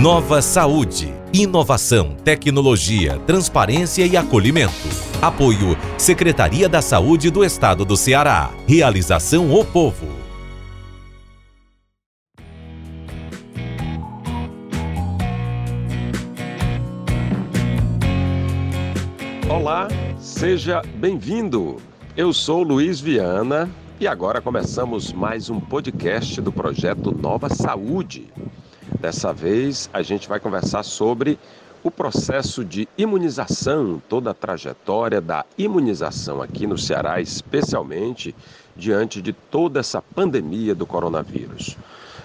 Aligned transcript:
Nova 0.00 0.40
Saúde. 0.40 1.12
Inovação, 1.30 2.16
tecnologia, 2.24 3.18
transparência 3.26 4.06
e 4.06 4.16
acolhimento. 4.16 4.72
Apoio 5.20 5.76
Secretaria 5.98 6.70
da 6.70 6.80
Saúde 6.80 7.30
do 7.30 7.44
Estado 7.44 7.84
do 7.84 7.98
Ceará. 7.98 8.50
Realização 8.66 9.54
O 9.54 9.62
Povo. 9.62 10.06
Olá, 19.50 19.86
seja 20.18 20.80
bem-vindo. 20.94 21.76
Eu 22.16 22.32
sou 22.32 22.62
Luiz 22.62 23.02
Viana 23.02 23.68
e 24.00 24.08
agora 24.08 24.40
começamos 24.40 25.12
mais 25.12 25.50
um 25.50 25.60
podcast 25.60 26.40
do 26.40 26.50
projeto 26.50 27.14
Nova 27.14 27.50
Saúde. 27.50 28.32
Dessa 29.00 29.32
vez 29.32 29.88
a 29.94 30.02
gente 30.02 30.28
vai 30.28 30.38
conversar 30.38 30.82
sobre 30.82 31.38
o 31.82 31.90
processo 31.90 32.62
de 32.62 32.86
imunização, 32.98 34.00
toda 34.06 34.30
a 34.30 34.34
trajetória 34.34 35.22
da 35.22 35.46
imunização 35.56 36.42
aqui 36.42 36.66
no 36.66 36.76
Ceará, 36.76 37.18
especialmente 37.18 38.34
diante 38.76 39.22
de 39.22 39.32
toda 39.32 39.80
essa 39.80 40.02
pandemia 40.02 40.74
do 40.74 40.84
coronavírus. 40.84 41.78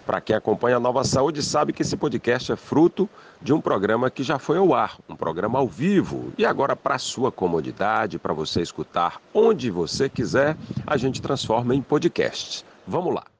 Para 0.05 0.19
quem 0.19 0.35
acompanha 0.35 0.75
a 0.75 0.79
Nova 0.79 1.05
Saúde, 1.05 1.41
sabe 1.41 1.71
que 1.71 1.81
esse 1.81 1.95
podcast 1.95 2.51
é 2.51 2.57
fruto 2.57 3.09
de 3.41 3.53
um 3.53 3.61
programa 3.61 4.11
que 4.11 4.21
já 4.21 4.37
foi 4.37 4.57
ao 4.57 4.73
ar, 4.73 4.97
um 5.07 5.15
programa 5.15 5.57
ao 5.57 5.67
vivo. 5.69 6.33
E 6.37 6.45
agora, 6.45 6.75
para 6.75 6.99
sua 6.99 7.31
comodidade, 7.31 8.19
para 8.19 8.33
você 8.33 8.61
escutar 8.61 9.21
onde 9.33 9.71
você 9.71 10.09
quiser, 10.09 10.57
a 10.85 10.97
gente 10.97 11.21
transforma 11.21 11.73
em 11.73 11.81
podcast. 11.81 12.65
Vamos 12.85 13.15
lá. 13.15 13.34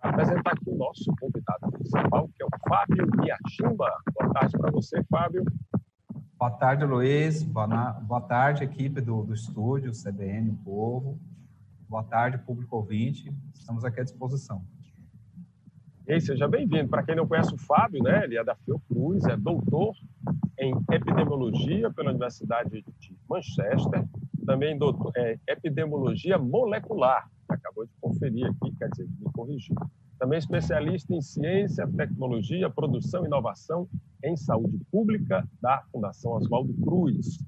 Apresentar 0.00 0.52
aqui 0.52 0.70
o 0.70 0.76
nosso 0.76 1.12
convidado 1.20 1.72
principal, 1.72 2.28
que 2.28 2.42
é 2.42 2.46
o 2.46 2.48
Fábio 2.68 3.06
Miyashima. 3.16 3.90
Boa 4.14 4.32
tarde 4.32 4.56
para 4.56 4.70
você, 4.70 5.02
Fábio. 5.04 5.44
Boa 6.38 6.52
tarde, 6.52 6.84
Luiz. 6.84 7.42
Boa, 7.42 7.66
boa 8.02 8.20
tarde, 8.20 8.62
equipe 8.62 9.00
do, 9.00 9.24
do 9.24 9.34
estúdio, 9.34 9.90
CBN, 9.90 10.50
o 10.50 10.56
Povo. 10.58 11.18
Boa 11.88 12.04
tarde, 12.04 12.38
público 12.38 12.76
ouvinte. 12.76 13.34
Estamos 13.52 13.84
aqui 13.84 14.00
à 14.00 14.04
disposição. 14.04 14.62
E 16.06 16.12
aí, 16.12 16.20
seja 16.20 16.46
bem-vindo. 16.46 16.88
Para 16.88 17.02
quem 17.02 17.16
não 17.16 17.26
conhece 17.26 17.52
o 17.52 17.58
Fábio, 17.58 18.00
né, 18.00 18.22
ele 18.22 18.38
é 18.38 18.44
da 18.44 18.54
Fiocruz, 18.54 19.24
é 19.24 19.36
doutor 19.36 19.96
em 20.56 20.74
epidemiologia 20.92 21.90
pela 21.90 22.10
Universidade 22.10 22.84
de 23.00 23.16
Manchester, 23.28 24.06
também 24.46 24.78
doutor 24.78 25.10
é, 25.16 25.38
epidemiologia 25.48 26.38
molecular. 26.38 27.28
Acabou 27.48 27.86
de 27.86 27.92
conferir 28.00 28.46
aqui, 28.46 28.74
quer 28.76 28.90
dizer, 28.90 29.08
me 29.18 29.32
corrigir. 29.32 29.76
Também 30.18 30.38
especialista 30.38 31.14
em 31.14 31.20
ciência, 31.20 31.86
tecnologia, 31.96 32.68
produção 32.68 33.24
e 33.24 33.26
inovação 33.26 33.88
em 34.24 34.36
saúde 34.36 34.78
pública 34.90 35.48
da 35.62 35.82
Fundação 35.92 36.32
Oswaldo 36.32 36.74
Cruz 36.82 37.38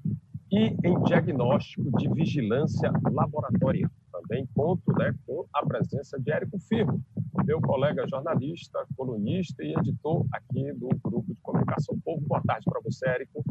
e 0.51 0.75
em 0.83 1.03
diagnóstico 1.03 1.97
de 1.97 2.09
vigilância 2.13 2.91
laboratorial. 3.11 3.91
Também 4.11 4.47
conto 4.53 4.91
né, 4.97 5.13
com 5.25 5.45
a 5.53 5.65
presença 5.65 6.19
de 6.19 6.31
Érico 6.31 6.59
Firmo, 6.59 7.01
meu 7.45 7.61
colega 7.61 8.07
jornalista, 8.07 8.85
colunista 8.95 9.63
e 9.63 9.73
editor 9.73 10.25
aqui 10.31 10.71
do 10.73 10.89
Grupo 11.03 11.33
de 11.33 11.41
Comunicação 11.41 11.99
Povo. 12.03 12.25
Boa 12.27 12.41
tarde 12.43 12.65
para 12.65 12.81
você, 12.81 13.09
Érico. 13.09 13.43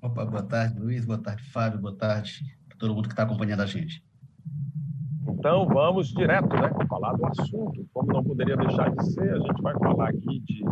Opa, 0.00 0.24
boa 0.24 0.42
tarde, 0.42 0.78
Luiz. 0.78 1.04
Boa 1.04 1.18
tarde, 1.18 1.42
Fábio. 1.50 1.80
Boa 1.80 1.96
tarde 1.96 2.44
para 2.68 2.78
todo 2.78 2.94
mundo 2.94 3.08
que 3.08 3.14
está 3.14 3.22
acompanhando 3.22 3.60
a 3.60 3.66
gente. 3.66 4.04
Então, 5.44 5.66
vamos 5.66 6.08
direto, 6.08 6.48
né? 6.56 6.70
Falar 6.88 7.12
do 7.12 7.26
assunto. 7.26 7.86
Como 7.92 8.10
não 8.10 8.24
poderia 8.24 8.56
deixar 8.56 8.90
de 8.90 9.12
ser, 9.12 9.30
a 9.30 9.38
gente 9.40 9.60
vai 9.60 9.74
falar 9.78 10.08
aqui 10.08 10.40
de 10.40 10.64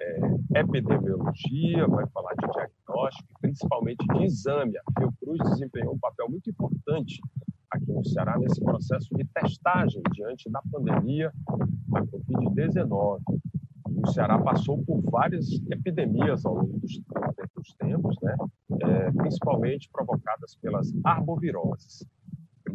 é, 0.00 0.60
epidemiologia, 0.60 1.86
vai 1.86 2.06
falar 2.06 2.32
de 2.32 2.50
diagnóstico, 2.50 3.28
principalmente 3.42 4.06
de 4.06 4.24
exame. 4.24 4.72
A 4.78 4.98
Fiocruz 4.98 5.38
desempenhou 5.50 5.92
um 5.92 5.98
papel 5.98 6.30
muito 6.30 6.48
importante 6.48 7.20
aqui 7.70 7.92
no 7.92 8.02
Ceará 8.06 8.38
nesse 8.38 8.58
processo 8.58 9.14
de 9.14 9.22
testagem 9.34 10.00
diante 10.14 10.50
da 10.50 10.62
pandemia 10.72 11.30
da 11.88 12.00
Covid-19. 12.00 13.20
O 13.84 14.06
Ceará 14.12 14.38
passou 14.38 14.82
por 14.82 15.02
várias 15.10 15.46
epidemias 15.70 16.46
ao 16.46 16.54
longo 16.54 16.80
dos, 16.80 17.02
dos 17.54 17.74
tempos, 17.74 18.16
né? 18.22 18.34
É, 18.80 19.12
principalmente 19.12 19.90
provocadas 19.92 20.56
pelas 20.56 20.90
arboviroses. 21.04 22.02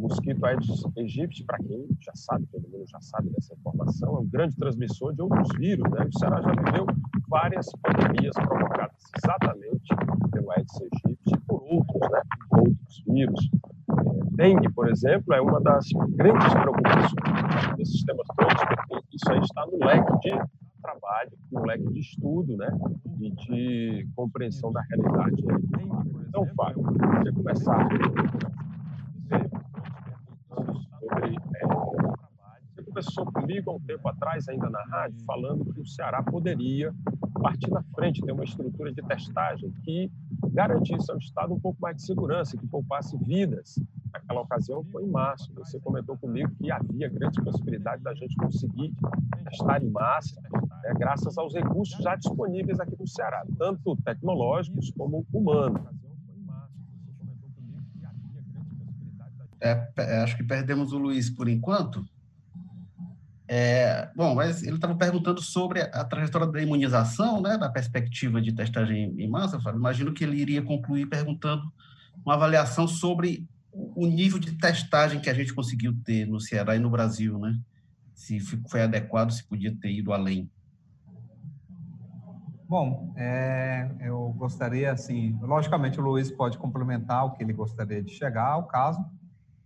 Mosquito 0.01 0.45
Aedes 0.45 0.83
aegypti, 0.97 1.43
para 1.43 1.57
quem 1.59 1.87
já 1.99 2.11
sabe, 2.15 2.45
todo 2.51 2.67
mundo 2.67 2.85
já 2.87 2.99
sabe 2.99 3.29
dessa 3.29 3.53
informação, 3.53 4.17
é 4.17 4.19
um 4.19 4.27
grande 4.27 4.55
transmissor 4.55 5.13
de 5.13 5.21
outros 5.21 5.47
vírus. 5.57 5.89
Né? 5.91 6.07
O 6.07 6.19
Ceará 6.19 6.41
já 6.41 6.49
viveu 6.49 6.85
várias 7.29 7.67
pandemias 7.81 8.33
provocadas 8.35 8.97
exatamente 9.23 9.95
pelo 10.31 10.51
Aedes 10.51 10.81
aegypti 10.81 11.33
e 11.33 11.39
por 11.41 11.63
outros, 11.63 12.11
né? 12.11 12.21
outros 12.51 13.03
vírus 13.07 13.49
dengue, 14.31 14.69
por 14.71 14.89
exemplo, 14.89 15.33
é 15.33 15.41
uma 15.41 15.61
das 15.61 15.85
grandes 16.15 16.51
preocupações 16.53 17.75
desses 17.77 17.93
sistemas 17.93 18.25
todos, 18.35 18.63
porque 18.87 19.15
isso 19.15 19.31
aí 19.31 19.39
está 19.39 19.65
no 19.67 19.85
leque 19.85 20.19
de 20.19 20.29
trabalho, 20.81 21.31
no 21.51 21.63
leque 21.63 21.93
de 21.93 21.99
estudo, 21.99 22.57
né, 22.57 22.69
e 23.19 23.29
de 23.31 24.07
compreensão 24.15 24.71
da 24.71 24.81
realidade. 24.81 25.43
Então, 26.27 26.47
Fábio, 26.55 26.81
você 26.81 27.31
começar 27.31 27.87
sobre 31.11 31.35
é, 31.55 31.67
você 32.73 32.83
começou 32.83 33.25
comigo 33.25 33.71
há 33.71 33.75
um 33.75 33.79
tempo 33.81 34.07
atrás, 34.07 34.47
ainda 34.47 34.69
na 34.69 34.83
rádio, 34.85 35.19
falando 35.25 35.73
que 35.73 35.81
o 35.81 35.85
Ceará 35.85 36.23
poderia 36.23 36.93
partir 37.41 37.69
na 37.69 37.83
frente, 37.95 38.21
ter 38.21 38.31
uma 38.31 38.43
estrutura 38.43 38.93
de 38.93 39.01
testagem 39.01 39.71
que 39.83 40.11
garantisse 40.53 41.11
ao 41.11 41.17
Estado 41.17 41.53
um 41.53 41.59
pouco 41.59 41.81
mais 41.81 41.97
de 41.97 42.03
segurança, 42.03 42.57
que 42.57 42.67
poupasse 42.67 43.17
vidas 43.17 43.75
Naquela 44.13 44.41
ocasião 44.41 44.83
foi 44.91 45.03
em 45.03 45.09
março. 45.09 45.51
Você 45.55 45.79
comentou 45.79 46.17
comigo 46.17 46.51
que 46.57 46.69
havia 46.69 47.07
grande 47.07 47.41
possibilidade 47.41 48.03
da 48.03 48.13
gente 48.13 48.35
conseguir 48.35 48.93
testar 49.45 49.81
em 49.81 49.89
massa, 49.89 50.39
né, 50.41 50.93
graças 50.97 51.37
aos 51.37 51.53
recursos 51.53 51.97
já 52.03 52.15
disponíveis 52.15 52.79
aqui 52.79 52.95
no 52.99 53.07
Ceará, 53.07 53.43
tanto 53.57 53.95
tecnológicos 54.03 54.91
como 54.91 55.25
humanos. 55.33 55.81
É, 59.61 59.87
é, 59.97 60.17
acho 60.23 60.35
que 60.35 60.43
perdemos 60.43 60.91
o 60.91 60.97
Luiz 60.97 61.29
por 61.29 61.47
enquanto. 61.47 62.03
É, 63.47 64.09
bom, 64.15 64.33
mas 64.33 64.63
ele 64.63 64.75
estava 64.75 64.95
perguntando 64.95 65.41
sobre 65.41 65.81
a, 65.81 66.05
trajetória 66.05 66.47
da 66.47 66.61
imunização, 66.61 67.41
né, 67.41 67.57
da 67.57 67.69
perspectiva 67.69 68.41
de 68.41 68.53
testagem 68.53 69.13
em 69.17 69.29
massa. 69.29 69.59
Eu 69.63 69.75
imagino 69.75 70.13
que 70.13 70.23
ele 70.23 70.37
iria 70.37 70.61
concluir 70.61 71.05
perguntando 71.07 71.63
uma 72.25 72.35
avaliação 72.35 72.87
sobre 72.87 73.45
o 73.73 74.07
nível 74.07 74.39
de 74.39 74.53
testagem 74.53 75.19
que 75.19 75.29
a 75.29 75.33
gente 75.33 75.53
conseguiu 75.53 75.93
ter 76.03 76.25
no 76.25 76.39
Ceará 76.39 76.75
e 76.75 76.79
no 76.79 76.89
Brasil, 76.89 77.37
né? 77.39 77.57
Se 78.15 78.39
foi 78.69 78.83
adequado, 78.83 79.31
se 79.31 79.43
podia 79.43 79.75
ter 79.75 79.91
ido 79.91 80.13
além. 80.13 80.49
Bom, 82.67 83.13
é, 83.17 83.89
eu 83.99 84.33
gostaria, 84.37 84.93
assim, 84.93 85.37
logicamente 85.41 85.99
o 85.99 86.03
Luiz 86.03 86.31
pode 86.31 86.57
complementar 86.57 87.25
o 87.25 87.31
que 87.31 87.43
ele 87.43 87.51
gostaria 87.51 88.01
de 88.01 88.13
chegar 88.13 88.47
ao 88.47 88.65
caso. 88.65 89.03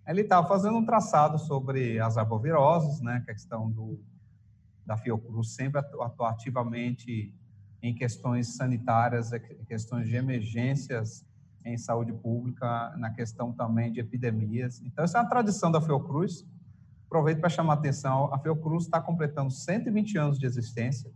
Ele 0.07 0.21
estava 0.21 0.47
fazendo 0.47 0.77
um 0.77 0.85
traçado 0.85 1.39
sobre 1.39 1.99
as 1.99 2.17
arboviroses, 2.17 3.01
né, 3.01 3.15
é 3.15 3.17
a 3.17 3.21
questão 3.21 3.71
do, 3.71 3.99
da 4.85 4.95
Fiocruz 4.95 5.55
sempre 5.55 5.79
atuar 5.79 6.29
ativamente 6.29 7.33
em 7.81 7.93
questões 7.93 8.55
sanitárias, 8.55 9.31
questões 9.67 10.07
de 10.07 10.15
emergências 10.15 11.25
em 11.63 11.77
saúde 11.77 12.13
pública, 12.13 12.95
na 12.97 13.09
questão 13.09 13.51
também 13.51 13.91
de 13.91 13.99
epidemias. 13.99 14.81
Então, 14.81 15.03
essa 15.03 15.17
é 15.17 15.21
uma 15.21 15.29
tradição 15.29 15.71
da 15.71 15.81
Fiocruz. 15.81 16.45
Aproveito 17.07 17.39
para 17.39 17.49
chamar 17.49 17.73
a 17.73 17.77
atenção, 17.77 18.31
a 18.33 18.37
Fiocruz 18.37 18.85
está 18.85 19.01
completando 19.01 19.51
120 19.51 20.17
anos 20.17 20.37
de 20.37 20.45
existência. 20.45 21.11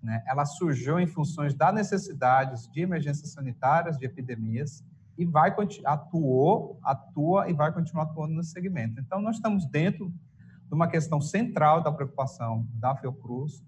Né? 0.00 0.22
Ela 0.26 0.44
surgiu 0.44 0.98
em 1.00 1.06
funções 1.06 1.54
das 1.54 1.74
necessidades 1.74 2.68
de 2.68 2.80
emergências 2.80 3.32
sanitárias, 3.32 3.98
de 3.98 4.06
epidemias, 4.06 4.84
e 5.20 5.26
vai 5.26 5.54
atuou, 5.84 6.80
atua 6.82 7.50
e 7.50 7.52
vai 7.52 7.70
continuar 7.70 8.04
atuando 8.04 8.34
nesse 8.34 8.52
segmento. 8.52 8.98
Então, 8.98 9.20
nós 9.20 9.36
estamos 9.36 9.66
dentro 9.66 10.08
de 10.08 10.74
uma 10.74 10.88
questão 10.88 11.20
central 11.20 11.82
da 11.82 11.92
preocupação 11.92 12.66
da 12.72 12.96
Fiocruz, 12.96 13.62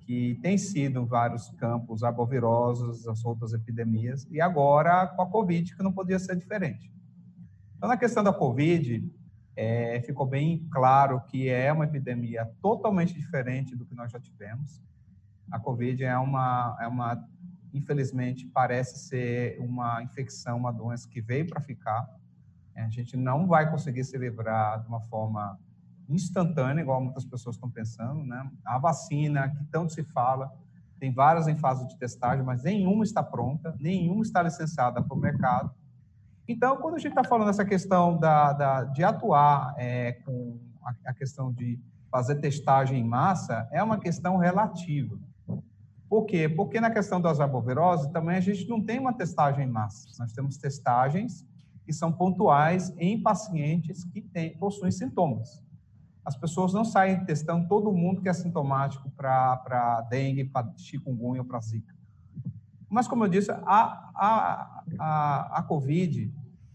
que 0.00 0.38
tem 0.42 0.58
sido 0.58 1.06
vários 1.06 1.48
campos 1.52 2.02
arbovirosos, 2.02 3.08
as 3.08 3.24
outras 3.24 3.54
epidemias, 3.54 4.26
e 4.30 4.42
agora 4.42 5.06
com 5.06 5.22
a 5.22 5.26
Covid, 5.26 5.74
que 5.74 5.82
não 5.82 5.92
podia 5.92 6.18
ser 6.18 6.36
diferente. 6.36 6.92
Então, 7.78 7.88
na 7.88 7.96
questão 7.96 8.22
da 8.22 8.32
Covid, 8.32 9.02
é, 9.56 10.02
ficou 10.02 10.26
bem 10.26 10.68
claro 10.70 11.22
que 11.28 11.48
é 11.48 11.72
uma 11.72 11.86
epidemia 11.86 12.44
totalmente 12.60 13.14
diferente 13.14 13.74
do 13.74 13.86
que 13.86 13.94
nós 13.94 14.12
já 14.12 14.20
tivemos. 14.20 14.82
A 15.50 15.58
Covid 15.58 16.04
é 16.04 16.18
uma, 16.18 16.76
é 16.78 16.86
uma 16.86 17.26
infelizmente, 17.72 18.46
parece 18.46 18.98
ser 19.08 19.58
uma 19.60 20.02
infecção, 20.02 20.56
uma 20.58 20.72
doença 20.72 21.08
que 21.08 21.20
veio 21.20 21.46
para 21.48 21.60
ficar. 21.60 22.08
A 22.74 22.88
gente 22.88 23.16
não 23.16 23.46
vai 23.46 23.70
conseguir 23.70 24.04
se 24.04 24.16
livrar 24.16 24.80
de 24.80 24.88
uma 24.88 25.00
forma 25.02 25.58
instantânea, 26.08 26.82
igual 26.82 27.00
muitas 27.02 27.24
pessoas 27.24 27.56
estão 27.56 27.70
pensando, 27.70 28.24
né? 28.24 28.50
A 28.64 28.78
vacina, 28.78 29.48
que 29.50 29.64
tanto 29.66 29.92
se 29.92 30.02
fala, 30.02 30.50
tem 30.98 31.12
várias 31.12 31.46
em 31.46 31.56
fase 31.56 31.86
de 31.86 31.96
testagem, 31.98 32.44
mas 32.44 32.62
nenhuma 32.62 33.04
está 33.04 33.22
pronta, 33.22 33.74
nenhuma 33.78 34.22
está 34.22 34.42
licenciada 34.42 35.02
para 35.02 35.16
o 35.16 35.20
mercado. 35.20 35.74
Então, 36.48 36.76
quando 36.78 36.96
a 36.96 36.98
gente 36.98 37.12
está 37.12 37.24
falando 37.24 37.46
dessa 37.46 37.64
questão 37.64 38.18
da, 38.18 38.52
da 38.52 38.84
de 38.84 39.04
atuar 39.04 39.74
é, 39.78 40.12
com 40.12 40.58
a, 40.82 41.10
a 41.10 41.14
questão 41.14 41.52
de 41.52 41.80
fazer 42.10 42.36
testagem 42.36 43.00
em 43.00 43.04
massa, 43.04 43.68
é 43.70 43.82
uma 43.82 43.98
questão 43.98 44.36
relativa. 44.36 45.18
Por 46.10 46.26
quê? 46.26 46.48
Porque 46.48 46.80
na 46.80 46.90
questão 46.90 47.20
das 47.20 47.38
arboviroses 47.38 48.08
também 48.08 48.36
a 48.36 48.40
gente 48.40 48.68
não 48.68 48.82
tem 48.82 48.98
uma 48.98 49.12
testagem 49.12 49.64
em 49.64 49.70
massa. 49.70 50.08
Nós 50.18 50.32
temos 50.32 50.56
testagens 50.56 51.46
que 51.86 51.92
são 51.92 52.10
pontuais 52.10 52.92
em 52.98 53.22
pacientes 53.22 54.02
que 54.02 54.20
têm, 54.20 54.58
possuem 54.58 54.90
sintomas. 54.90 55.64
As 56.24 56.36
pessoas 56.36 56.72
não 56.72 56.84
saem 56.84 57.24
testando 57.24 57.68
todo 57.68 57.92
mundo 57.92 58.20
que 58.20 58.28
é 58.28 58.32
sintomático 58.32 59.08
para 59.12 60.04
dengue, 60.10 60.44
para 60.46 60.74
chikungunya 60.76 61.42
ou 61.42 61.46
para 61.46 61.60
zika. 61.60 61.94
Mas, 62.88 63.06
como 63.06 63.24
eu 63.24 63.28
disse, 63.28 63.52
a, 63.52 63.62
a, 63.64 64.84
a, 64.98 65.58
a 65.58 65.62
COVID, 65.62 66.34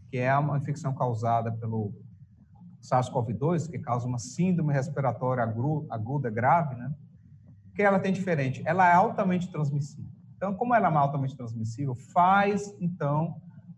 que 0.09 0.17
é 0.17 0.33
uma 0.37 0.57
infecção 0.57 0.95
causada 0.95 1.51
pelo 1.51 1.93
SARS-CoV-2, 2.81 3.69
que 3.69 3.79
causa 3.79 4.07
uma 4.07 4.17
síndrome 4.17 4.71
respiratória 4.71 5.43
aguda 5.43 6.29
grave, 6.29 6.75
né? 6.75 6.95
Que 7.75 7.83
ela 7.83 7.99
tem 7.99 8.13
diferente? 8.13 8.63
Ela 8.65 8.89
é 8.89 8.93
altamente 8.93 9.51
transmissível. 9.51 10.09
Então, 10.35 10.55
como 10.55 10.73
ela 10.73 10.89
é 10.89 10.95
altamente 10.95 11.35
transmissível, 11.35 11.93
faz, 11.93 12.75
então, 12.79 13.35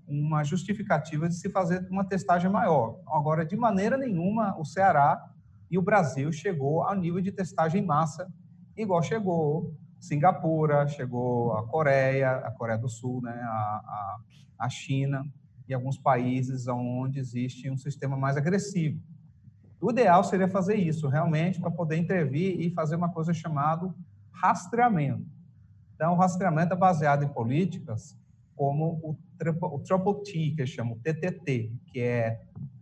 uma 0.07 0.43
justificativa 0.43 1.27
de 1.27 1.35
se 1.35 1.49
fazer 1.49 1.85
uma 1.89 2.05
testagem 2.05 2.49
maior. 2.49 2.99
Agora, 3.07 3.45
de 3.45 3.55
maneira 3.55 3.97
nenhuma, 3.97 4.57
o 4.59 4.63
Ceará 4.63 5.21
e 5.69 5.77
o 5.77 5.81
Brasil 5.81 6.31
chegou 6.31 6.83
ao 6.83 6.95
nível 6.95 7.19
de 7.21 7.31
testagem 7.31 7.81
em 7.81 7.85
massa, 7.85 8.31
igual 8.75 9.01
chegou 9.01 9.75
Singapura, 9.99 10.87
chegou 10.87 11.53
a 11.53 11.67
Coreia, 11.67 12.37
a 12.37 12.51
Coreia 12.51 12.77
do 12.77 12.87
Sul, 12.87 13.21
né, 13.21 13.33
a, 13.43 13.47
a, 13.47 14.17
a 14.59 14.69
China 14.69 15.25
e 15.67 15.73
alguns 15.73 15.97
países 15.97 16.67
onde 16.67 17.19
existe 17.19 17.69
um 17.69 17.77
sistema 17.77 18.15
mais 18.15 18.37
agressivo. 18.37 19.01
O 19.79 19.91
ideal 19.91 20.23
seria 20.23 20.47
fazer 20.47 20.75
isso, 20.75 21.07
realmente, 21.07 21.59
para 21.59 21.69
poder 21.69 21.97
intervir 21.97 22.59
e 22.59 22.71
fazer 22.71 22.95
uma 22.95 23.09
coisa 23.09 23.33
chamada 23.33 23.93
rastreamento. 24.31 25.25
Então, 25.95 26.13
o 26.13 26.17
rastreamento 26.17 26.73
é 26.73 26.77
baseado 26.77 27.23
em 27.23 27.27
políticas 27.27 28.17
como 28.55 28.99
o, 29.03 29.17
o 29.61 29.79
Triple 29.79 30.23
T, 30.23 30.55
que 30.55 30.65
chama 30.65 30.93
o 30.93 30.99
TTT, 30.99 31.71
que 31.87 31.99
é 31.99 32.41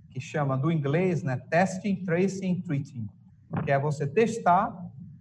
que 0.09 0.21
chama 0.21 0.57
do 0.57 0.71
inglês, 0.71 1.23
né, 1.23 1.35
testing, 1.35 1.97
tracing, 2.05 2.61
treating, 2.61 3.05
que 3.65 3.69
é 3.69 3.77
você 3.77 4.07
testar, 4.07 4.73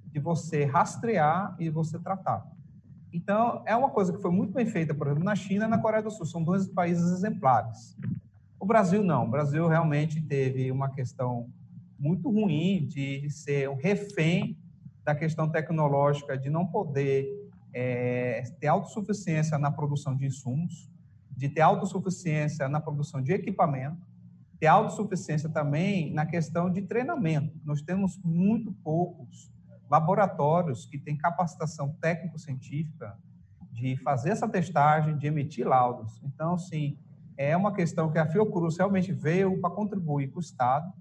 de 0.06 0.20
você 0.20 0.64
rastrear 0.64 1.56
e 1.58 1.68
você 1.68 1.98
tratar. 1.98 2.46
Então, 3.12 3.64
é 3.66 3.74
uma 3.74 3.90
coisa 3.90 4.12
que 4.12 4.22
foi 4.22 4.30
muito 4.30 4.52
bem 4.52 4.64
feita, 4.66 4.94
por 4.94 5.08
exemplo, 5.08 5.24
na 5.24 5.34
China 5.34 5.64
e 5.64 5.68
na 5.68 5.78
Coreia 5.78 6.04
do 6.04 6.12
Sul, 6.12 6.24
são 6.24 6.44
dois 6.44 6.68
países 6.68 7.10
exemplares. 7.10 7.96
O 8.60 8.64
Brasil 8.64 9.02
não, 9.02 9.24
o 9.24 9.30
Brasil 9.30 9.66
realmente 9.66 10.20
teve 10.20 10.70
uma 10.70 10.88
questão 10.88 11.48
muito 12.04 12.30
ruim 12.30 12.86
de 12.86 13.30
ser 13.30 13.66
o 13.70 13.74
refém 13.74 14.58
da 15.02 15.14
questão 15.14 15.48
tecnológica, 15.48 16.36
de 16.36 16.50
não 16.50 16.66
poder 16.66 17.26
é, 17.72 18.42
ter 18.60 18.66
autossuficiência 18.66 19.58
na 19.58 19.70
produção 19.70 20.14
de 20.14 20.26
insumos, 20.26 20.90
de 21.30 21.48
ter 21.48 21.62
autossuficiência 21.62 22.68
na 22.68 22.78
produção 22.78 23.22
de 23.22 23.32
equipamento, 23.32 24.06
ter 24.60 24.66
autossuficiência 24.66 25.48
também 25.48 26.12
na 26.12 26.26
questão 26.26 26.70
de 26.70 26.82
treinamento. 26.82 27.58
Nós 27.64 27.80
temos 27.80 28.20
muito 28.22 28.70
poucos 28.84 29.50
laboratórios 29.90 30.84
que 30.84 30.98
têm 30.98 31.16
capacitação 31.16 31.96
técnico-científica 32.02 33.18
de 33.72 33.96
fazer 33.96 34.30
essa 34.30 34.48
testagem, 34.48 35.16
de 35.16 35.26
emitir 35.26 35.66
laudos. 35.66 36.20
Então, 36.22 36.58
sim, 36.58 36.98
é 37.36 37.56
uma 37.56 37.72
questão 37.72 38.10
que 38.12 38.18
a 38.18 38.26
Fiocruz 38.26 38.76
realmente 38.76 39.10
veio 39.10 39.58
para 39.58 39.74
contribuir 39.74 40.28
com 40.28 40.36
o 40.36 40.42
Estado, 40.42 40.92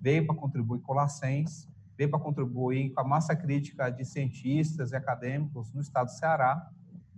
veio 0.00 0.26
para 0.26 0.34
contribuir 0.34 0.80
com 0.80 0.92
o 0.92 0.96
LACENS, 0.96 1.68
veio 1.96 2.10
para 2.10 2.18
contribuir 2.18 2.90
com 2.90 3.00
a 3.00 3.04
massa 3.04 3.36
crítica 3.36 3.90
de 3.90 4.04
cientistas 4.04 4.92
e 4.92 4.96
acadêmicos 4.96 5.72
no 5.72 5.80
estado 5.80 6.06
do 6.06 6.12
Ceará. 6.12 6.70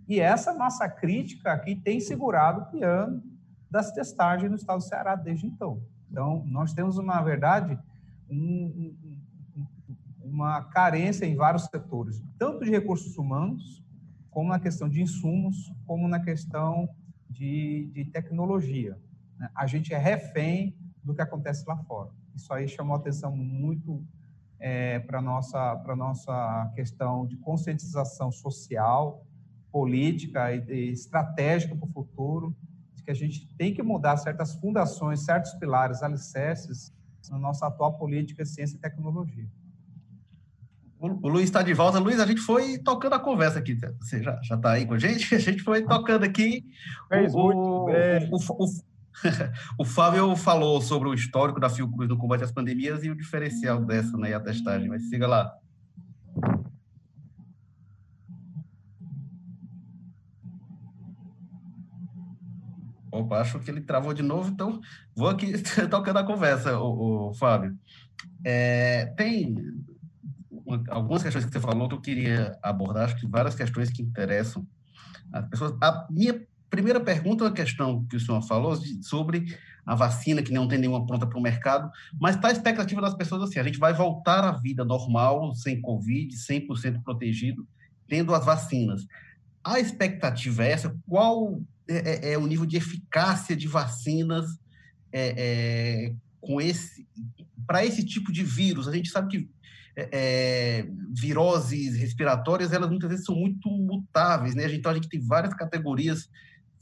E 0.08 0.18
essa 0.18 0.52
massa 0.52 0.88
crítica 0.88 1.52
aqui 1.52 1.76
tem 1.76 2.00
segurado 2.00 2.62
o 2.62 2.66
piano 2.66 3.22
das 3.70 3.92
testagens 3.92 4.50
no 4.50 4.56
estado 4.56 4.78
do 4.78 4.84
Ceará 4.84 5.14
desde 5.14 5.46
então. 5.46 5.82
Então, 6.10 6.44
nós 6.46 6.74
temos, 6.74 6.98
na 6.98 7.22
verdade, 7.22 7.78
um, 8.28 8.94
uma 10.22 10.62
carência 10.64 11.24
em 11.24 11.36
vários 11.36 11.64
setores, 11.64 12.22
tanto 12.38 12.64
de 12.64 12.70
recursos 12.70 13.16
humanos, 13.16 13.82
como 14.30 14.48
na 14.48 14.58
questão 14.58 14.88
de 14.88 15.00
insumos, 15.00 15.72
como 15.86 16.08
na 16.08 16.18
questão 16.18 16.88
de, 17.28 17.90
de 17.92 18.04
tecnologia. 18.06 18.98
Né? 19.38 19.48
A 19.54 19.66
gente 19.66 19.94
é 19.94 19.98
refém 19.98 20.76
do 21.02 21.14
que 21.14 21.22
acontece 21.22 21.64
lá 21.66 21.76
fora. 21.76 22.10
Isso 22.34 22.52
aí 22.52 22.68
chamou 22.68 22.96
atenção 22.96 23.34
muito 23.36 24.04
é, 24.58 25.00
para 25.00 25.18
a 25.18 25.22
nossa, 25.22 25.74
nossa 25.96 26.72
questão 26.74 27.26
de 27.26 27.36
conscientização 27.36 28.30
social, 28.30 29.26
política 29.70 30.54
e, 30.54 30.64
e 30.68 30.92
estratégica 30.92 31.74
para 31.74 31.88
o 31.88 31.92
futuro, 31.92 32.56
de 32.94 33.02
que 33.02 33.10
a 33.10 33.14
gente 33.14 33.46
tem 33.56 33.74
que 33.74 33.82
mudar 33.82 34.16
certas 34.16 34.54
fundações, 34.54 35.24
certos 35.24 35.52
pilares, 35.54 36.02
alicerces 36.02 36.92
na 37.30 37.38
nossa 37.38 37.66
atual 37.66 37.98
política 37.98 38.42
de 38.42 38.50
ciência 38.50 38.76
e 38.76 38.80
tecnologia. 38.80 39.48
O 41.00 41.28
Luiz 41.28 41.46
está 41.46 41.62
de 41.62 41.74
volta. 41.74 41.98
Luiz, 41.98 42.20
a 42.20 42.26
gente 42.26 42.40
foi 42.40 42.78
tocando 42.78 43.14
a 43.14 43.18
conversa 43.18 43.58
aqui. 43.58 43.76
Você 44.00 44.22
já 44.22 44.38
está 44.40 44.70
aí 44.70 44.86
com 44.86 44.94
a 44.94 44.98
gente? 44.98 45.34
A 45.34 45.38
gente 45.38 45.60
foi 45.60 45.82
tocando 45.82 46.22
aqui. 46.22 46.64
O, 47.34 47.90
o, 47.90 48.36
o, 48.36 48.66
o, 49.78 49.84
Fábio 49.84 50.34
falou 50.36 50.80
sobre 50.80 51.08
o 51.08 51.14
histórico 51.14 51.60
da 51.60 51.68
Fiocruz 51.68 52.08
no 52.08 52.16
combate 52.16 52.44
às 52.44 52.52
pandemias 52.52 53.04
e 53.04 53.10
o 53.10 53.16
diferencial 53.16 53.84
dessa, 53.84 54.16
né, 54.16 54.30
e 54.30 54.34
a 54.34 54.40
testagem. 54.40 54.88
Mas 54.88 55.08
siga 55.08 55.26
lá. 55.26 55.52
Opa, 63.10 63.40
acho 63.40 63.60
que 63.60 63.70
ele 63.70 63.82
travou 63.82 64.14
de 64.14 64.22
novo, 64.22 64.50
então 64.50 64.80
vou 65.14 65.28
aqui 65.28 65.52
tocando 65.90 66.18
a 66.18 66.24
conversa, 66.24 66.78
o, 66.78 67.28
o 67.28 67.34
Fábio. 67.34 67.78
É, 68.42 69.06
tem 69.16 69.54
algumas 70.88 71.22
questões 71.22 71.44
que 71.44 71.52
você 71.52 71.60
falou 71.60 71.88
que 71.88 71.94
eu 71.94 72.00
queria 72.00 72.58
abordar, 72.62 73.04
acho 73.04 73.16
que 73.16 73.26
várias 73.26 73.54
questões 73.54 73.90
que 73.90 74.00
interessam 74.02 74.66
as 75.30 75.46
pessoas. 75.46 75.76
A 75.82 76.06
minha 76.10 76.40
Primeira 76.72 76.98
pergunta 76.98 77.44
é 77.44 77.48
uma 77.48 77.52
questão 77.52 78.02
que 78.06 78.16
o 78.16 78.20
senhor 78.20 78.40
falou 78.40 78.74
sobre 79.02 79.44
a 79.84 79.94
vacina, 79.94 80.42
que 80.42 80.54
não 80.54 80.66
tem 80.66 80.78
nenhuma 80.78 81.04
pronta 81.04 81.26
para 81.26 81.38
o 81.38 81.42
mercado, 81.42 81.90
mas 82.18 82.34
está 82.34 82.48
a 82.48 82.52
expectativa 82.52 82.98
das 82.98 83.12
pessoas 83.12 83.42
assim, 83.42 83.58
a 83.58 83.62
gente 83.62 83.78
vai 83.78 83.92
voltar 83.92 84.42
à 84.42 84.52
vida 84.52 84.82
normal, 84.82 85.54
sem 85.54 85.82
Covid, 85.82 86.34
100% 86.34 87.02
protegido, 87.02 87.68
tendo 88.08 88.34
as 88.34 88.46
vacinas. 88.46 89.06
A 89.62 89.78
expectativa 89.80 90.64
é 90.64 90.70
essa? 90.70 90.96
Qual 91.06 91.60
é, 91.86 92.30
é, 92.30 92.32
é 92.32 92.38
o 92.38 92.46
nível 92.46 92.64
de 92.64 92.78
eficácia 92.78 93.54
de 93.54 93.68
vacinas 93.68 94.46
é, 95.12 95.34
é 96.06 96.14
com 96.40 96.58
esse 96.58 97.06
para 97.66 97.84
esse 97.84 98.02
tipo 98.02 98.32
de 98.32 98.42
vírus? 98.42 98.88
A 98.88 98.92
gente 98.92 99.10
sabe 99.10 99.28
que 99.28 99.50
é, 99.94 100.08
é, 100.10 100.86
viroses 101.14 101.98
respiratórias, 101.98 102.72
elas 102.72 102.88
muitas 102.88 103.10
vezes 103.10 103.26
são 103.26 103.34
muito 103.34 103.68
mutáveis, 103.68 104.54
né? 104.54 104.72
Então 104.72 104.90
a 104.90 104.94
gente 104.94 105.10
tem 105.10 105.20
várias 105.20 105.52
categorias 105.52 106.30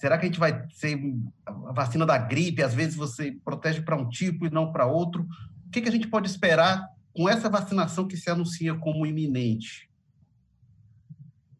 Será 0.00 0.16
que 0.16 0.24
a 0.24 0.28
gente 0.28 0.40
vai 0.40 0.66
ser 0.70 0.98
a 1.44 1.72
vacina 1.72 2.06
da 2.06 2.16
gripe? 2.16 2.62
Às 2.62 2.72
vezes 2.72 2.96
você 2.96 3.32
protege 3.44 3.82
para 3.82 3.94
um 3.94 4.08
tipo 4.08 4.46
e 4.46 4.50
não 4.50 4.72
para 4.72 4.86
outro. 4.86 5.28
O 5.66 5.70
que, 5.70 5.82
que 5.82 5.90
a 5.90 5.92
gente 5.92 6.08
pode 6.08 6.26
esperar 6.26 6.88
com 7.14 7.28
essa 7.28 7.50
vacinação 7.50 8.08
que 8.08 8.16
se 8.16 8.30
anuncia 8.30 8.74
como 8.74 9.04
iminente? 9.04 9.90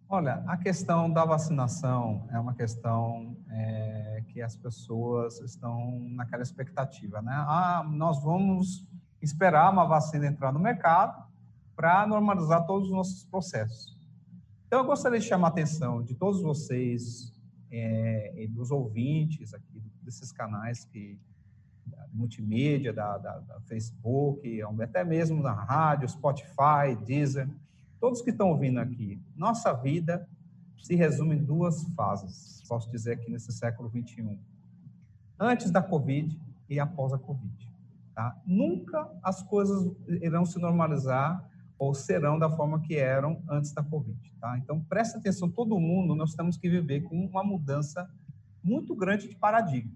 Olha, 0.09 0.43
a 0.47 0.57
questão 0.57 1.13
da 1.13 1.23
vacinação 1.23 2.27
é 2.33 2.41
uma 2.41 2.55
questão 2.55 3.37
é, 3.51 4.25
que 4.29 4.41
as 4.41 4.57
pessoas 4.57 5.39
estão 5.43 6.01
naquela 6.13 6.43
expectativa, 6.43 7.21
né? 7.21 7.35
Ah, 7.47 7.87
nós 7.93 8.23
vamos 8.23 8.89
esperar 9.21 9.71
uma 9.71 9.85
vacina 9.85 10.27
entrar 10.27 10.51
no 10.51 10.59
mercado 10.59 11.23
para 11.77 12.07
normalizar 12.07 12.65
todos 12.65 12.89
os 12.89 12.95
nossos 12.95 13.23
processos. 13.27 13.95
Então, 14.67 14.79
eu 14.79 14.87
gostaria 14.87 15.21
de 15.21 15.27
chamar 15.27 15.49
a 15.49 15.51
atenção 15.51 16.03
de 16.03 16.15
todos 16.15 16.41
vocês, 16.41 17.30
é, 17.71 18.47
dos 18.51 18.71
ouvintes 18.71 19.55
aqui 19.55 19.83
desses 20.03 20.33
canais 20.33 20.85
que 20.85 21.19
da 21.87 22.07
multimídia, 22.13 22.93
da, 22.93 23.19
da, 23.19 23.39
da, 23.41 23.61
Facebook, 23.63 24.63
até 24.83 25.05
mesmo 25.05 25.43
na 25.43 25.53
rádio, 25.53 26.09
Spotify, 26.09 26.97
Deezer, 27.05 27.49
todos 27.99 28.23
que 28.23 28.31
estão 28.31 28.49
ouvindo 28.49 28.79
aqui, 28.79 29.21
nossa 29.37 29.73
vida 29.73 30.29
se 30.81 30.95
resume 30.95 31.37
em 31.37 31.45
duas 31.45 31.83
fases, 31.95 32.63
posso 32.69 32.91
dizer 32.91 33.13
aqui 33.13 33.31
nesse 33.31 33.53
século 33.53 33.89
21. 33.89 34.39
Antes 35.39 35.71
da 35.71 35.83
Covid 35.83 36.41
e 36.69 36.79
após 36.79 37.13
a 37.13 37.19
Covid. 37.19 37.71
Tá? 38.15 38.41
Nunca 38.47 39.11
as 39.23 39.43
coisas 39.43 39.91
irão 40.09 40.45
se 40.45 40.59
normalizar 40.59 41.50
ou 41.81 41.95
serão 41.95 42.39
da 42.39 42.51
forma 42.51 42.83
que 42.83 42.95
eram 42.95 43.43
antes 43.49 43.73
da 43.73 43.83
Covid. 43.83 44.21
Tá? 44.39 44.59
Então, 44.59 44.85
preste 44.85 45.17
atenção, 45.17 45.51
todo 45.51 45.81
mundo, 45.81 46.15
nós 46.15 46.35
temos 46.35 46.59
que 46.59 46.69
viver 46.69 47.01
com 47.01 47.17
uma 47.17 47.43
mudança 47.43 48.07
muito 48.63 48.95
grande 48.95 49.27
de 49.27 49.35
paradigma. 49.35 49.91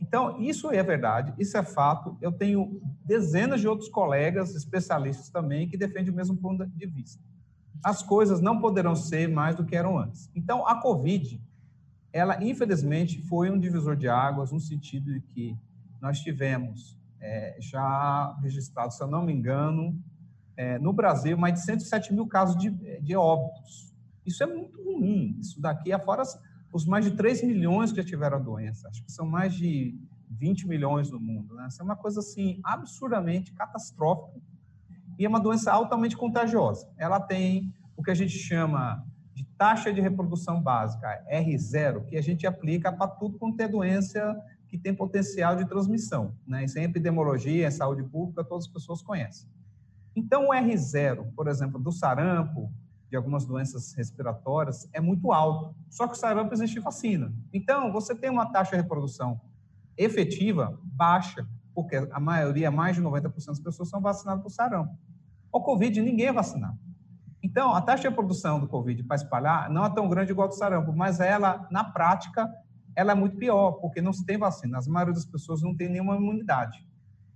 Então, 0.00 0.40
isso 0.40 0.70
é 0.70 0.82
verdade, 0.82 1.34
isso 1.38 1.58
é 1.58 1.62
fato. 1.62 2.16
Eu 2.22 2.32
tenho 2.32 2.80
dezenas 3.04 3.60
de 3.60 3.68
outros 3.68 3.90
colegas, 3.90 4.54
especialistas 4.54 5.28
também, 5.28 5.68
que 5.68 5.76
defendem 5.76 6.10
o 6.10 6.16
mesmo 6.16 6.38
ponto 6.38 6.66
de 6.66 6.86
vista. 6.86 7.22
As 7.84 8.02
coisas 8.02 8.40
não 8.40 8.58
poderão 8.58 8.96
ser 8.96 9.28
mais 9.28 9.54
do 9.54 9.66
que 9.66 9.76
eram 9.76 9.98
antes. 9.98 10.30
Então, 10.34 10.66
a 10.66 10.80
Covid, 10.80 11.38
ela, 12.10 12.42
infelizmente, 12.42 13.20
foi 13.20 13.50
um 13.50 13.58
divisor 13.58 13.94
de 13.94 14.08
águas, 14.08 14.50
no 14.50 14.58
sentido 14.58 15.12
de 15.12 15.20
que 15.20 15.54
nós 16.00 16.18
tivemos 16.20 16.98
é, 17.20 17.58
já 17.60 18.34
registrado, 18.40 18.94
se 18.94 19.02
eu 19.02 19.06
não 19.06 19.22
me 19.22 19.34
engano, 19.34 20.02
é, 20.56 20.78
no 20.78 20.92
Brasil, 20.92 21.36
mais 21.36 21.54
de 21.54 21.60
107 21.60 22.12
mil 22.12 22.26
casos 22.26 22.56
de, 22.56 22.70
de 23.00 23.16
óbitos. 23.16 23.92
Isso 24.24 24.42
é 24.42 24.46
muito 24.46 24.82
ruim. 24.82 25.36
Isso 25.40 25.60
daqui 25.60 25.92
é 25.92 25.98
fora 25.98 26.22
os 26.72 26.86
mais 26.86 27.04
de 27.04 27.10
3 27.12 27.42
milhões 27.42 27.90
que 27.90 27.98
já 27.98 28.04
tiveram 28.04 28.38
a 28.38 28.40
doença. 28.40 28.88
Acho 28.88 29.04
que 29.04 29.12
são 29.12 29.26
mais 29.26 29.54
de 29.54 29.98
20 30.30 30.66
milhões 30.66 31.10
no 31.10 31.20
mundo. 31.20 31.54
Né? 31.54 31.66
Isso 31.68 31.80
é 31.80 31.84
uma 31.84 31.96
coisa 31.96 32.20
assim 32.20 32.60
absurdamente 32.64 33.52
catastrófica 33.52 34.40
e 35.18 35.24
é 35.26 35.28
uma 35.28 35.40
doença 35.40 35.70
altamente 35.70 36.16
contagiosa. 36.16 36.88
Ela 36.96 37.20
tem 37.20 37.72
o 37.96 38.02
que 38.02 38.10
a 38.10 38.14
gente 38.14 38.32
chama 38.32 39.04
de 39.34 39.44
taxa 39.58 39.92
de 39.92 40.00
reprodução 40.00 40.60
básica, 40.60 41.22
R0, 41.30 42.06
que 42.06 42.16
a 42.16 42.22
gente 42.22 42.46
aplica 42.46 42.90
para 42.90 43.08
tudo 43.08 43.38
quanto 43.38 43.60
é 43.60 43.68
doença 43.68 44.34
que 44.68 44.78
tem 44.78 44.94
potencial 44.94 45.54
de 45.54 45.66
transmissão. 45.66 46.34
Né? 46.46 46.64
Isso 46.64 46.78
é 46.78 46.84
epidemiologia, 46.84 47.66
é 47.66 47.70
saúde 47.70 48.02
pública, 48.04 48.42
todas 48.42 48.64
as 48.64 48.72
pessoas 48.72 49.02
conhecem. 49.02 49.48
Então, 50.14 50.48
o 50.48 50.52
R0, 50.52 51.32
por 51.34 51.48
exemplo, 51.48 51.80
do 51.80 51.90
sarampo, 51.90 52.72
de 53.12 53.16
algumas 53.16 53.44
doenças 53.44 53.92
respiratórias 53.92 54.88
é 54.92 55.00
muito 55.00 55.32
alto. 55.32 55.74
Só 55.90 56.06
que 56.06 56.14
o 56.14 56.18
sarampo 56.18 56.54
existe 56.54 56.80
vacina. 56.80 57.30
Então, 57.52 57.92
você 57.92 58.14
tem 58.14 58.30
uma 58.30 58.50
taxa 58.50 58.70
de 58.70 58.78
reprodução 58.78 59.38
efetiva 59.98 60.80
baixa, 60.82 61.46
porque 61.74 62.08
a 62.10 62.18
maioria, 62.18 62.70
mais 62.70 62.96
de 62.96 63.02
90% 63.02 63.46
das 63.46 63.60
pessoas 63.60 63.90
são 63.90 64.00
vacinadas 64.00 64.42
por 64.42 64.50
sarampo. 64.50 64.96
O 65.52 65.60
Covid, 65.60 66.00
ninguém 66.00 66.28
é 66.28 66.32
vacinado. 66.32 66.78
Então, 67.42 67.74
a 67.74 67.82
taxa 67.82 68.02
de 68.02 68.08
reprodução 68.08 68.58
do 68.58 68.66
Covid 68.66 69.02
para 69.02 69.16
espalhar 69.16 69.68
não 69.68 69.84
é 69.84 69.90
tão 69.90 70.08
grande 70.08 70.32
igual 70.32 70.48
do 70.48 70.54
sarampo, 70.54 70.92
mas 70.94 71.20
ela, 71.20 71.66
na 71.70 71.84
prática, 71.84 72.50
ela 72.96 73.12
é 73.12 73.14
muito 73.14 73.36
pior, 73.36 73.72
porque 73.72 74.00
não 74.00 74.12
se 74.12 74.24
tem 74.24 74.38
vacina. 74.38 74.78
As 74.78 74.86
maioria 74.86 75.12
das 75.12 75.26
pessoas 75.26 75.60
não 75.60 75.76
tem 75.76 75.88
nenhuma 75.88 76.16
imunidade. 76.16 76.86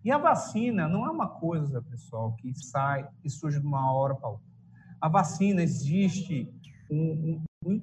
E 0.06 0.10
a 0.12 0.18
vacina 0.18 0.86
não 0.86 1.04
é 1.04 1.10
uma 1.10 1.28
coisa, 1.28 1.82
pessoal, 1.82 2.32
que 2.36 2.54
sai 2.54 3.06
e 3.24 3.28
surge 3.28 3.58
de 3.58 3.66
uma 3.66 3.92
hora 3.92 4.14
para 4.14 4.28
outra 4.28 4.56
a 5.00 5.08
vacina 5.08 5.62
existe 5.62 6.48
um, 6.90 7.42
um 7.64 7.80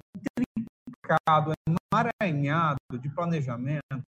intricado, 0.58 1.52
emaranhado 1.92 2.78
de 3.00 3.08
planejamento 3.08 4.02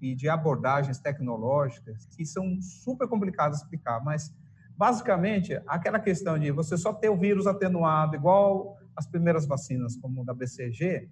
e 0.00 0.14
de 0.14 0.28
abordagens 0.28 0.98
tecnológicas 0.98 2.06
que 2.16 2.24
são 2.24 2.60
super 2.60 3.08
complicadas 3.08 3.58
de 3.58 3.64
explicar, 3.64 4.04
mas 4.04 4.34
basicamente 4.76 5.60
aquela 5.66 5.98
questão 5.98 6.38
de 6.38 6.50
você 6.50 6.76
só 6.76 6.92
ter 6.92 7.08
o 7.08 7.16
vírus 7.16 7.46
atenuado 7.46 8.14
igual 8.14 8.76
as 8.94 9.06
primeiras 9.06 9.46
vacinas 9.46 9.96
como 9.96 10.24
da 10.24 10.34
BCG, 10.34 11.08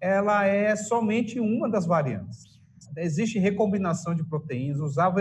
ela 0.00 0.44
é 0.44 0.74
somente 0.74 1.38
uma 1.38 1.68
das 1.68 1.86
variantes. 1.86 2.51
Existe 2.96 3.38
recombinação 3.38 4.14
de 4.14 4.24
proteínas, 4.24 4.80
usar 4.80 5.12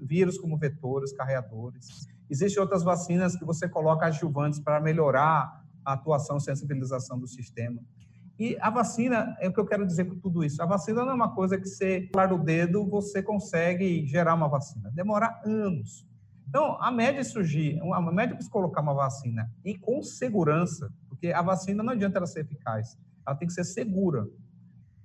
vírus 0.00 0.38
como 0.38 0.58
vetores, 0.58 1.12
carreadores. 1.12 2.06
Existem 2.28 2.60
outras 2.62 2.82
vacinas 2.82 3.36
que 3.36 3.44
você 3.44 3.68
coloca 3.68 4.06
adjuvantes 4.06 4.60
para 4.60 4.80
melhorar 4.80 5.64
a 5.84 5.92
atuação 5.92 6.36
e 6.36 6.40
sensibilização 6.40 7.18
do 7.18 7.26
sistema. 7.26 7.80
E 8.38 8.56
a 8.60 8.68
vacina, 8.68 9.36
é 9.40 9.48
o 9.48 9.52
que 9.52 9.60
eu 9.60 9.66
quero 9.66 9.86
dizer 9.86 10.06
com 10.06 10.18
tudo 10.18 10.44
isso. 10.44 10.60
A 10.60 10.66
vacina 10.66 11.04
não 11.04 11.12
é 11.12 11.14
uma 11.14 11.34
coisa 11.34 11.56
que 11.56 11.68
você, 11.68 12.08
claro 12.12 12.36
o 12.36 12.42
dedo, 12.42 12.84
você 12.84 13.22
consegue 13.22 14.04
gerar 14.06 14.34
uma 14.34 14.48
vacina. 14.48 14.90
Demora 14.90 15.40
anos. 15.44 16.06
Então, 16.48 16.76
a 16.80 16.90
média 16.90 17.22
de 17.22 17.28
surgir, 17.28 17.80
a 17.80 18.00
média 18.12 18.34
para 18.34 18.44
se 18.44 18.50
colocar 18.50 18.80
uma 18.80 18.94
vacina 18.94 19.50
e 19.64 19.76
com 19.76 20.02
segurança, 20.02 20.92
porque 21.08 21.28
a 21.28 21.42
vacina 21.42 21.82
não 21.82 21.92
adianta 21.92 22.18
ela 22.18 22.26
ser 22.26 22.40
eficaz, 22.40 22.98
ela 23.26 23.36
tem 23.36 23.46
que 23.46 23.54
ser 23.54 23.64
segura. 23.64 24.26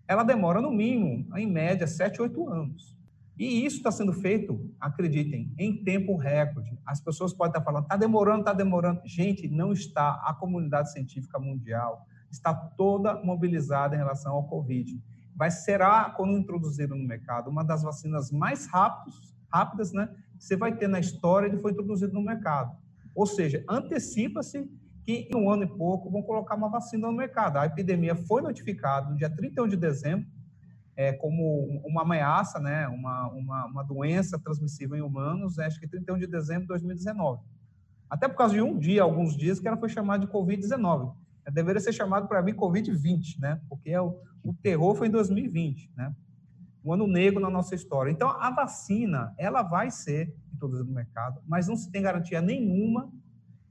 Ela 0.09 0.23
demora, 0.23 0.59
no 0.59 0.71
mínimo, 0.71 1.27
em 1.37 1.45
média, 1.45 1.85
7, 1.85 2.19
8 2.19 2.49
anos. 2.49 2.97
E 3.37 3.63
isso 3.63 3.77
está 3.77 3.91
sendo 3.91 4.11
feito, 4.11 4.59
acreditem, 4.79 5.53
em 5.55 5.83
tempo 5.83 6.15
recorde. 6.17 6.75
As 6.83 6.99
pessoas 6.99 7.31
podem 7.31 7.51
estar 7.51 7.61
falando, 7.61 7.83
está 7.83 7.95
demorando, 7.95 8.39
está 8.39 8.51
demorando. 8.51 9.01
Gente, 9.05 9.47
não 9.47 9.71
está. 9.71 10.19
A 10.25 10.33
comunidade 10.33 10.91
científica 10.91 11.37
mundial 11.37 12.07
está 12.31 12.51
toda 12.55 13.23
mobilizada 13.23 13.93
em 13.93 13.99
relação 13.99 14.33
ao 14.33 14.47
Covid. 14.47 14.99
Vai 15.35 15.51
será, 15.51 16.09
quando 16.09 16.39
introduziram 16.39 16.97
no 16.97 17.07
mercado, 17.07 17.51
uma 17.51 17.63
das 17.63 17.83
vacinas 17.83 18.31
mais 18.31 18.65
rápidos, 18.65 19.37
rápidas, 19.47 19.93
né? 19.93 20.09
Que 20.39 20.43
você 20.43 20.57
vai 20.57 20.75
ter 20.75 20.87
na 20.87 20.99
história 20.99 21.51
de 21.51 21.57
foi 21.57 21.71
introduzido 21.71 22.13
no 22.13 22.21
mercado. 22.23 22.75
Ou 23.13 23.27
seja, 23.27 23.63
antecipa-se 23.69 24.67
que 25.05 25.27
em 25.31 25.35
um 25.35 25.49
ano 25.49 25.63
e 25.63 25.67
pouco 25.67 26.09
vão 26.09 26.21
colocar 26.21 26.55
uma 26.55 26.69
vacina 26.69 27.07
no 27.07 27.13
mercado. 27.13 27.57
A 27.57 27.65
epidemia 27.65 28.15
foi 28.15 28.41
notificada 28.41 29.09
no 29.09 29.17
dia 29.17 29.29
31 29.29 29.67
de 29.67 29.77
dezembro 29.77 30.27
é, 30.99 31.13
como 31.13 31.81
uma 31.85 32.01
ameaça, 32.01 32.59
né, 32.59 32.85
uma, 32.89 33.29
uma, 33.29 33.65
uma, 33.67 33.83
doença 33.83 34.37
transmissível 34.37 34.97
em 34.97 35.01
humanos, 35.01 35.55
né, 35.55 35.65
acho 35.65 35.79
que 35.79 35.87
31 35.87 36.17
de 36.17 36.27
dezembro 36.27 36.63
de 36.63 36.67
2019. 36.67 37.41
Até 38.09 38.27
por 38.27 38.35
causa 38.35 38.53
de 38.53 38.61
um 38.61 38.77
dia, 38.77 39.01
alguns 39.01 39.33
dias, 39.37 39.61
que 39.61 39.67
ela 39.69 39.77
foi 39.77 39.87
chamada 39.87 40.25
de 40.25 40.29
Covid-19. 40.29 41.13
Deveria 41.53 41.79
ser 41.79 41.93
chamado 41.93 42.27
para 42.27 42.41
mim 42.41 42.53
Covid-20, 42.53 43.39
né, 43.39 43.61
porque 43.69 43.91
é 43.91 44.01
o, 44.01 44.19
o 44.43 44.53
terror 44.53 44.93
foi 44.93 45.07
em 45.07 45.11
2020, 45.11 45.89
né, 45.95 46.13
um 46.83 46.91
ano 46.91 47.07
negro 47.07 47.39
na 47.39 47.49
nossa 47.49 47.73
história. 47.73 48.11
Então, 48.11 48.29
a 48.31 48.51
vacina, 48.51 49.33
ela 49.37 49.63
vai 49.63 49.89
ser 49.89 50.35
introduzida 50.53 50.85
no 50.85 50.93
mercado, 50.93 51.41
mas 51.47 51.69
não 51.69 51.77
se 51.77 51.89
tem 51.89 52.01
garantia 52.01 52.41
nenhuma 52.41 53.09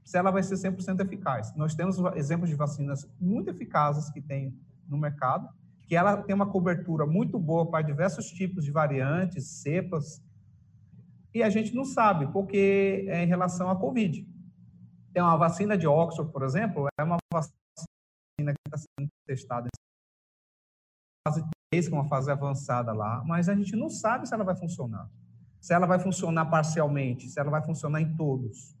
se 0.03 0.17
ela 0.17 0.31
vai 0.31 0.43
ser 0.43 0.55
100% 0.55 1.01
eficaz. 1.01 1.55
Nós 1.55 1.75
temos 1.75 1.97
exemplos 2.15 2.49
de 2.49 2.55
vacinas 2.55 3.07
muito 3.19 3.49
eficazes 3.49 4.09
que 4.09 4.21
tem 4.21 4.57
no 4.87 4.97
mercado, 4.97 5.47
que 5.83 5.95
ela 5.95 6.17
tem 6.17 6.35
uma 6.35 6.49
cobertura 6.49 7.05
muito 7.05 7.39
boa 7.39 7.69
para 7.69 7.81
diversos 7.81 8.27
tipos 8.29 8.63
de 8.63 8.71
variantes, 8.71 9.47
cepas, 9.47 10.21
e 11.33 11.43
a 11.43 11.49
gente 11.49 11.75
não 11.75 11.85
sabe, 11.85 12.31
porque 12.31 13.05
é 13.07 13.23
em 13.23 13.27
relação 13.27 13.69
à 13.69 13.75
Covid. 13.75 14.27
Tem 15.13 15.21
uma 15.21 15.37
vacina 15.37 15.77
de 15.77 15.87
Oxford, 15.87 16.31
por 16.31 16.43
exemplo, 16.43 16.87
é 16.99 17.03
uma 17.03 17.17
vacina 17.31 17.55
que 18.39 18.53
está 18.67 18.77
sendo 18.77 19.09
testada 19.27 19.67
em 19.67 21.27
fase 21.27 21.43
3, 21.71 21.87
que 21.87 21.93
é 21.93 21.97
uma 21.97 22.07
fase 22.07 22.31
avançada 22.31 22.91
lá, 22.93 23.23
mas 23.25 23.47
a 23.47 23.55
gente 23.55 23.75
não 23.75 23.89
sabe 23.89 24.27
se 24.27 24.33
ela 24.33 24.43
vai 24.43 24.55
funcionar. 24.55 25.09
Se 25.59 25.73
ela 25.73 25.85
vai 25.85 25.99
funcionar 25.99 26.45
parcialmente, 26.45 27.27
se 27.27 27.39
ela 27.39 27.51
vai 27.51 27.61
funcionar 27.61 28.01
em 28.01 28.15
todos. 28.15 28.75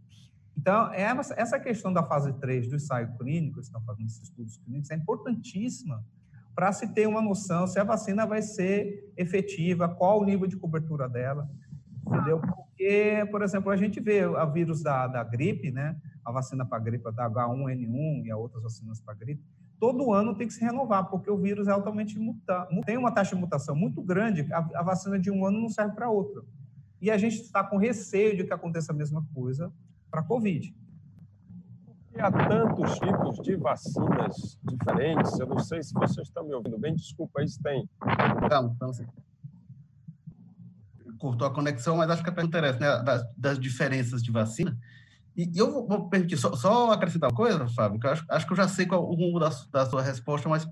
Então, 0.59 0.91
essa 0.93 1.57
questão 1.57 1.93
da 1.93 2.03
fase 2.03 2.33
3 2.33 2.67
do 2.67 2.75
ensaio 2.75 3.15
clínico, 3.17 3.61
estão 3.61 3.81
fazendo 3.83 4.07
esses 4.07 4.23
estudos 4.23 4.57
clínicos, 4.57 4.91
é 4.91 4.95
importantíssima 4.95 6.03
para 6.53 6.73
se 6.73 6.93
ter 6.93 7.07
uma 7.07 7.21
noção 7.21 7.65
se 7.65 7.79
a 7.79 7.83
vacina 7.85 8.25
vai 8.25 8.41
ser 8.41 9.09
efetiva, 9.15 9.87
qual 9.87 10.19
o 10.19 10.25
nível 10.25 10.45
de 10.47 10.57
cobertura 10.57 11.07
dela, 11.07 11.49
entendeu? 12.05 12.41
Porque, 12.41 13.25
por 13.31 13.41
exemplo, 13.41 13.71
a 13.71 13.77
gente 13.77 14.01
vê 14.01 14.25
o 14.25 14.51
vírus 14.51 14.83
da, 14.83 15.07
da 15.07 15.23
gripe, 15.23 15.71
né? 15.71 15.95
A 16.25 16.31
vacina 16.33 16.65
para 16.65 16.77
gripe 16.79 17.09
da 17.13 17.29
H1N1 17.29 18.25
e 18.25 18.33
outras 18.33 18.61
vacinas 18.61 18.99
para 18.99 19.13
gripe, 19.13 19.41
todo 19.79 20.11
ano 20.11 20.35
tem 20.35 20.45
que 20.45 20.53
se 20.53 20.59
renovar, 20.59 21.09
porque 21.09 21.31
o 21.31 21.37
vírus 21.37 21.69
é 21.69 21.71
altamente 21.71 22.19
mutante, 22.19 22.81
tem 22.81 22.97
uma 22.97 23.13
taxa 23.13 23.33
de 23.33 23.39
mutação 23.39 23.77
muito 23.77 24.01
grande, 24.01 24.45
a, 24.51 24.57
a 24.75 24.83
vacina 24.83 25.17
de 25.17 25.31
um 25.31 25.45
ano 25.45 25.61
não 25.61 25.69
serve 25.69 25.95
para 25.95 26.09
outra. 26.09 26.43
E 27.01 27.09
a 27.09 27.17
gente 27.17 27.43
está 27.43 27.63
com 27.63 27.77
receio 27.77 28.35
de 28.35 28.43
que 28.43 28.51
aconteça 28.51 28.91
a 28.91 28.95
mesma 28.95 29.25
coisa 29.33 29.71
para 30.09 30.21
a 30.21 30.23
Covid 30.23 30.73
há 32.19 32.31
tantos 32.31 32.99
tipos 32.99 33.37
de 33.39 33.55
vacinas 33.55 34.59
diferentes. 34.63 35.39
Eu 35.39 35.47
não 35.47 35.59
sei 35.59 35.81
se 35.81 35.93
vocês 35.93 36.27
estão 36.27 36.43
me 36.43 36.53
ouvindo 36.53 36.77
bem. 36.77 36.95
Desculpa, 36.95 37.39
aí 37.39 37.47
se 37.47 37.61
tem. 37.61 37.89
Não 38.79 38.93
sei. 38.93 39.07
Cortou 41.17 41.47
a 41.47 41.53
conexão, 41.53 41.97
mas 41.97 42.09
acho 42.09 42.23
que 42.23 42.29
a 42.29 42.33
pergunta 42.33 42.57
interessa, 42.57 42.79
né? 42.79 43.03
Das, 43.03 43.23
das 43.35 43.59
diferenças 43.59 44.21
de 44.21 44.31
vacina. 44.31 44.77
E, 45.35 45.51
eu 45.55 45.71
vou, 45.71 45.87
vou 45.87 46.09
permitir 46.09 46.37
só, 46.37 46.55
só, 46.55 46.91
acrescentar 46.91 47.29
uma 47.29 47.35
coisa, 47.35 47.67
Fábio, 47.69 47.99
que 47.99 48.07
eu 48.07 48.11
acho, 48.11 48.25
acho 48.29 48.45
que 48.45 48.53
eu 48.53 48.57
já 48.57 48.67
sei 48.67 48.85
qual 48.85 49.03
o 49.03 49.15
rumo 49.15 49.39
da, 49.39 49.49
da 49.71 49.85
sua 49.85 50.01
resposta, 50.01 50.49
mas 50.49 50.67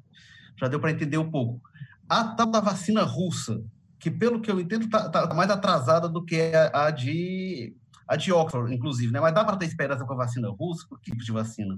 já 0.58 0.68
deu 0.68 0.80
para 0.80 0.92
entender 0.92 1.18
um 1.18 1.30
pouco. 1.30 1.62
A 2.10 2.24
tal 2.24 2.48
da 2.48 2.60
vacina 2.60 3.04
russa, 3.04 3.62
que 4.00 4.10
pelo 4.10 4.42
que 4.42 4.50
eu 4.50 4.60
entendo 4.60 4.86
está 4.86 5.10
tá 5.10 5.34
mais 5.34 5.50
atrasada 5.50 6.08
do 6.08 6.24
que 6.24 6.54
a, 6.54 6.86
a 6.86 6.92
de 6.92 7.76
a 8.08 8.16
de 8.16 8.32
Oxford, 8.32 8.74
inclusive, 8.74 9.12
né? 9.12 9.20
Mas 9.20 9.34
dá 9.34 9.44
para 9.44 9.58
ter 9.58 9.66
esperança 9.66 10.06
com 10.06 10.14
a 10.14 10.18
vacina 10.18 10.50
russa? 10.50 10.88
Que 11.02 11.12
tipo 11.12 11.24
de 11.24 11.32
vacina? 11.32 11.78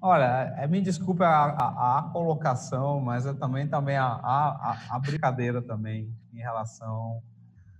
Olha, 0.00 0.54
é, 0.56 0.66
me 0.66 0.80
desculpe 0.80 1.22
a, 1.22 1.28
a, 1.28 1.98
a, 1.98 2.02
colocação, 2.12 3.00
mas 3.00 3.24
eu 3.24 3.34
também, 3.34 3.66
também 3.66 3.96
a, 3.96 4.06
a, 4.06 4.78
a, 4.90 4.98
brincadeira 4.98 5.62
também 5.62 6.12
em 6.32 6.38
relação 6.38 7.22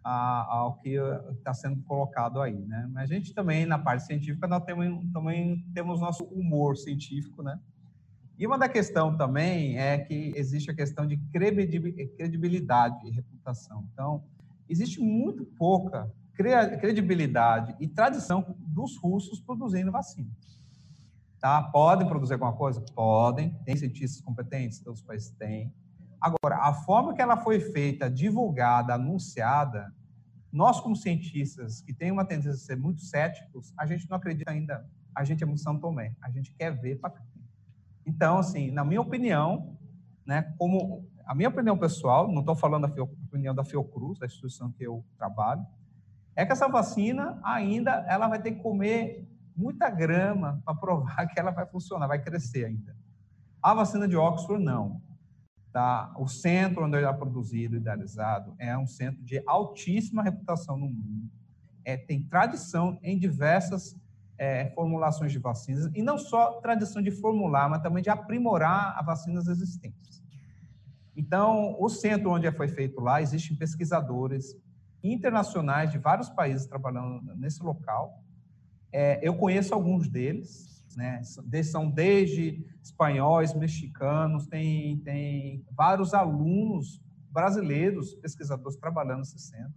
ao 0.02 0.74
que 0.74 0.96
está 1.32 1.52
sendo 1.52 1.82
colocado 1.82 2.40
aí, 2.40 2.64
né? 2.64 2.88
Mas 2.92 3.10
a 3.10 3.14
gente 3.14 3.34
também, 3.34 3.66
na 3.66 3.78
parte 3.78 4.06
científica, 4.06 4.46
nós 4.46 4.64
temos, 4.64 5.12
também 5.12 5.64
temos 5.74 6.00
nosso 6.00 6.24
humor 6.26 6.76
científico, 6.76 7.42
né? 7.42 7.58
E 8.38 8.46
uma 8.46 8.56
da 8.56 8.68
questão 8.68 9.16
também 9.16 9.78
é 9.78 9.98
que 9.98 10.32
existe 10.36 10.70
a 10.70 10.74
questão 10.74 11.06
de 11.06 11.16
credibilidade 11.32 13.06
e 13.06 13.10
reputação. 13.10 13.84
Então, 13.92 14.22
existe 14.68 15.00
muito 15.00 15.44
pouca 15.44 16.08
credibilidade 16.36 17.74
e 17.80 17.88
tradição 17.88 18.56
dos 18.58 18.96
russos 18.98 19.40
produzindo 19.40 19.90
vacina. 19.90 20.30
Tá? 21.40 21.62
Podem 21.62 22.06
produzir 22.06 22.34
alguma 22.34 22.52
coisa? 22.52 22.80
Podem. 22.94 23.54
Tem 23.64 23.76
cientistas 23.76 24.20
competentes? 24.20 24.80
Todos 24.80 25.00
os 25.00 25.06
países 25.06 25.30
têm. 25.30 25.72
Agora, 26.20 26.56
a 26.56 26.72
forma 26.72 27.14
que 27.14 27.22
ela 27.22 27.36
foi 27.36 27.60
feita, 27.60 28.10
divulgada, 28.10 28.94
anunciada, 28.94 29.94
nós, 30.52 30.80
como 30.80 30.96
cientistas, 30.96 31.82
que 31.82 31.92
tem 31.92 32.10
uma 32.10 32.24
tendência 32.24 32.52
a 32.52 32.56
ser 32.56 32.76
muito 32.76 33.02
céticos, 33.02 33.72
a 33.76 33.86
gente 33.86 34.08
não 34.08 34.16
acredita 34.16 34.50
ainda. 34.50 34.88
A 35.14 35.24
gente 35.24 35.42
é 35.42 35.46
muito 35.46 35.60
São 35.60 35.78
Tomé. 35.78 36.14
A 36.20 36.30
gente 36.30 36.52
quer 36.52 36.70
ver 36.70 36.96
para 36.98 37.12
Então, 38.04 38.38
assim, 38.38 38.70
na 38.70 38.84
minha 38.84 39.00
opinião, 39.00 39.76
né, 40.26 40.54
como 40.58 41.06
a 41.26 41.34
minha 41.34 41.48
opinião 41.48 41.76
pessoal, 41.76 42.30
não 42.30 42.40
estou 42.40 42.54
falando 42.54 42.86
da 42.86 43.02
opinião 43.02 43.54
da 43.54 43.64
Fiocruz, 43.64 44.18
da 44.18 44.26
instituição 44.26 44.70
que 44.72 44.84
eu 44.84 45.04
trabalho, 45.18 45.64
é 46.36 46.44
que 46.44 46.52
essa 46.52 46.68
vacina 46.68 47.40
ainda 47.42 48.04
ela 48.08 48.28
vai 48.28 48.40
ter 48.40 48.52
que 48.52 48.62
comer 48.62 49.26
muita 49.56 49.88
grama 49.88 50.60
para 50.64 50.74
provar 50.74 51.26
que 51.32 51.40
ela 51.40 51.50
vai 51.50 51.66
funcionar, 51.66 52.06
vai 52.06 52.22
crescer 52.22 52.66
ainda. 52.66 52.94
A 53.62 53.72
vacina 53.72 54.06
de 54.06 54.16
Oxford, 54.16 54.62
não. 54.62 55.00
Tá? 55.72 56.14
O 56.18 56.28
centro 56.28 56.84
onde 56.84 56.96
ela 56.96 57.10
é 57.10 57.12
produzido, 57.12 57.76
idealizado, 57.76 58.54
é 58.58 58.76
um 58.76 58.86
centro 58.86 59.22
de 59.24 59.42
altíssima 59.46 60.22
reputação 60.22 60.76
no 60.76 60.88
mundo. 60.88 61.30
É, 61.84 61.96
tem 61.96 62.22
tradição 62.22 62.98
em 63.02 63.18
diversas 63.18 63.96
é, 64.38 64.70
formulações 64.74 65.32
de 65.32 65.38
vacinas, 65.38 65.90
e 65.94 66.02
não 66.02 66.18
só 66.18 66.60
tradição 66.60 67.00
de 67.00 67.10
formular, 67.10 67.68
mas 67.68 67.82
também 67.82 68.02
de 68.02 68.10
aprimorar 68.10 68.98
as 68.98 69.06
vacinas 69.06 69.48
existentes. 69.48 70.22
Então, 71.16 71.74
o 71.80 71.88
centro 71.88 72.30
onde 72.30 72.50
foi 72.52 72.68
feito 72.68 73.00
lá, 73.00 73.22
existem 73.22 73.56
pesquisadores 73.56 74.54
internacionais 75.02 75.90
de 75.90 75.98
vários 75.98 76.28
países 76.28 76.66
trabalhando 76.66 77.34
nesse 77.36 77.62
local. 77.62 78.22
É, 78.92 79.20
eu 79.26 79.36
conheço 79.36 79.74
alguns 79.74 80.08
deles, 80.08 80.84
né? 80.96 81.22
São 81.62 81.90
desde 81.90 82.64
espanhóis, 82.82 83.54
mexicanos, 83.54 84.46
tem, 84.46 84.98
tem 84.98 85.64
vários 85.70 86.14
alunos 86.14 87.02
brasileiros, 87.30 88.14
pesquisadores 88.14 88.78
trabalhando 88.78 89.18
nesse 89.18 89.38
centro. 89.38 89.74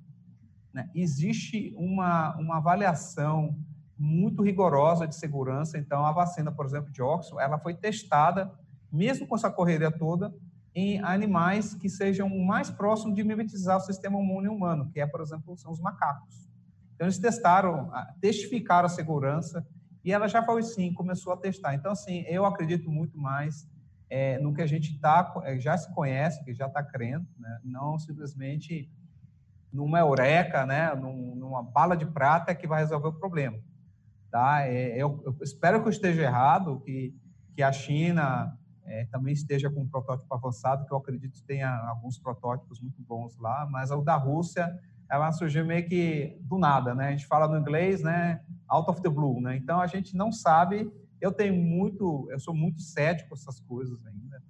Né? 0.73 0.89
Existe 0.95 1.73
uma, 1.75 2.38
uma 2.38 2.57
avaliação 2.57 3.57
muito 3.97 4.41
rigorosa 4.41 5.05
de 5.05 5.15
segurança. 5.15 5.77
Então, 5.77 6.05
a 6.05 6.11
vacina, 6.13 6.51
por 6.53 6.65
exemplo, 6.65 6.89
de 6.89 7.01
Oxford, 7.01 7.43
ela 7.43 7.59
foi 7.59 7.73
testada, 7.73 8.49
mesmo 8.89 9.27
com 9.27 9.35
essa 9.35 9.51
correria 9.51 9.91
toda, 9.91 10.33
em 10.79 11.03
animais 11.03 11.74
que 11.74 11.89
sejam 11.89 12.29
mais 12.29 12.69
próximos 12.69 13.15
de 13.15 13.24
mimetizar 13.24 13.77
o 13.77 13.81
sistema 13.81 14.19
imune 14.19 14.48
humano, 14.48 14.89
que 14.91 15.00
é, 15.00 15.05
por 15.05 15.21
exemplo, 15.21 15.57
são 15.57 15.71
os 15.71 15.79
macacos. 15.79 16.50
Então, 16.95 17.05
eles 17.05 17.17
testaram, 17.17 17.91
testificaram 18.21 18.86
a 18.86 18.89
segurança 18.89 19.65
e 20.03 20.12
ela 20.12 20.27
já 20.27 20.43
foi 20.43 20.63
sim, 20.63 20.93
começou 20.93 21.33
a 21.33 21.38
testar. 21.38 21.74
Então, 21.75 21.91
assim, 21.91 22.21
eu 22.27 22.45
acredito 22.45 22.89
muito 22.89 23.17
mais 23.17 23.67
é, 24.09 24.39
no 24.39 24.53
que 24.53 24.62
a 24.62 24.67
gente 24.67 24.98
tá, 25.00 25.33
é, 25.43 25.59
já 25.59 25.77
se 25.77 25.93
conhece, 25.93 26.43
que 26.43 26.53
já 26.53 26.67
está 26.67 26.81
crendo, 26.83 27.27
né? 27.38 27.59
não 27.63 28.00
simplesmente 28.00 28.89
numa 29.71 30.00
eureka, 30.00 30.65
né? 30.65 30.95
Num, 30.95 31.36
numa 31.36 31.62
bala 31.62 31.95
de 31.95 32.05
prata 32.05 32.55
que 32.55 32.67
vai 32.67 32.81
resolver 32.81 33.09
o 33.09 33.19
problema. 33.19 33.57
Tá? 34.31 34.65
É, 34.65 34.98
eu, 34.98 35.21
eu 35.25 35.36
espero 35.41 35.81
que 35.81 35.88
eu 35.88 35.91
esteja 35.91 36.24
errado, 36.24 36.79
que, 36.79 37.15
que 37.55 37.62
a 37.62 37.71
China 37.71 38.57
é, 38.89 39.05
também 39.05 39.34
esteja 39.34 39.69
com 39.69 39.81
um 39.81 39.88
protótipo 39.88 40.34
avançado, 40.34 40.86
que 40.86 40.91
eu 40.91 40.98
acredito 40.98 41.43
tenha 41.43 41.69
alguns 41.89 42.17
protótipos 42.17 42.81
muito 42.81 43.01
bons 43.03 43.37
lá, 43.37 43.68
mas 43.70 43.92
o 43.92 44.01
da 44.01 44.16
Rússia, 44.16 44.68
ela 45.09 45.31
surgiu 45.31 45.63
meio 45.63 45.87
que 45.87 46.37
do 46.42 46.57
nada, 46.57 46.96
né? 46.96 47.09
A 47.09 47.11
gente 47.11 47.27
fala 47.27 47.48
no 47.48 47.57
inglês, 47.57 48.01
né? 48.01 48.42
Out 48.68 48.90
of 48.90 49.01
the 49.01 49.09
blue, 49.09 49.40
né? 49.40 49.55
Então 49.55 49.79
a 49.79 49.87
gente 49.87 50.18
não 50.18 50.31
sabe. 50.31 50.92
Eu 51.22 51.31
tenho 51.31 51.53
muito, 51.53 52.27
eu 52.31 52.40
sou 52.40 52.53
muito 52.53 52.81
cético 52.81 53.29
com 53.29 53.35
essas 53.35 53.59
coisas 53.59 54.03
ainda. 54.05 54.42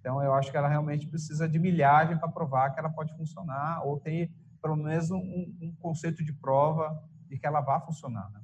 Então 0.00 0.22
eu 0.22 0.34
acho 0.34 0.50
que 0.50 0.56
ela 0.56 0.68
realmente 0.68 1.06
precisa 1.06 1.48
de 1.48 1.58
milhagem 1.58 2.18
para 2.18 2.28
provar 2.28 2.70
que 2.70 2.80
ela 2.80 2.90
pode 2.90 3.16
funcionar 3.16 3.86
ou 3.86 3.98
ter 3.98 4.30
pelo 4.60 4.76
menos 4.76 5.10
um, 5.10 5.54
um 5.60 5.74
conceito 5.78 6.24
de 6.24 6.32
prova 6.32 7.00
de 7.28 7.38
que 7.38 7.46
ela 7.46 7.60
vai 7.60 7.80
funcionar. 7.80 8.30
Né? 8.32 8.40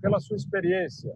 Pela 0.00 0.20
sua 0.20 0.36
experiência, 0.36 1.14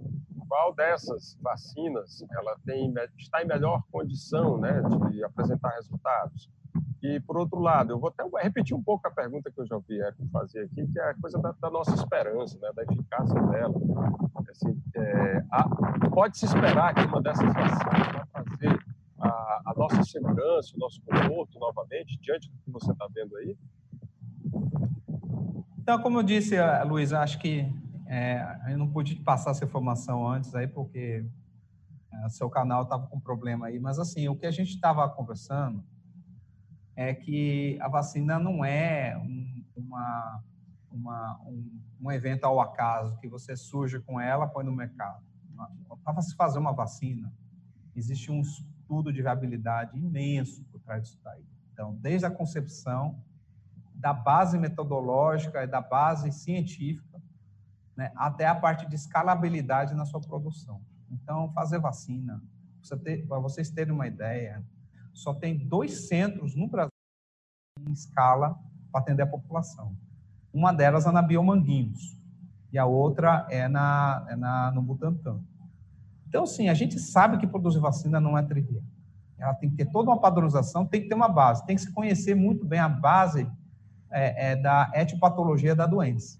qual 0.49 0.75
dessas 0.75 1.39
vacinas 1.43 2.25
ela 2.31 2.57
tem, 2.65 2.93
está 3.19 3.43
em 3.43 3.47
melhor 3.47 3.83
condição 3.93 4.59
né, 4.59 4.83
de 5.11 5.23
apresentar 5.23 5.71
resultados? 5.75 6.51
E, 7.03 7.21
por 7.21 7.37
outro 7.37 7.61
lado, 7.61 7.93
eu 7.93 7.99
vou 7.99 8.09
até 8.09 8.25
repetir 8.43 8.75
um 8.77 8.83
pouco 8.83 9.07
a 9.07 9.11
pergunta 9.11 9.51
que 9.53 9.61
eu 9.61 9.67
já 9.67 9.77
ouvi 9.77 9.99
fazer 10.33 10.63
aqui, 10.63 10.87
que 10.87 10.99
é 10.99 11.11
a 11.11 11.15
coisa 11.15 11.39
da, 11.39 11.53
da 11.53 11.71
nossa 11.71 11.95
esperança, 11.95 12.59
né, 12.61 12.71
da 12.75 12.83
eficácia 12.83 13.41
dela. 13.41 13.75
Assim, 14.51 14.83
é, 14.97 15.45
Pode-se 16.11 16.47
esperar 16.47 16.95
que 16.95 17.03
uma 17.03 17.23
dessas 17.23 17.53
vacinas 17.55 18.09
vai 18.13 18.27
fazer 18.33 18.85
a, 19.21 19.29
a, 19.67 19.75
nossa 19.77 20.03
segurança, 20.03 20.75
o 20.75 20.79
nosso 20.79 21.01
conforto 21.03 21.59
novamente, 21.61 22.19
diante 22.21 22.51
do 22.51 22.57
que 22.59 22.71
você 22.71 22.91
está 22.91 23.07
vendo 23.15 23.37
aí? 23.37 23.57
Então, 25.79 26.03
como 26.03 26.19
eu 26.19 26.23
disse, 26.23 26.57
Luiz, 26.85 27.13
acho 27.13 27.39
que 27.39 27.73
é, 28.11 28.73
eu 28.73 28.79
não 28.79 28.91
pude 28.91 29.17
passar 29.17 29.51
essa 29.51 29.67
informação 29.67 30.27
antes 30.27 30.55
aí, 30.55 30.67
porque 30.67 31.27
é, 32.11 32.29
seu 32.31 32.49
canal 32.49 32.83
estava 32.83 33.07
com 33.07 33.21
problema 33.21 33.67
aí. 33.67 33.79
Mas, 33.79 33.99
assim, 33.99 34.27
o 34.29 34.35
que 34.35 34.47
a 34.47 34.51
gente 34.51 34.71
estava 34.71 35.07
conversando 35.11 35.85
é 36.97 37.13
que 37.15 37.79
a 37.83 37.89
vacina 37.89 38.39
não 38.39 38.65
é 38.65 39.15
um, 39.19 39.63
uma, 39.77 40.43
uma, 40.91 41.41
um, 41.47 41.81
um, 42.01 42.11
evento 42.11 42.45
ao 42.45 42.59
acaso, 42.63 43.19
que 43.19 43.29
você 43.29 43.55
surge 43.55 44.01
com 44.01 44.19
ela, 44.19 44.47
põe 44.47 44.65
no 44.65 44.75
mercado. 44.75 45.23
Para 46.03 46.23
se 46.23 46.35
fazer 46.35 46.59
uma 46.59 46.73
vacina, 46.73 47.31
existe 47.95 48.33
um 48.33 48.41
estudo 48.41 49.13
de 49.13 49.21
viabilidade 49.21 49.99
imenso 49.99 50.65
por 50.73 50.81
trás 50.81 51.03
disso 51.03 51.21
daí. 51.23 51.45
Então, 51.75 51.95
desde 52.01 52.25
a 52.25 52.31
concepção, 52.31 53.23
da 53.95 54.13
base 54.13 54.57
metodológica 54.57 55.63
e 55.63 55.67
da 55.67 55.81
base 55.81 56.31
científica, 56.31 57.08
né, 57.99 58.13
até 58.15 58.47
a 58.47 58.55
parte 58.55 58.87
de 58.87 58.95
escalabilidade 58.95 59.93
na 59.93 60.05
sua 60.07 60.21
produção. 60.21 60.81
Então, 61.11 61.51
fazer 61.53 61.81
vacina, 61.81 62.41
para 63.27 63.41
vocês 63.41 63.71
terem 63.71 63.93
uma 63.93 64.07
ideia, 64.07 64.65
só 65.13 65.35
tem 65.35 65.59
dois 65.67 66.07
centros 66.07 66.55
no 66.55 66.69
Brasil 66.69 66.93
em 67.81 67.93
escala 67.93 68.57
para 68.93 69.01
atender 69.01 69.23
a 69.23 69.27
população. 69.27 69.97
Uma 70.53 70.73
delas 70.73 71.07
é 71.07 71.11
na 71.11 71.21
Biomanguinhos 71.21 72.17
e 72.73 72.79
a 72.79 72.87
outra 72.87 73.45
é, 73.51 73.67
na, 73.67 74.25
é 74.29 74.37
na, 74.37 74.71
no 74.71 74.81
Butantan. 74.81 75.43
Então, 76.29 76.47
sim, 76.47 76.69
a 76.69 76.75
gente 76.75 77.01
sabe 77.01 77.37
que 77.37 77.49
produzir 77.49 77.81
vacina 77.81 78.21
não 78.21 78.39
é 78.39 78.45
trivial. 78.45 78.85
Ela 79.37 79.55
tem 79.55 79.71
que 79.71 79.77
ter 79.77 79.87
toda 79.91 80.09
uma 80.09 80.21
padronização, 80.21 80.87
tem 80.87 81.03
que 81.03 81.09
ter 81.09 81.17
uma 81.17 81.29
base, 81.29 81.67
tem 81.67 81.75
que 81.75 81.83
se 81.83 81.93
conhecer 81.93 82.37
muito 82.37 82.65
bem 82.65 82.79
a 82.79 82.89
base 82.89 83.51
é, 84.09 84.53
é, 84.53 84.57
da 84.57 84.89
etiopatologia 84.95 85.75
da 85.75 85.87
doença 85.87 86.39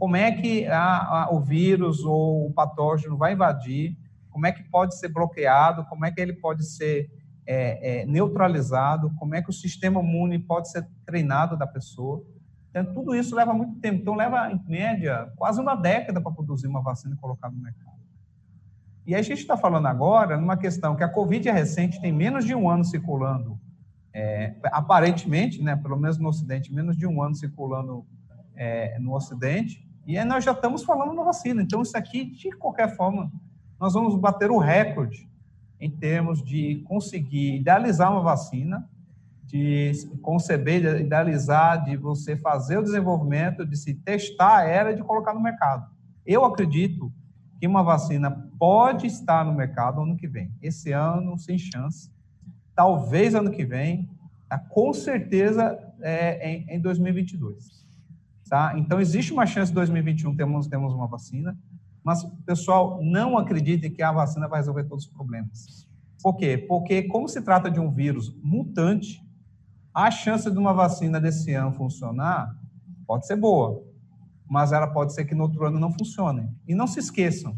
como 0.00 0.16
é 0.16 0.32
que 0.32 0.66
a, 0.66 1.24
a, 1.24 1.30
o 1.30 1.40
vírus 1.40 2.02
ou 2.02 2.46
o 2.46 2.52
patógeno 2.54 3.18
vai 3.18 3.34
invadir, 3.34 3.94
como 4.30 4.46
é 4.46 4.52
que 4.52 4.62
pode 4.62 4.98
ser 4.98 5.08
bloqueado, 5.08 5.84
como 5.90 6.06
é 6.06 6.10
que 6.10 6.18
ele 6.18 6.32
pode 6.32 6.64
ser 6.64 7.10
é, 7.46 8.00
é, 8.00 8.06
neutralizado, 8.06 9.12
como 9.18 9.34
é 9.34 9.42
que 9.42 9.50
o 9.50 9.52
sistema 9.52 10.00
imune 10.00 10.38
pode 10.38 10.70
ser 10.70 10.88
treinado 11.04 11.54
da 11.54 11.66
pessoa. 11.66 12.24
Então, 12.70 12.94
tudo 12.94 13.14
isso 13.14 13.36
leva 13.36 13.52
muito 13.52 13.78
tempo. 13.78 14.00
Então, 14.00 14.14
leva, 14.14 14.50
em 14.50 14.64
média, 14.66 15.30
quase 15.36 15.60
uma 15.60 15.74
década 15.74 16.18
para 16.18 16.32
produzir 16.32 16.66
uma 16.66 16.80
vacina 16.80 17.14
e 17.14 17.18
colocar 17.18 17.50
no 17.50 17.58
mercado. 17.58 18.00
E 19.06 19.14
a 19.14 19.20
gente 19.20 19.40
está 19.40 19.54
falando 19.54 19.86
agora 19.86 20.38
numa 20.38 20.56
questão 20.56 20.96
que 20.96 21.04
a 21.04 21.08
Covid 21.08 21.46
é 21.46 21.52
recente, 21.52 22.00
tem 22.00 22.10
menos 22.10 22.46
de 22.46 22.54
um 22.54 22.70
ano 22.70 22.86
circulando, 22.86 23.60
é, 24.14 24.54
aparentemente, 24.72 25.62
né, 25.62 25.76
pelo 25.76 25.98
menos 25.98 26.16
no 26.16 26.30
Ocidente, 26.30 26.72
menos 26.72 26.96
de 26.96 27.06
um 27.06 27.22
ano 27.22 27.34
circulando 27.34 28.06
é, 28.56 28.98
no 28.98 29.14
Ocidente, 29.14 29.89
e 30.06 30.22
nós 30.24 30.44
já 30.44 30.52
estamos 30.52 30.82
falando 30.82 31.14
na 31.14 31.22
vacina. 31.22 31.62
Então, 31.62 31.82
isso 31.82 31.96
aqui, 31.96 32.24
de 32.24 32.50
qualquer 32.52 32.96
forma, 32.96 33.30
nós 33.78 33.94
vamos 33.94 34.16
bater 34.16 34.50
o 34.50 34.58
recorde 34.58 35.28
em 35.80 35.90
termos 35.90 36.42
de 36.42 36.82
conseguir 36.86 37.56
idealizar 37.56 38.12
uma 38.12 38.20
vacina, 38.20 38.88
de 39.46 39.92
conceber, 40.22 40.80
de 40.80 41.02
idealizar, 41.02 41.84
de 41.84 41.96
você 41.96 42.36
fazer 42.36 42.78
o 42.78 42.82
desenvolvimento, 42.82 43.64
de 43.64 43.76
se 43.76 43.94
testar 43.94 44.68
ela 44.68 44.92
e 44.92 44.96
de 44.96 45.02
colocar 45.02 45.32
no 45.32 45.40
mercado. 45.40 45.90
Eu 46.26 46.44
acredito 46.44 47.12
que 47.58 47.66
uma 47.66 47.82
vacina 47.82 48.30
pode 48.58 49.06
estar 49.06 49.44
no 49.44 49.54
mercado 49.54 50.00
ano 50.00 50.16
que 50.16 50.28
vem. 50.28 50.52
Esse 50.62 50.92
ano, 50.92 51.38
sem 51.38 51.58
chance. 51.58 52.10
talvez 52.74 53.34
ano 53.34 53.50
que 53.50 53.64
vem, 53.64 54.08
tá? 54.48 54.58
com 54.58 54.92
certeza 54.92 55.78
é, 56.00 56.50
em, 56.50 56.66
em 56.76 56.80
2022. 56.80 57.79
Tá? 58.50 58.76
Então, 58.76 59.00
existe 59.00 59.32
uma 59.32 59.46
chance 59.46 59.70
de 59.70 59.76
2021 59.76 60.34
temos, 60.34 60.66
temos 60.66 60.92
uma 60.92 61.06
vacina, 61.06 61.56
mas, 62.02 62.24
pessoal, 62.44 62.98
não 63.00 63.38
acreditem 63.38 63.92
que 63.92 64.02
a 64.02 64.10
vacina 64.10 64.48
vai 64.48 64.58
resolver 64.58 64.82
todos 64.84 65.04
os 65.04 65.10
problemas. 65.12 65.88
Por 66.20 66.36
quê? 66.36 66.58
Porque, 66.58 67.04
como 67.04 67.28
se 67.28 67.40
trata 67.42 67.70
de 67.70 67.78
um 67.78 67.92
vírus 67.92 68.36
mutante, 68.42 69.24
a 69.94 70.10
chance 70.10 70.50
de 70.50 70.58
uma 70.58 70.72
vacina 70.72 71.20
desse 71.20 71.54
ano 71.54 71.72
funcionar 71.72 72.52
pode 73.06 73.24
ser 73.24 73.36
boa, 73.36 73.84
mas 74.48 74.72
ela 74.72 74.88
pode 74.88 75.14
ser 75.14 75.26
que 75.26 75.34
no 75.34 75.44
outro 75.44 75.64
ano 75.64 75.78
não 75.78 75.92
funcione. 75.92 76.50
E 76.66 76.74
não 76.74 76.88
se 76.88 76.98
esqueçam, 76.98 77.56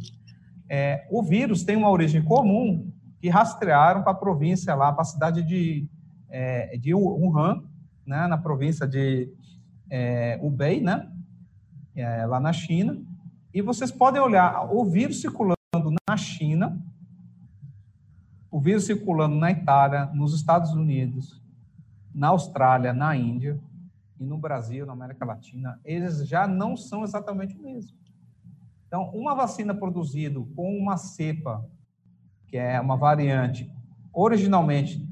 é, 0.68 1.08
o 1.10 1.22
vírus 1.22 1.64
tem 1.64 1.74
uma 1.74 1.88
origem 1.88 2.22
comum 2.22 2.92
que 3.18 3.30
rastrearam 3.30 4.02
para 4.02 4.12
a 4.12 4.16
província 4.16 4.74
lá, 4.74 4.92
para 4.92 5.02
a 5.02 5.06
cidade 5.06 5.42
de, 5.42 5.88
é, 6.28 6.76
de 6.76 6.94
Wuhan, 6.94 7.62
né, 8.06 8.26
na 8.26 8.36
província 8.36 8.86
de 8.86 9.32
é, 9.90 10.38
Hubei, 10.42 10.80
né, 10.80 11.10
é, 11.94 12.26
lá 12.26 12.40
na 12.40 12.52
China. 12.52 13.00
E 13.52 13.60
vocês 13.60 13.90
podem 13.90 14.20
olhar 14.20 14.72
o 14.72 14.84
vírus 14.84 15.20
circulando 15.20 15.56
na 16.08 16.16
China, 16.16 16.80
o 18.50 18.60
vírus 18.60 18.84
circulando 18.84 19.34
na 19.36 19.50
Itália, 19.50 20.06
nos 20.06 20.34
Estados 20.34 20.72
Unidos, 20.72 21.42
na 22.14 22.28
Austrália, 22.28 22.92
na 22.92 23.16
Índia 23.16 23.60
e 24.18 24.24
no 24.24 24.38
Brasil, 24.38 24.86
na 24.86 24.92
América 24.92 25.24
Latina, 25.24 25.80
eles 25.84 26.26
já 26.28 26.46
não 26.46 26.76
são 26.76 27.02
exatamente 27.02 27.56
o 27.56 27.62
mesmo. 27.62 27.96
Então, 28.86 29.10
uma 29.14 29.34
vacina 29.34 29.74
produzida 29.74 30.38
com 30.54 30.76
uma 30.76 30.96
cepa, 30.96 31.66
que 32.46 32.58
é 32.58 32.78
uma 32.78 32.96
variante 32.96 33.72
originalmente 34.12 35.08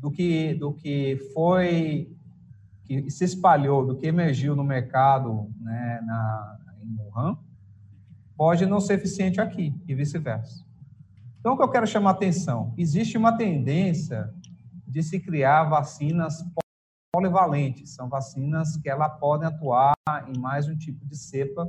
do 0.00 0.10
que, 0.10 0.54
do 0.54 0.72
que 0.72 1.16
foi, 1.34 2.10
que 2.88 3.10
se 3.10 3.24
espalhou, 3.24 3.86
do 3.86 3.96
que 3.96 4.06
emergiu 4.06 4.56
no 4.56 4.64
mercado 4.64 5.48
né, 5.60 6.00
na, 6.04 6.58
em 6.82 6.96
Wuhan, 6.96 7.38
pode 8.36 8.64
não 8.66 8.80
ser 8.80 8.94
eficiente 8.94 9.40
aqui 9.40 9.74
e 9.86 9.94
vice-versa. 9.94 10.64
Então, 11.38 11.52
o 11.52 11.56
que 11.56 11.62
eu 11.62 11.70
quero 11.70 11.86
chamar 11.86 12.10
a 12.10 12.12
atenção, 12.14 12.74
existe 12.76 13.16
uma 13.16 13.36
tendência 13.36 14.32
de 14.86 15.02
se 15.02 15.20
criar 15.20 15.64
vacinas 15.64 16.44
polivalentes, 17.12 17.94
são 17.94 18.08
vacinas 18.08 18.76
que 18.78 18.88
ela 18.88 19.08
podem 19.08 19.46
atuar 19.46 19.94
em 20.26 20.38
mais 20.38 20.66
um 20.66 20.76
tipo 20.76 21.06
de 21.06 21.16
cepa 21.16 21.68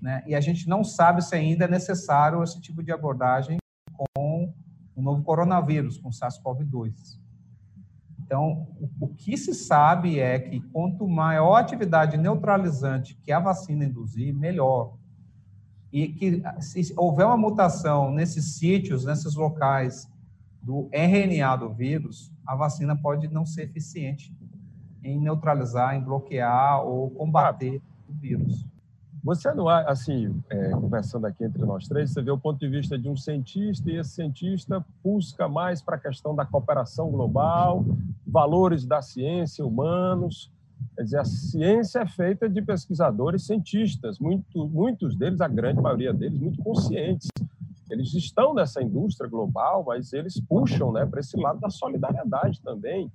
né? 0.00 0.22
E 0.26 0.34
a 0.34 0.40
gente 0.40 0.68
não 0.68 0.82
sabe 0.82 1.22
se 1.22 1.34
ainda 1.34 1.66
é 1.66 1.68
necessário 1.68 2.42
esse 2.42 2.60
tipo 2.60 2.82
de 2.82 2.90
abordagem 2.90 3.58
com 3.92 4.52
o 4.96 5.02
novo 5.02 5.22
coronavírus, 5.22 5.98
com 5.98 6.08
SARS-CoV-2. 6.10 7.20
Então, 8.30 8.68
o, 9.00 9.08
que 9.08 9.36
se 9.36 9.52
sabe 9.52 10.20
é 10.20 10.38
que 10.38 10.60
quanto 10.60 11.08
maior 11.08 11.56
a 11.56 11.58
atividade 11.58 12.16
neutralizante 12.16 13.18
que 13.24 13.32
a 13.32 13.40
vacina 13.40 13.84
induzir, 13.84 14.32
melhor. 14.32 14.94
E 15.92 16.06
que 16.06 16.40
se 16.60 16.94
houver 16.96 17.26
uma 17.26 17.36
mutação 17.36 18.12
nesses 18.12 18.56
sítios, 18.56 19.04
nesses 19.04 19.34
locais 19.34 20.08
do 20.62 20.88
RNA 20.92 21.56
do 21.56 21.70
vírus, 21.70 22.32
a 22.46 22.54
vacina 22.54 22.94
pode 22.94 23.26
não 23.26 23.44
ser 23.44 23.62
eficiente 23.62 24.32
em 25.02 25.18
neutralizar, 25.18 25.96
em 25.96 26.00
bloquear 26.00 26.86
ou 26.86 27.10
combater 27.10 27.82
o 28.08 28.12
vírus. 28.12 28.64
Você 29.22 29.48
assim, 29.86 30.42
é, 30.48 30.70
conversando 30.70 31.26
aqui 31.26 31.44
entre 31.44 31.62
nós 31.64 31.86
três, 31.86 32.10
você 32.10 32.22
vê 32.22 32.30
o 32.30 32.38
ponto 32.38 32.58
de 32.58 32.68
vista 32.68 32.98
de 32.98 33.08
um 33.08 33.16
cientista 33.16 33.90
e 33.90 33.96
esse 33.96 34.10
cientista 34.10 34.84
busca 35.04 35.46
mais 35.46 35.82
para 35.82 35.96
a 35.96 35.98
questão 35.98 36.34
da 36.34 36.46
cooperação 36.46 37.10
global, 37.10 37.84
valores 38.26 38.86
da 38.86 39.02
ciência, 39.02 39.64
humanos. 39.64 40.50
Quer 40.96 41.04
dizer, 41.04 41.18
a 41.18 41.24
ciência 41.24 41.98
é 41.98 42.06
feita 42.06 42.48
de 42.48 42.62
pesquisadores 42.62 43.44
cientistas, 43.44 44.18
muito, 44.18 44.66
muitos 44.66 45.14
deles, 45.14 45.42
a 45.42 45.48
grande 45.48 45.82
maioria 45.82 46.14
deles, 46.14 46.40
muito 46.40 46.62
conscientes 46.62 47.28
eles 47.90 48.14
estão 48.14 48.54
nessa 48.54 48.82
indústria 48.82 49.28
global, 49.28 49.84
mas 49.86 50.12
eles 50.12 50.40
puxam 50.40 50.92
né, 50.92 51.04
para 51.04 51.20
esse 51.20 51.36
lado 51.36 51.58
da 51.58 51.68
solidariedade 51.68 52.60
também. 52.62 53.12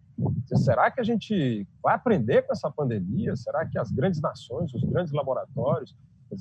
Será 0.54 0.92
que 0.92 1.00
a 1.00 1.04
gente 1.04 1.68
vai 1.82 1.96
aprender 1.96 2.42
com 2.44 2.52
essa 2.52 2.70
pandemia? 2.70 3.36
Será 3.36 3.66
que 3.66 3.80
as 3.80 3.90
grandes 3.90 4.22
nações, 4.22 4.74
os 4.74 4.84
grandes 4.84 5.14
laboratórios, 5.14 5.96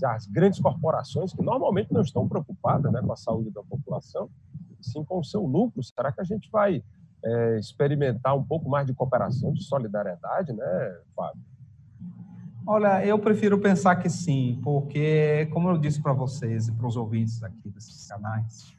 as 0.04 0.26
grandes 0.26 0.58
corporações, 0.58 1.32
que 1.32 1.42
normalmente 1.42 1.92
não 1.92 2.00
estão 2.00 2.28
preocupadas 2.28 2.92
né, 2.92 3.00
com 3.00 3.12
a 3.12 3.16
saúde 3.16 3.50
da 3.50 3.62
população, 3.62 4.28
sim 4.80 5.04
com 5.04 5.18
o 5.18 5.24
seu 5.24 5.42
lucro, 5.42 5.82
será 5.82 6.10
que 6.10 6.20
a 6.20 6.24
gente 6.24 6.50
vai 6.50 6.82
é, 7.24 7.58
experimentar 7.58 8.36
um 8.36 8.42
pouco 8.42 8.68
mais 8.68 8.86
de 8.86 8.92
cooperação, 8.92 9.52
de 9.52 9.62
solidariedade, 9.62 10.52
né, 10.52 11.00
Fábio? 11.14 11.40
Olha, 12.66 13.04
eu 13.04 13.18
prefiro 13.18 13.58
pensar 13.58 13.96
que 13.96 14.08
sim, 14.08 14.58
porque, 14.62 15.46
como 15.52 15.68
eu 15.68 15.76
disse 15.76 16.00
para 16.00 16.14
vocês 16.14 16.66
e 16.66 16.72
para 16.72 16.86
os 16.86 16.96
ouvintes 16.96 17.42
aqui 17.42 17.68
desses 17.68 18.08
canais, 18.08 18.74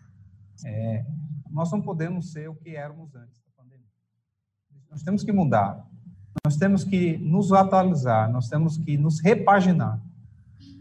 é, 0.65 1.05
nós 1.51 1.71
não 1.71 1.79
podemos 1.79 2.31
ser 2.31 2.49
o 2.49 2.55
que 2.55 2.75
éramos 2.75 3.13
antes 3.13 3.39
da 3.43 3.51
pandemia. 3.55 3.85
Nós 4.89 5.03
temos 5.03 5.23
que 5.23 5.31
mudar, 5.31 5.87
nós 6.43 6.57
temos 6.57 6.83
que 6.83 7.15
nos 7.17 7.53
atualizar, 7.53 8.31
nós 8.31 8.49
temos 8.49 8.75
que 8.75 8.97
nos 8.97 9.19
repaginar. 9.19 10.01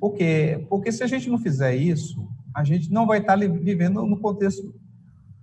Por 0.00 0.14
quê? 0.14 0.64
Porque 0.70 0.90
se 0.90 1.02
a 1.04 1.06
gente 1.06 1.28
não 1.28 1.36
fizer 1.36 1.74
isso, 1.76 2.26
a 2.54 2.64
gente 2.64 2.90
não 2.90 3.06
vai 3.06 3.18
estar 3.18 3.36
vivendo 3.36 4.06
no 4.06 4.18
contexto, 4.18 4.74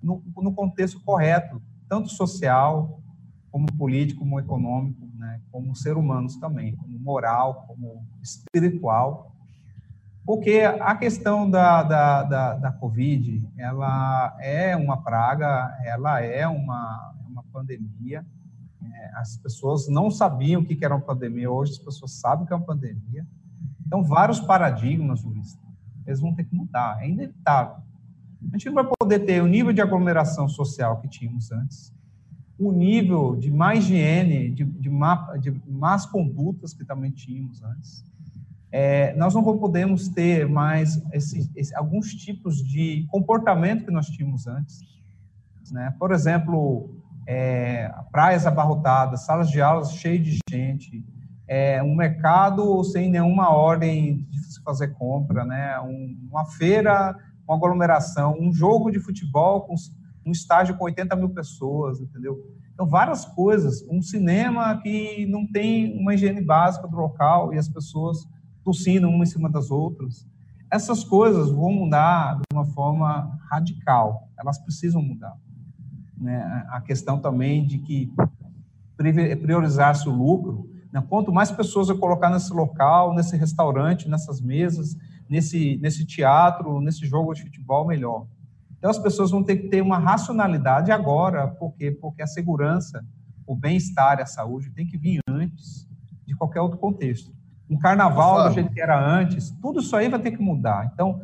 no, 0.01 0.23
no 0.35 0.51
contexto 0.51 0.99
correto, 1.01 1.61
tanto 1.87 2.09
social, 2.09 2.99
como 3.51 3.67
político, 3.77 4.21
como 4.21 4.39
econômico, 4.39 5.05
né, 5.15 5.41
como 5.51 5.75
ser 5.75 5.95
humanos 5.95 6.37
também, 6.37 6.75
moral, 7.01 7.65
como 7.67 8.05
espiritual, 8.21 9.31
porque 10.25 10.61
a 10.61 10.95
questão 10.95 11.49
da, 11.49 11.83
da, 11.83 12.23
da, 12.23 12.53
da 12.55 12.71
Covid, 12.71 13.49
ela 13.57 14.37
é 14.39 14.75
uma 14.75 15.01
praga, 15.01 15.77
ela 15.83 16.21
é 16.21 16.47
uma, 16.47 17.13
uma 17.27 17.43
pandemia, 17.51 18.25
é, 18.83 19.11
as 19.15 19.37
pessoas 19.37 19.87
não 19.89 20.11
sabiam 20.11 20.61
o 20.61 20.65
que 20.65 20.83
era 20.83 20.95
uma 20.95 21.01
pandemia, 21.01 21.49
hoje 21.49 21.73
as 21.73 21.79
pessoas 21.79 22.13
sabem 22.13 22.43
o 22.43 22.47
que 22.47 22.53
é 22.53 22.55
uma 22.55 22.65
pandemia, 22.65 23.25
então 23.85 24.03
vários 24.03 24.39
paradigmas, 24.39 25.23
Luiz, 25.23 25.57
eles 26.05 26.19
vão 26.19 26.33
ter 26.33 26.43
que 26.43 26.55
mudar, 26.55 27.01
é 27.01 27.09
inevitável. 27.09 27.77
A 28.41 28.57
gente 28.57 28.67
não 28.67 28.75
vai 28.75 28.85
poder 28.99 29.19
ter 29.19 29.41
o 29.41 29.47
nível 29.47 29.73
de 29.73 29.81
aglomeração 29.81 30.47
social 30.47 30.99
que 30.99 31.07
tínhamos 31.07 31.51
antes, 31.51 31.93
o 32.61 32.71
nível 32.71 33.35
de 33.35 33.49
má 33.49 33.73
higiene, 33.73 34.51
de, 34.51 34.63
de, 34.63 34.89
má, 34.89 35.35
de 35.37 35.51
más 35.67 36.05
condutas 36.05 36.73
que 36.73 36.85
também 36.85 37.09
tínhamos 37.09 37.63
antes. 37.63 38.05
É, 38.71 39.15
nós 39.15 39.33
não 39.33 39.43
podemos 39.43 40.07
ter 40.07 40.47
mais 40.47 41.01
esse, 41.11 41.49
esse, 41.55 41.75
alguns 41.75 42.13
tipos 42.13 42.57
de 42.57 43.05
comportamento 43.09 43.85
que 43.85 43.91
nós 43.91 44.07
tínhamos 44.07 44.45
antes. 44.45 44.79
Né? 45.71 45.93
Por 45.97 46.11
exemplo, 46.11 47.01
é, 47.27 47.91
praias 48.11 48.45
abarrotadas, 48.45 49.25
salas 49.25 49.49
de 49.49 49.59
aulas 49.59 49.93
cheias 49.93 50.23
de 50.23 50.39
gente, 50.49 51.03
é, 51.47 51.81
um 51.81 51.95
mercado 51.95 52.83
sem 52.83 53.09
nenhuma 53.09 53.49
ordem 53.49 54.27
de 54.29 54.61
fazer 54.63 54.89
compra, 54.89 55.43
né? 55.43 55.77
Um, 55.81 56.27
uma 56.29 56.45
feira 56.45 57.13
com 57.45 57.53
aglomeração, 57.53 58.37
um 58.39 58.53
jogo 58.53 58.89
de 58.89 58.99
futebol 58.99 59.61
com 59.61 59.75
um 60.25 60.31
estágio 60.31 60.77
com 60.77 60.85
80 60.85 61.15
mil 61.15 61.29
pessoas, 61.29 61.99
entendeu? 61.99 62.39
Então, 62.73 62.87
várias 62.87 63.25
coisas. 63.25 63.83
Um 63.89 64.01
cinema 64.01 64.75
que 64.81 65.25
não 65.27 65.45
tem 65.45 65.99
uma 65.99 66.13
higiene 66.13 66.41
básica 66.41 66.87
do 66.87 66.95
local 66.95 67.53
e 67.53 67.57
as 67.57 67.67
pessoas 67.67 68.27
tossindo 68.63 69.07
uma 69.07 69.23
em 69.23 69.27
cima 69.27 69.49
das 69.49 69.71
outras. 69.71 70.27
Essas 70.71 71.03
coisas 71.03 71.51
vão 71.51 71.71
mudar 71.71 72.35
de 72.35 72.43
uma 72.53 72.65
forma 72.65 73.37
radical. 73.49 74.29
Elas 74.39 74.57
precisam 74.57 75.01
mudar. 75.01 75.35
Né? 76.17 76.65
A 76.69 76.79
questão 76.81 77.19
também 77.19 77.65
de 77.65 77.79
que 77.79 78.11
priorizar-se 78.95 80.07
o 80.07 80.11
lucro. 80.11 80.69
Né? 80.91 81.03
Quanto 81.09 81.31
mais 81.31 81.51
pessoas 81.51 81.89
eu 81.89 81.97
colocar 81.97 82.29
nesse 82.29 82.53
local, 82.53 83.13
nesse 83.13 83.35
restaurante, 83.35 84.07
nessas 84.07 84.39
mesas, 84.39 84.95
nesse, 85.29 85.77
nesse 85.81 86.05
teatro, 86.05 86.79
nesse 86.79 87.05
jogo 87.05 87.33
de 87.33 87.41
futebol, 87.43 87.85
melhor. 87.85 88.27
Então, 88.81 88.89
as 88.89 88.97
pessoas 88.97 89.29
vão 89.29 89.43
ter 89.43 89.57
que 89.57 89.67
ter 89.67 89.79
uma 89.79 89.99
racionalidade 89.99 90.91
agora, 90.91 91.47
por 91.47 91.71
quê? 91.75 91.91
Porque 91.91 92.23
a 92.23 92.25
segurança, 92.25 93.05
o 93.45 93.55
bem-estar 93.55 94.17
e 94.17 94.23
a 94.23 94.25
saúde 94.25 94.71
tem 94.71 94.87
que 94.87 94.97
vir 94.97 95.19
antes 95.29 95.87
de 96.25 96.35
qualquer 96.35 96.61
outro 96.61 96.79
contexto. 96.79 97.31
Um 97.69 97.77
carnaval 97.77 98.49
do 98.49 98.55
jeito 98.55 98.71
que 98.71 98.81
era 98.81 98.99
antes, 98.99 99.51
tudo 99.61 99.81
isso 99.81 99.95
aí 99.95 100.09
vai 100.09 100.19
ter 100.19 100.31
que 100.31 100.41
mudar. 100.41 100.89
Então, 100.91 101.21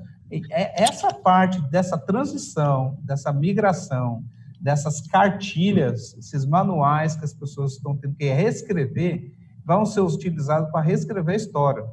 é 0.51 0.83
essa 0.83 1.11
parte 1.11 1.59
dessa 1.71 1.97
transição, 1.97 2.99
dessa 3.01 3.33
migração, 3.33 4.23
dessas 4.61 5.01
cartilhas, 5.07 6.15
esses 6.15 6.45
manuais 6.45 7.15
que 7.15 7.25
as 7.25 7.33
pessoas 7.33 7.73
estão 7.73 7.97
tendo 7.97 8.13
que 8.13 8.31
reescrever, 8.31 9.31
vão 9.65 9.83
ser 9.83 10.01
utilizados 10.01 10.69
para 10.69 10.81
reescrever 10.81 11.33
a 11.33 11.37
história. 11.37 11.83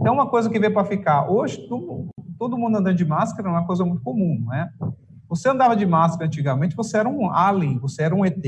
Então, 0.00 0.14
uma 0.14 0.30
coisa 0.30 0.48
que 0.48 0.60
veio 0.60 0.72
para 0.72 0.84
ficar. 0.84 1.28
Hoje, 1.28 1.66
todo, 1.68 2.06
todo 2.38 2.56
mundo 2.56 2.78
andando 2.78 2.96
de 2.96 3.04
máscara 3.04 3.48
é 3.48 3.50
uma 3.50 3.66
coisa 3.66 3.84
muito 3.84 4.00
comum, 4.04 4.38
não 4.44 4.54
é? 4.54 4.70
Você 5.28 5.48
andava 5.48 5.76
de 5.76 5.84
máscara 5.84 6.26
antigamente, 6.26 6.74
você 6.74 6.98
era 6.98 7.08
um 7.08 7.30
alien, 7.30 7.78
você 7.78 8.02
era 8.02 8.14
um 8.14 8.24
ET. 8.24 8.44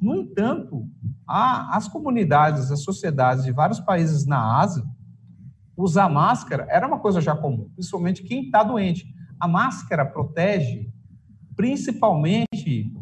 No 0.00 0.14
entanto, 0.14 0.86
as 1.26 1.88
comunidades, 1.88 2.70
as 2.70 2.82
sociedades 2.82 3.44
de 3.44 3.52
vários 3.52 3.80
países 3.80 4.26
na 4.26 4.58
Ásia, 4.60 4.84
usar 5.76 6.08
máscara 6.08 6.66
era 6.70 6.86
uma 6.86 6.98
coisa 6.98 7.20
já 7.20 7.36
comum, 7.36 7.68
principalmente 7.74 8.22
quem 8.22 8.46
está 8.46 8.62
doente. 8.62 9.06
A 9.38 9.46
máscara 9.46 10.04
protege 10.04 10.90
principalmente 11.54 12.92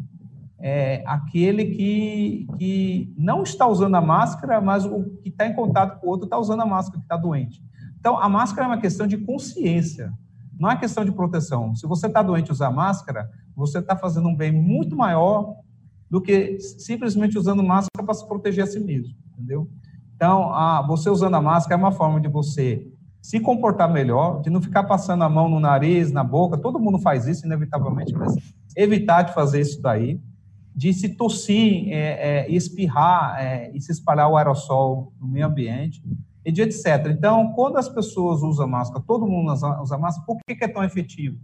é, 0.59 1.03
aquele 1.05 1.65
que, 1.65 2.47
que 2.57 3.13
não 3.17 3.43
está 3.43 3.67
usando 3.67 3.95
a 3.95 4.01
máscara, 4.01 4.61
mas 4.61 4.85
o 4.85 5.03
que 5.21 5.29
está 5.29 5.45
em 5.45 5.53
contato 5.53 5.99
com 5.99 6.07
o 6.07 6.09
outro 6.09 6.25
está 6.25 6.37
usando 6.37 6.61
a 6.61 6.65
máscara, 6.65 6.99
que 6.99 7.05
está 7.05 7.17
doente. 7.17 7.63
Então, 7.99 8.17
a 8.17 8.29
máscara 8.29 8.67
é 8.67 8.69
uma 8.69 8.81
questão 8.81 9.05
de 9.05 9.17
consciência, 9.17 10.13
não 10.59 10.71
é 10.71 10.77
questão 10.77 11.03
de 11.03 11.11
proteção. 11.11 11.75
Se 11.75 11.87
você 11.87 12.07
está 12.07 12.21
doente 12.21 12.51
usar 12.51 12.71
máscara, 12.71 13.29
você 13.55 13.79
está 13.79 13.95
fazendo 13.95 14.27
um 14.27 14.35
bem 14.35 14.51
muito 14.51 14.95
maior 14.95 15.55
do 16.09 16.21
que 16.21 16.59
simplesmente 16.59 17.37
usando 17.37 17.63
máscara 17.63 18.05
para 18.05 18.13
se 18.13 18.27
proteger 18.27 18.63
a 18.63 18.67
si 18.67 18.79
mesmo, 18.79 19.15
entendeu? 19.33 19.69
Então, 20.15 20.53
a, 20.53 20.81
você 20.85 21.09
usando 21.09 21.35
a 21.35 21.41
máscara 21.41 21.79
é 21.79 21.83
uma 21.83 21.91
forma 21.91 22.21
de 22.21 22.27
você 22.27 22.87
se 23.21 23.39
comportar 23.39 23.91
melhor, 23.91 24.41
de 24.41 24.49
não 24.49 24.61
ficar 24.61 24.83
passando 24.83 25.23
a 25.23 25.29
mão 25.29 25.49
no 25.49 25.59
nariz, 25.59 26.11
na 26.11 26.23
boca, 26.23 26.57
todo 26.57 26.79
mundo 26.79 26.99
faz 26.99 27.27
isso, 27.27 27.45
inevitavelmente, 27.45 28.13
mas 28.13 28.35
evitar 28.77 29.23
de 29.23 29.33
fazer 29.33 29.61
isso 29.61 29.81
daí, 29.81 30.21
de 30.75 30.93
se 30.93 31.09
tossir, 31.09 31.87
é, 31.89 32.45
é, 32.45 32.51
espirrar 32.51 33.37
é, 33.39 33.71
e 33.73 33.81
se 33.81 33.91
espalhar 33.91 34.29
o 34.29 34.37
aerossol 34.37 35.11
no 35.19 35.27
meio 35.27 35.47
ambiente, 35.47 36.03
e 36.45 36.51
de 36.51 36.61
etc. 36.61 37.07
Então, 37.09 37.51
quando 37.53 37.77
as 37.77 37.89
pessoas 37.89 38.43
usam 38.43 38.67
máscara, 38.67 39.03
todo 39.05 39.25
mundo 39.25 39.51
usa 39.51 39.97
máscara, 39.97 40.25
por 40.27 40.37
que, 40.45 40.63
é 40.63 40.67
tão 40.67 40.83
efetivo? 40.83 41.37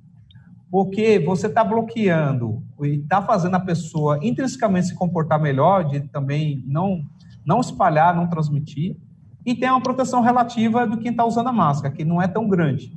Porque 0.70 1.20
você 1.20 1.48
está 1.48 1.64
bloqueando 1.64 2.64
e 2.82 3.00
está 3.00 3.22
fazendo 3.22 3.56
a 3.56 3.60
pessoa 3.60 4.20
intrinsecamente 4.22 4.88
se 4.88 4.96
comportar 4.96 5.42
melhor, 5.42 5.86
de 5.86 6.02
também 6.02 6.64
não, 6.68 7.02
não 7.44 7.60
espalhar, 7.60 8.16
não 8.16 8.28
transmitir, 8.28 8.96
e 9.44 9.56
tem 9.56 9.70
uma 9.70 9.82
proteção 9.82 10.22
relativa 10.22 10.86
do 10.86 10.98
quem 10.98 11.12
está 11.12 11.26
usando 11.26 11.48
a 11.48 11.54
máscara, 11.54 11.94
que 11.94 12.06
não 12.06 12.22
é 12.22 12.28
tão 12.28 12.48
grande. 12.48 12.96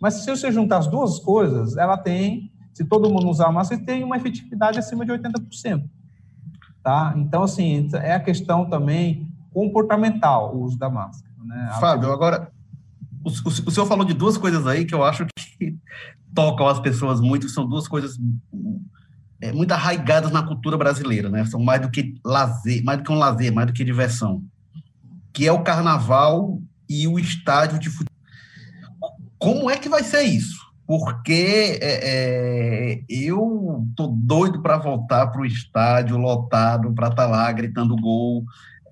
Mas 0.00 0.14
se 0.14 0.30
você 0.30 0.50
juntar 0.50 0.78
as 0.78 0.86
duas 0.86 1.18
coisas, 1.18 1.76
ela 1.76 1.98
tem, 1.98 2.50
se 2.72 2.84
todo 2.84 3.10
mundo 3.10 3.28
usar 3.28 3.48
a 3.48 3.52
máscara, 3.52 3.82
tem 3.82 4.02
uma 4.02 4.16
efetividade 4.16 4.78
acima 4.78 5.04
de 5.04 5.12
80%. 5.12 5.84
Tá? 6.82 7.14
Então, 7.16 7.42
assim, 7.42 7.88
é 7.94 8.14
a 8.14 8.20
questão 8.20 8.68
também 8.68 9.28
comportamental, 9.52 10.56
o 10.56 10.64
uso 10.64 10.78
da 10.78 10.90
máscara. 10.90 11.23
Né? 11.54 11.76
Fábio, 11.80 12.12
agora, 12.12 12.50
o, 13.24 13.28
o, 13.28 13.48
o 13.48 13.70
senhor 13.70 13.86
falou 13.86 14.04
de 14.04 14.14
duas 14.14 14.36
coisas 14.36 14.66
aí 14.66 14.84
que 14.84 14.94
eu 14.94 15.04
acho 15.04 15.26
que 15.58 15.76
tocam 16.34 16.66
as 16.66 16.80
pessoas 16.80 17.20
muito, 17.20 17.48
são 17.48 17.66
duas 17.68 17.86
coisas 17.86 18.18
é, 19.40 19.52
muito 19.52 19.72
arraigadas 19.72 20.32
na 20.32 20.42
cultura 20.42 20.76
brasileira, 20.76 21.28
né? 21.28 21.44
São 21.44 21.60
mais 21.60 21.80
do 21.80 21.90
que 21.90 22.14
lazer, 22.24 22.82
mais 22.82 22.98
do 22.98 23.04
que 23.04 23.12
um 23.12 23.18
lazer, 23.18 23.52
mais 23.52 23.66
do 23.66 23.72
que 23.72 23.84
diversão 23.84 24.42
que 25.34 25.48
é 25.48 25.52
o 25.52 25.64
carnaval 25.64 26.62
e 26.88 27.08
o 27.08 27.18
estádio 27.18 27.78
de 27.78 27.90
futebol. 27.90 28.14
Como 29.36 29.68
é 29.68 29.76
que 29.76 29.88
vai 29.88 30.04
ser 30.04 30.22
isso? 30.22 30.64
Porque 30.86 31.78
é, 31.82 33.00
é, 33.02 33.04
eu 33.10 33.84
tô 33.96 34.06
doido 34.06 34.62
para 34.62 34.78
voltar 34.78 35.26
para 35.26 35.40
o 35.40 35.46
estádio 35.46 36.16
lotado, 36.16 36.94
para 36.94 37.08
estar 37.08 37.24
tá 37.24 37.28
lá 37.28 37.50
gritando 37.50 37.96
gol. 37.96 38.44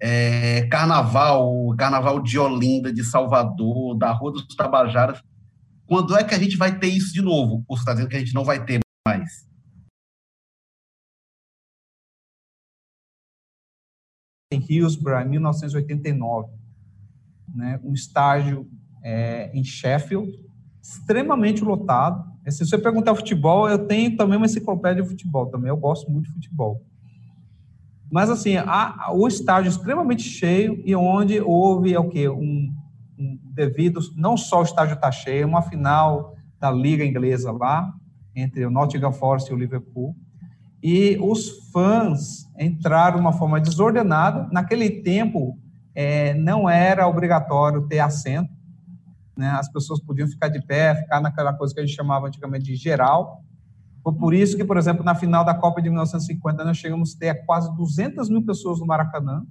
É, 0.04 0.66
carnaval, 0.66 1.74
carnaval 1.76 2.20
de 2.20 2.36
Olinda, 2.36 2.92
de 2.92 3.04
Salvador, 3.04 3.96
da 3.96 4.10
Rua 4.10 4.32
dos 4.32 4.46
Tabajaras. 4.56 5.22
Quando 5.86 6.16
é 6.16 6.24
que 6.24 6.34
a 6.34 6.38
gente 6.38 6.56
vai 6.56 6.76
ter 6.76 6.88
isso 6.88 7.12
de 7.12 7.22
novo? 7.22 7.64
Você 7.68 7.82
está 7.82 7.92
dizendo 7.92 8.08
que 8.08 8.16
a 8.16 8.18
gente 8.18 8.34
não 8.34 8.44
vai 8.44 8.64
ter 8.64 8.80
mais? 9.06 9.52
em 14.54 14.64
Hillsborough, 14.68 15.20
em 15.20 15.28
1989, 15.30 16.52
né, 17.54 17.80
um 17.82 17.92
estágio 17.92 18.68
é, 19.02 19.50
em 19.56 19.64
Sheffield, 19.64 20.30
extremamente 20.82 21.62
lotado. 21.62 22.30
Se 22.48 22.64
você 22.64 22.78
perguntar 22.78 23.14
futebol, 23.14 23.68
eu 23.68 23.86
tenho 23.86 24.16
também 24.16 24.36
uma 24.36 24.46
enciclopédia 24.46 25.02
de 25.02 25.08
futebol, 25.08 25.46
também 25.46 25.68
eu 25.68 25.76
gosto 25.76 26.10
muito 26.10 26.26
de 26.26 26.32
futebol. 26.32 26.84
Mas, 28.12 28.28
assim, 28.28 28.56
o 29.14 29.26
estádio 29.26 29.70
extremamente 29.70 30.22
cheio 30.22 30.82
e 30.84 30.94
onde 30.94 31.40
houve, 31.40 31.94
é 31.94 31.98
o 31.98 32.10
quê? 32.10 32.28
Um, 32.28 32.70
um, 33.18 33.38
devido, 33.42 34.00
não 34.14 34.36
só 34.36 34.60
o 34.60 34.64
estádio 34.64 34.96
está 34.96 35.10
cheio, 35.10 35.48
uma 35.48 35.62
final 35.62 36.34
da 36.60 36.70
Liga 36.70 37.06
Inglesa 37.06 37.50
lá, 37.50 37.90
entre 38.36 38.66
o 38.66 38.70
Nottingham 38.70 39.12
Forest 39.14 39.50
e 39.50 39.54
o 39.54 39.58
Liverpool, 39.58 40.14
e 40.82 41.16
os 41.22 41.70
fãs 41.72 42.46
entraram 42.60 43.16
de 43.16 43.22
uma 43.22 43.32
forma 43.32 43.58
desordenada. 43.58 44.46
Naquele 44.52 44.90
tempo, 44.90 45.58
é, 45.94 46.34
não 46.34 46.68
era 46.68 47.08
obrigatório 47.08 47.88
ter 47.88 48.00
assento, 48.00 48.52
né? 49.34 49.48
as 49.52 49.72
pessoas 49.72 50.02
podiam 50.02 50.28
ficar 50.28 50.48
de 50.48 50.60
pé, 50.60 50.96
ficar 50.96 51.18
naquela 51.22 51.54
coisa 51.54 51.72
que 51.72 51.80
a 51.80 51.86
gente 51.86 51.96
chamava 51.96 52.26
antigamente 52.26 52.66
de 52.66 52.76
geral. 52.76 53.42
Foi 54.02 54.12
por 54.14 54.34
isso 54.34 54.56
que, 54.56 54.64
por 54.64 54.76
exemplo, 54.76 55.04
na 55.04 55.14
final 55.14 55.44
da 55.44 55.54
Copa 55.54 55.80
de 55.80 55.88
1950, 55.88 56.64
nós 56.64 56.76
chegamos 56.76 57.14
a 57.14 57.18
ter 57.18 57.46
quase 57.46 57.74
200 57.76 58.28
mil 58.28 58.44
pessoas 58.44 58.80
no 58.80 58.86
Maracanã. 58.86 59.46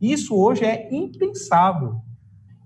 Isso 0.00 0.34
hoje 0.34 0.64
é 0.64 0.92
impensável. 0.92 2.00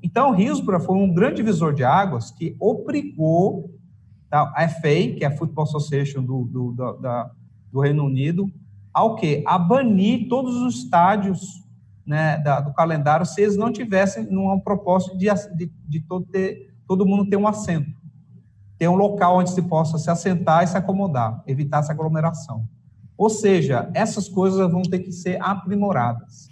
Então, 0.02 0.38
Hillsborough 0.38 0.80
foi 0.80 0.96
um 0.96 1.12
grande 1.12 1.36
divisor 1.36 1.74
de 1.74 1.84
águas 1.84 2.30
que 2.30 2.56
obrigou 2.58 3.70
tá, 4.28 4.52
a 4.56 4.68
FA, 4.68 5.14
que 5.16 5.20
é 5.22 5.26
a 5.26 5.36
Football 5.36 5.64
Association 5.64 6.22
do, 6.22 6.44
do, 6.44 6.72
do, 6.72 6.92
da, 6.94 7.30
do 7.70 7.80
Reino 7.80 8.04
Unido, 8.04 8.50
ao 8.92 9.14
que? 9.14 9.44
A 9.46 9.58
banir 9.58 10.28
todos 10.28 10.56
os 10.56 10.76
estádios 10.76 11.62
né, 12.04 12.38
da, 12.38 12.60
do 12.60 12.72
calendário 12.72 13.24
se 13.24 13.42
eles 13.42 13.56
não 13.56 13.72
tivessem 13.72 14.26
um 14.30 14.58
propósito 14.58 15.16
de, 15.16 15.26
de, 15.56 15.72
de 15.88 16.00
todo, 16.00 16.26
ter, 16.26 16.74
todo 16.86 17.06
mundo 17.06 17.28
ter 17.28 17.36
um 17.36 17.46
assento. 17.46 18.01
Ter 18.82 18.88
um 18.88 18.96
local 18.96 19.38
onde 19.38 19.52
se 19.52 19.62
possa 19.62 19.96
se 19.96 20.10
assentar 20.10 20.64
e 20.64 20.66
se 20.66 20.76
acomodar, 20.76 21.40
evitar 21.46 21.78
essa 21.78 21.92
aglomeração. 21.92 22.64
Ou 23.16 23.30
seja, 23.30 23.88
essas 23.94 24.28
coisas 24.28 24.68
vão 24.72 24.82
ter 24.82 24.98
que 24.98 25.12
ser 25.12 25.40
aprimoradas. 25.40 26.48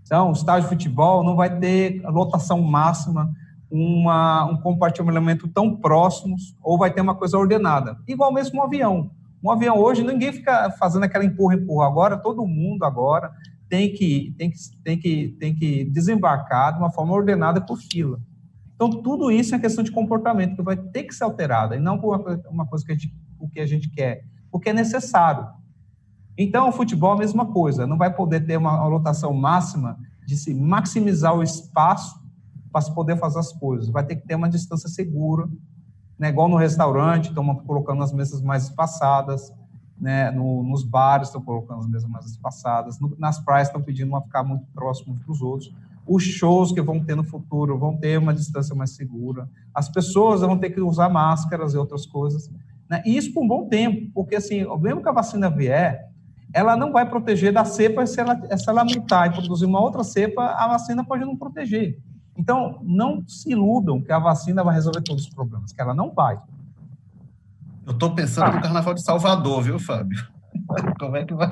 Então, 0.00 0.30
o 0.30 0.32
estádio 0.32 0.62
de 0.62 0.68
futebol 0.70 1.22
não 1.22 1.36
vai 1.36 1.58
ter 1.58 2.00
lotação 2.06 2.62
máxima, 2.62 3.30
uma, 3.70 4.46
um 4.46 4.56
compartilhamento 4.56 5.46
tão 5.46 5.76
próximos, 5.76 6.56
ou 6.62 6.78
vai 6.78 6.90
ter 6.90 7.02
uma 7.02 7.14
coisa 7.14 7.36
ordenada. 7.36 7.98
Igual 8.08 8.32
mesmo 8.32 8.60
um 8.60 8.62
avião. 8.62 9.10
Um 9.44 9.50
avião 9.50 9.76
hoje, 9.76 10.02
ninguém 10.02 10.32
fica 10.32 10.70
fazendo 10.78 11.02
aquela 11.02 11.26
empurra-empurra. 11.26 11.86
Agora, 11.86 12.16
todo 12.16 12.46
mundo 12.46 12.82
agora 12.86 13.30
tem 13.68 13.92
que, 13.92 14.34
tem, 14.38 14.50
que, 14.50 14.58
tem, 14.82 14.98
que, 14.98 15.36
tem 15.38 15.54
que 15.54 15.84
desembarcar 15.84 16.72
de 16.72 16.78
uma 16.78 16.90
forma 16.90 17.12
ordenada 17.12 17.60
por 17.60 17.76
fila. 17.76 18.18
Então, 18.78 19.02
tudo 19.02 19.28
isso 19.28 19.56
é 19.56 19.58
questão 19.58 19.82
de 19.82 19.90
comportamento 19.90 20.54
que 20.54 20.62
vai 20.62 20.76
ter 20.76 21.02
que 21.02 21.12
ser 21.12 21.24
alterada, 21.24 21.74
e 21.74 21.80
não 21.80 21.98
por 21.98 22.14
uma, 22.48 22.64
coisa 22.64 22.86
que 22.86 22.92
a 22.92 22.94
gente, 22.94 23.12
o 23.36 23.48
que 23.48 23.58
a 23.58 23.66
gente 23.66 23.90
quer, 23.90 24.24
porque 24.52 24.68
é 24.68 24.72
necessário. 24.72 25.48
Então, 26.36 26.68
o 26.68 26.72
futebol 26.72 27.10
é 27.10 27.16
a 27.16 27.18
mesma 27.18 27.46
coisa, 27.46 27.88
não 27.88 27.98
vai 27.98 28.14
poder 28.14 28.46
ter 28.46 28.56
uma, 28.56 28.78
uma 28.78 28.86
lotação 28.86 29.34
máxima 29.34 29.98
de 30.24 30.36
se 30.36 30.54
maximizar 30.54 31.34
o 31.34 31.42
espaço 31.42 32.22
para 32.70 32.80
se 32.80 32.94
poder 32.94 33.18
fazer 33.18 33.40
as 33.40 33.52
coisas. 33.52 33.88
Vai 33.88 34.06
ter 34.06 34.14
que 34.14 34.24
ter 34.24 34.36
uma 34.36 34.48
distância 34.48 34.88
segura, 34.88 35.48
né, 36.16 36.28
igual 36.28 36.48
no 36.48 36.56
restaurante, 36.56 37.30
estão 37.30 37.56
colocando 37.56 38.04
as 38.04 38.12
mesas 38.12 38.40
mais 38.40 38.62
espaçadas, 38.64 39.52
né, 40.00 40.30
no, 40.30 40.62
nos 40.62 40.84
bares 40.84 41.26
estão 41.26 41.42
colocando 41.42 41.80
as 41.80 41.88
mesas 41.88 42.08
mais 42.08 42.26
espaçadas, 42.26 43.00
no, 43.00 43.16
nas 43.18 43.40
praias 43.40 43.66
estão 43.66 43.82
pedindo 43.82 44.12
para 44.12 44.20
ficar 44.20 44.44
muito 44.44 44.64
próximo 44.72 45.14
uns 45.14 45.20
dos 45.26 45.42
outros. 45.42 45.74
Os 46.08 46.22
shows 46.22 46.72
que 46.72 46.80
vão 46.80 47.04
ter 47.04 47.14
no 47.14 47.24
futuro 47.24 47.78
vão 47.78 47.96
ter 47.96 48.18
uma 48.18 48.32
distância 48.32 48.74
mais 48.74 48.90
segura. 48.96 49.48
As 49.74 49.88
pessoas 49.88 50.40
vão 50.40 50.56
ter 50.58 50.70
que 50.70 50.80
usar 50.80 51.08
máscaras 51.08 51.74
e 51.74 51.76
outras 51.76 52.06
coisas. 52.06 52.50
Né? 52.88 53.02
E 53.04 53.16
isso 53.16 53.32
por 53.32 53.44
um 53.44 53.48
bom 53.48 53.68
tempo, 53.68 54.10
porque 54.14 54.36
assim, 54.36 54.64
mesmo 54.80 55.02
que 55.02 55.08
a 55.08 55.12
vacina 55.12 55.50
vier, 55.50 56.08
ela 56.52 56.76
não 56.76 56.92
vai 56.92 57.08
proteger 57.08 57.52
da 57.52 57.64
cepa 57.64 58.06
se 58.06 58.20
ela, 58.20 58.40
se 58.56 58.68
ela 58.68 58.84
mutar 58.84 59.28
e 59.28 59.32
produzir 59.34 59.66
uma 59.66 59.80
outra 59.80 60.02
cepa, 60.02 60.42
a 60.44 60.66
vacina 60.68 61.04
pode 61.04 61.24
não 61.24 61.36
proteger. 61.36 61.98
Então, 62.36 62.80
não 62.82 63.22
se 63.26 63.50
iludam 63.50 64.00
que 64.00 64.12
a 64.12 64.18
vacina 64.18 64.62
vai 64.62 64.74
resolver 64.74 65.02
todos 65.02 65.24
os 65.24 65.30
problemas, 65.30 65.72
que 65.72 65.80
ela 65.80 65.92
não 65.92 66.12
vai. 66.14 66.40
Eu 67.84 67.92
estou 67.92 68.14
pensando 68.14 68.54
no 68.54 68.62
Carnaval 68.62 68.94
de 68.94 69.02
Salvador, 69.02 69.62
viu, 69.62 69.78
Fábio? 69.78 70.26
Como 70.98 71.16
é 71.16 71.24
que 71.24 71.34
vai? 71.34 71.50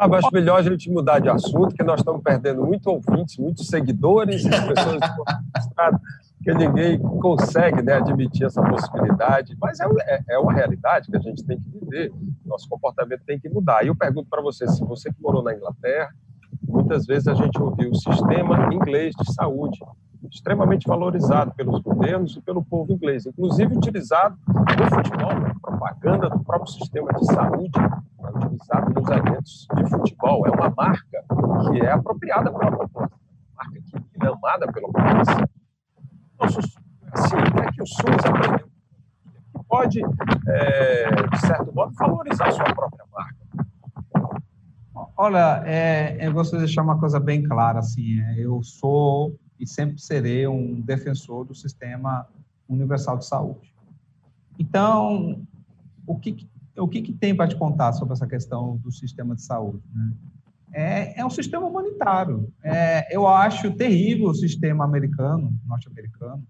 É. 0.00 0.04
Ah, 0.04 0.16
acho 0.16 0.28
melhor 0.32 0.58
a 0.58 0.62
gente 0.62 0.90
mudar 0.90 1.18
de 1.18 1.28
assunto, 1.28 1.74
que 1.74 1.82
nós 1.82 2.00
estamos 2.00 2.22
perdendo 2.22 2.64
muitos 2.64 2.86
ouvintes, 2.86 3.36
muitos 3.36 3.66
seguidores, 3.66 4.46
as 4.46 4.66
pessoas 4.66 5.00
que 6.42 6.54
ninguém 6.54 6.98
consegue 6.98 7.82
né, 7.82 7.94
admitir 7.94 8.46
essa 8.46 8.62
possibilidade, 8.62 9.54
mas 9.60 9.78
é, 9.78 9.84
é, 10.06 10.20
é, 10.30 10.38
uma 10.38 10.54
realidade 10.54 11.10
que 11.10 11.16
a 11.16 11.20
gente 11.20 11.44
tem 11.44 11.60
que 11.60 11.68
viver, 11.78 12.10
nosso 12.46 12.66
comportamento 12.66 13.22
tem 13.26 13.38
que 13.38 13.48
mudar. 13.48 13.84
E 13.84 13.88
eu 13.88 13.94
pergunto 13.94 14.28
para 14.30 14.40
você, 14.40 14.66
se 14.66 14.82
você 14.82 15.12
que 15.12 15.20
morou 15.20 15.42
na 15.42 15.54
Inglaterra, 15.54 16.14
muitas 16.66 17.04
vezes 17.04 17.28
a 17.28 17.34
gente 17.34 17.60
ouviu 17.60 17.90
o 17.90 17.94
sistema 17.94 18.72
inglês 18.72 19.14
de 19.14 19.34
saúde, 19.34 19.78
extremamente 20.28 20.86
valorizado 20.86 21.52
pelos 21.54 21.80
governos 21.80 22.36
e 22.36 22.40
pelo 22.40 22.64
povo 22.64 22.92
inglês, 22.92 23.26
inclusive 23.26 23.76
utilizado 23.76 24.36
no 24.46 24.96
futebol, 24.96 25.34
na 25.40 25.54
propaganda 25.60 26.28
do 26.28 26.40
próprio 26.40 26.72
sistema 26.72 27.12
de 27.12 27.26
saúde, 27.26 27.78
utilizado 28.34 28.92
nos 28.94 29.08
eventos 29.08 29.68
de 29.74 29.90
futebol. 29.90 30.46
É 30.46 30.50
uma 30.50 30.72
marca 30.76 31.24
que 31.70 31.80
é 31.80 31.90
apropriada 31.90 32.50
pela 32.52 32.70
população, 32.70 33.18
marca 33.56 33.80
querida, 33.82 34.34
amada 34.34 34.72
pela 34.72 34.86
população. 34.88 35.48
Nosso 36.38 36.60
assim, 37.12 37.36
é 37.36 37.72
que 37.72 37.82
o 37.82 37.86
SUS 37.86 38.24
aprendeu 38.24 38.70
que 39.60 39.64
pode, 39.68 40.00
é, 40.48 41.26
de 41.26 41.40
certo 41.40 41.74
modo, 41.74 41.92
valorizar 41.94 42.50
sua 42.52 42.64
própria 42.64 43.04
marca. 43.12 43.40
Olha, 45.16 45.62
é, 45.66 46.26
eu 46.26 46.32
gostaria 46.32 46.60
de 46.60 46.66
deixar 46.66 46.82
uma 46.82 46.98
coisa 46.98 47.20
bem 47.20 47.42
clara, 47.42 47.80
assim, 47.80 48.20
é, 48.20 48.38
eu 48.38 48.62
sou 48.62 49.34
e 49.60 49.66
sempre 49.66 50.00
serei 50.00 50.46
um 50.48 50.80
defensor 50.80 51.44
do 51.44 51.54
sistema 51.54 52.26
universal 52.68 53.18
de 53.18 53.26
saúde. 53.26 53.74
Então, 54.58 55.42
o 56.06 56.18
que, 56.18 56.48
o 56.76 56.88
que, 56.88 57.02
que 57.02 57.12
tem 57.12 57.34
para 57.34 57.48
te 57.48 57.56
contar 57.56 57.92
sobre 57.92 58.14
essa 58.14 58.26
questão 58.26 58.76
do 58.78 58.90
sistema 58.90 59.34
de 59.34 59.42
saúde? 59.42 59.82
Né? 59.92 60.12
É, 60.72 61.20
é 61.20 61.26
um 61.26 61.30
sistema 61.30 61.66
humanitário. 61.66 62.52
É, 62.62 63.14
eu 63.14 63.26
acho 63.26 63.72
terrível 63.72 64.28
o 64.28 64.34
sistema 64.34 64.84
americano, 64.84 65.52
norte-americano, 65.66 66.42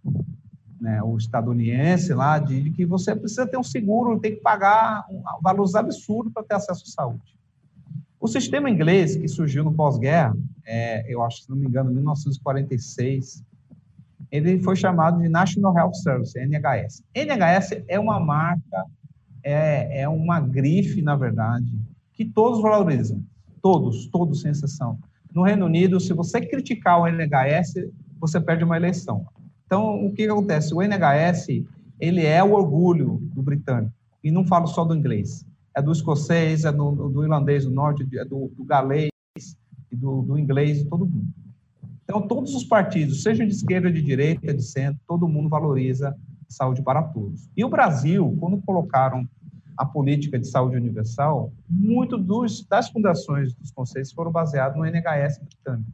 né, 0.80 1.02
o 1.02 1.16
estadunidense 1.16 2.14
lá, 2.14 2.38
de, 2.38 2.70
que 2.70 2.86
você 2.86 3.14
precisa 3.14 3.46
ter 3.46 3.58
um 3.58 3.62
seguro, 3.62 4.18
tem 4.18 4.34
que 4.34 4.40
pagar 4.40 5.04
um, 5.10 5.22
valores 5.42 5.74
absurdos 5.74 6.32
para 6.32 6.42
ter 6.42 6.54
acesso 6.54 6.84
à 6.86 6.90
saúde. 6.90 7.39
O 8.20 8.28
sistema 8.28 8.68
inglês, 8.68 9.16
que 9.16 9.26
surgiu 9.26 9.64
no 9.64 9.72
pós-guerra, 9.72 10.36
é, 10.66 11.10
eu 11.10 11.22
acho, 11.22 11.42
se 11.42 11.48
não 11.48 11.56
me 11.56 11.66
engano, 11.66 11.90
em 11.90 11.94
1946, 11.94 13.42
ele 14.30 14.60
foi 14.60 14.76
chamado 14.76 15.22
de 15.22 15.28
National 15.30 15.74
Health 15.74 15.94
Service, 15.94 16.38
NHS. 16.38 17.02
NHS 17.14 17.82
é 17.88 17.98
uma 17.98 18.20
marca, 18.20 18.84
é, 19.42 20.02
é 20.02 20.08
uma 20.08 20.38
grife, 20.38 21.00
na 21.00 21.16
verdade, 21.16 21.80
que 22.12 22.26
todos 22.26 22.60
valorizam. 22.60 23.24
Todos, 23.62 24.06
todos, 24.08 24.42
sem 24.42 24.50
exceção. 24.50 24.98
No 25.34 25.42
Reino 25.42 25.64
Unido, 25.64 25.98
se 25.98 26.12
você 26.12 26.42
criticar 26.42 27.00
o 27.00 27.06
NHS, 27.08 27.88
você 28.20 28.38
perde 28.38 28.64
uma 28.64 28.76
eleição. 28.76 29.24
Então, 29.64 30.04
o 30.04 30.12
que 30.12 30.24
acontece? 30.24 30.74
O 30.74 30.82
NHS, 30.82 31.64
ele 31.98 32.26
é 32.26 32.44
o 32.44 32.52
orgulho 32.52 33.18
do 33.34 33.42
britânico. 33.42 33.94
E 34.22 34.30
não 34.30 34.44
falo 34.44 34.66
só 34.66 34.84
do 34.84 34.94
inglês 34.94 35.46
é 35.74 35.82
do 35.82 35.92
escocês, 35.92 36.64
é 36.64 36.72
do, 36.72 37.08
do 37.08 37.22
irlandês 37.22 37.64
do 37.64 37.70
norte, 37.70 38.06
é 38.16 38.24
do, 38.24 38.48
do 38.56 38.64
galês, 38.64 39.10
e 39.90 39.96
do, 39.96 40.22
do 40.22 40.38
inglês, 40.38 40.78
de 40.78 40.84
todo 40.88 41.06
mundo. 41.06 41.26
Então, 42.04 42.26
todos 42.26 42.54
os 42.54 42.64
partidos, 42.64 43.22
seja 43.22 43.46
de 43.46 43.52
esquerda, 43.52 43.90
de 43.90 44.02
direita, 44.02 44.52
de 44.52 44.62
centro, 44.62 45.00
todo 45.06 45.28
mundo 45.28 45.48
valoriza 45.48 46.16
saúde 46.48 46.82
para 46.82 47.02
todos. 47.02 47.48
E 47.56 47.64
o 47.64 47.68
Brasil, 47.68 48.36
quando 48.40 48.60
colocaram 48.62 49.28
a 49.76 49.86
política 49.86 50.38
de 50.38 50.46
saúde 50.48 50.76
universal, 50.76 51.52
muito 51.68 52.18
das 52.68 52.90
fundações 52.90 53.54
dos 53.54 53.70
conselhos 53.70 54.12
foram 54.12 54.30
baseados 54.30 54.76
no 54.76 54.84
NHS 54.84 55.38
britânico. 55.38 55.90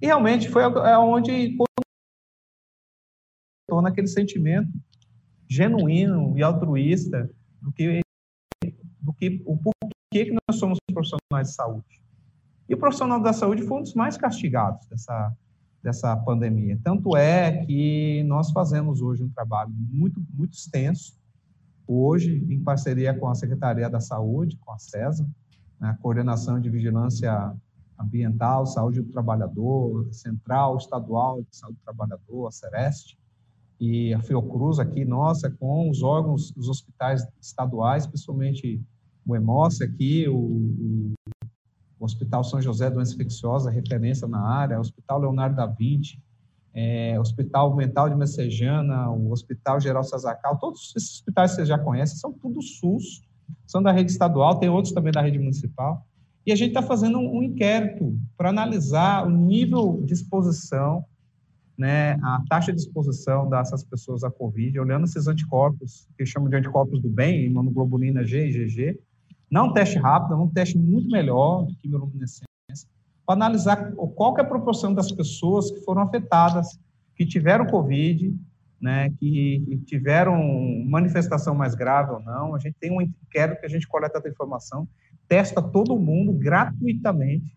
E 0.00 0.06
realmente 0.06 0.48
foi 0.48 0.62
é 0.62 0.98
onde 0.98 1.56
torna 3.68 3.88
aquele 3.88 4.06
sentimento 4.06 4.70
genuíno 5.48 6.38
e 6.38 6.42
altruísta 6.42 7.28
do 7.60 7.72
que 7.72 8.00
que 9.18 9.42
o 9.44 9.56
porquê 9.56 10.26
que 10.26 10.36
nós 10.48 10.58
somos 10.58 10.78
profissionais 10.92 11.48
de 11.48 11.54
saúde. 11.54 12.02
E 12.68 12.74
o 12.74 12.78
profissional 12.78 13.20
da 13.20 13.32
saúde 13.32 13.62
foi 13.62 13.78
um 13.78 13.82
dos 13.82 13.94
mais 13.94 14.16
castigados 14.16 14.86
dessa, 14.86 15.32
dessa 15.82 16.16
pandemia. 16.16 16.78
Tanto 16.82 17.16
é 17.16 17.64
que 17.64 18.22
nós 18.24 18.50
fazemos 18.50 19.00
hoje 19.00 19.22
um 19.22 19.28
trabalho 19.28 19.70
muito, 19.72 20.20
muito 20.32 20.54
extenso, 20.54 21.14
hoje 21.86 22.44
em 22.50 22.60
parceria 22.60 23.14
com 23.14 23.28
a 23.28 23.34
Secretaria 23.34 23.88
da 23.88 24.00
Saúde, 24.00 24.56
com 24.56 24.72
a 24.72 24.78
CESA, 24.78 25.24
né, 25.80 25.90
a 25.90 25.94
Coordenação 25.94 26.60
de 26.60 26.68
Vigilância 26.68 27.54
Ambiental, 27.98 28.66
Saúde 28.66 29.00
do 29.00 29.12
Trabalhador, 29.12 30.08
Central 30.12 30.76
Estadual 30.76 31.42
de 31.42 31.56
Saúde 31.56 31.78
do 31.78 31.84
Trabalhador, 31.84 32.48
a 32.48 32.50
Sereste, 32.50 33.16
e 33.78 34.12
a 34.14 34.20
Fiocruz 34.20 34.78
aqui, 34.78 35.04
nossa, 35.04 35.50
com 35.50 35.90
os 35.90 36.02
órgãos 36.02 36.50
dos 36.50 36.68
hospitais 36.68 37.26
estaduais, 37.40 38.06
principalmente 38.06 38.80
o 39.26 39.34
EMOS 39.34 39.80
aqui, 39.80 40.28
o, 40.28 40.36
o, 40.36 41.14
Hospital 41.98 42.44
São 42.44 42.60
José 42.60 42.90
Doença 42.90 43.14
Infecciosa, 43.14 43.70
referência 43.70 44.28
na 44.28 44.40
área, 44.40 44.76
o 44.76 44.80
Hospital 44.80 45.20
Leonardo 45.20 45.56
da 45.56 45.66
Vinci, 45.66 46.18
é, 46.72 47.18
Hospital 47.18 47.74
Mental 47.74 48.08
de 48.08 48.14
Messejana, 48.14 49.10
o 49.10 49.32
Hospital 49.32 49.80
Geral 49.80 50.04
Sazacal, 50.04 50.58
todos 50.58 50.94
esses 50.94 51.14
hospitais 51.14 51.50
que 51.50 51.56
vocês 51.56 51.68
já 51.68 51.78
conhecem, 51.78 52.18
são 52.18 52.32
tudo 52.32 52.60
SUS, 52.62 53.22
são 53.66 53.82
da 53.82 53.90
rede 53.90 54.12
estadual, 54.12 54.58
tem 54.58 54.68
outros 54.68 54.92
também 54.92 55.10
da 55.10 55.22
rede 55.22 55.38
municipal, 55.38 56.06
e 56.44 56.52
a 56.52 56.56
gente 56.56 56.68
está 56.68 56.82
fazendo 56.82 57.18
um, 57.18 57.38
um 57.38 57.42
inquérito 57.42 58.16
para 58.36 58.50
analisar 58.50 59.26
o 59.26 59.30
nível 59.30 60.02
de 60.04 60.12
exposição, 60.12 61.04
né, 61.76 62.12
a 62.22 62.42
taxa 62.48 62.72
de 62.72 62.80
exposição 62.80 63.48
dessas 63.48 63.82
pessoas 63.82 64.22
à 64.22 64.30
Covid, 64.30 64.78
olhando 64.78 65.04
esses 65.04 65.26
anticorpos, 65.26 66.08
que 66.16 66.24
chamam 66.24 66.48
de 66.48 66.56
anticorpos 66.56 67.00
do 67.00 67.08
bem, 67.08 67.46
imunoglobulina 67.46 68.24
G 68.24 68.48
e 68.48 68.52
GG, 68.52 68.98
não 69.50 69.66
um 69.68 69.72
teste 69.72 69.98
rápido, 69.98 70.34
é 70.34 70.36
um 70.36 70.48
teste 70.48 70.78
muito 70.78 71.08
melhor 71.10 71.64
do 71.64 71.74
que 71.76 71.88
bioluminescência, 71.88 72.46
para 73.24 73.34
analisar 73.34 73.92
qual 73.92 74.36
é 74.38 74.40
a 74.40 74.44
proporção 74.44 74.92
das 74.92 75.10
pessoas 75.12 75.70
que 75.70 75.80
foram 75.80 76.02
afetadas, 76.02 76.78
que 77.14 77.24
tiveram 77.24 77.66
Covid, 77.66 78.34
né, 78.80 79.10
que 79.18 79.80
tiveram 79.86 80.36
manifestação 80.86 81.54
mais 81.54 81.74
grave 81.74 82.12
ou 82.12 82.20
não. 82.20 82.54
A 82.54 82.58
gente 82.58 82.76
tem 82.78 82.90
um 82.90 83.00
inquérito 83.00 83.60
que 83.60 83.66
a 83.66 83.70
gente 83.70 83.88
coleta 83.88 84.18
essa 84.18 84.28
informação, 84.28 84.86
testa 85.28 85.62
todo 85.62 85.98
mundo 85.98 86.32
gratuitamente. 86.32 87.56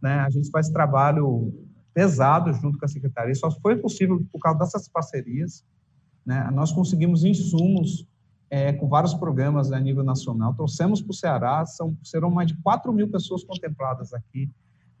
Né? 0.00 0.18
A 0.18 0.30
gente 0.30 0.50
faz 0.50 0.68
trabalho 0.68 1.52
pesado 1.94 2.52
junto 2.54 2.78
com 2.78 2.84
a 2.84 2.88
secretaria. 2.88 3.34
Só 3.34 3.50
foi 3.50 3.76
possível 3.76 4.20
por 4.32 4.40
causa 4.40 4.58
dessas 4.58 4.88
parcerias. 4.88 5.64
Né? 6.26 6.50
Nós 6.52 6.72
conseguimos 6.72 7.24
insumos 7.24 8.06
é, 8.52 8.70
com 8.70 8.86
vários 8.86 9.14
programas 9.14 9.72
a 9.72 9.80
nível 9.80 10.04
nacional. 10.04 10.52
Trouxemos 10.52 11.00
para 11.00 11.10
o 11.10 11.14
Ceará, 11.14 11.64
são, 11.64 11.96
serão 12.02 12.30
mais 12.30 12.48
de 12.48 12.54
4 12.58 12.92
mil 12.92 13.08
pessoas 13.08 13.42
contempladas 13.42 14.12
aqui 14.12 14.50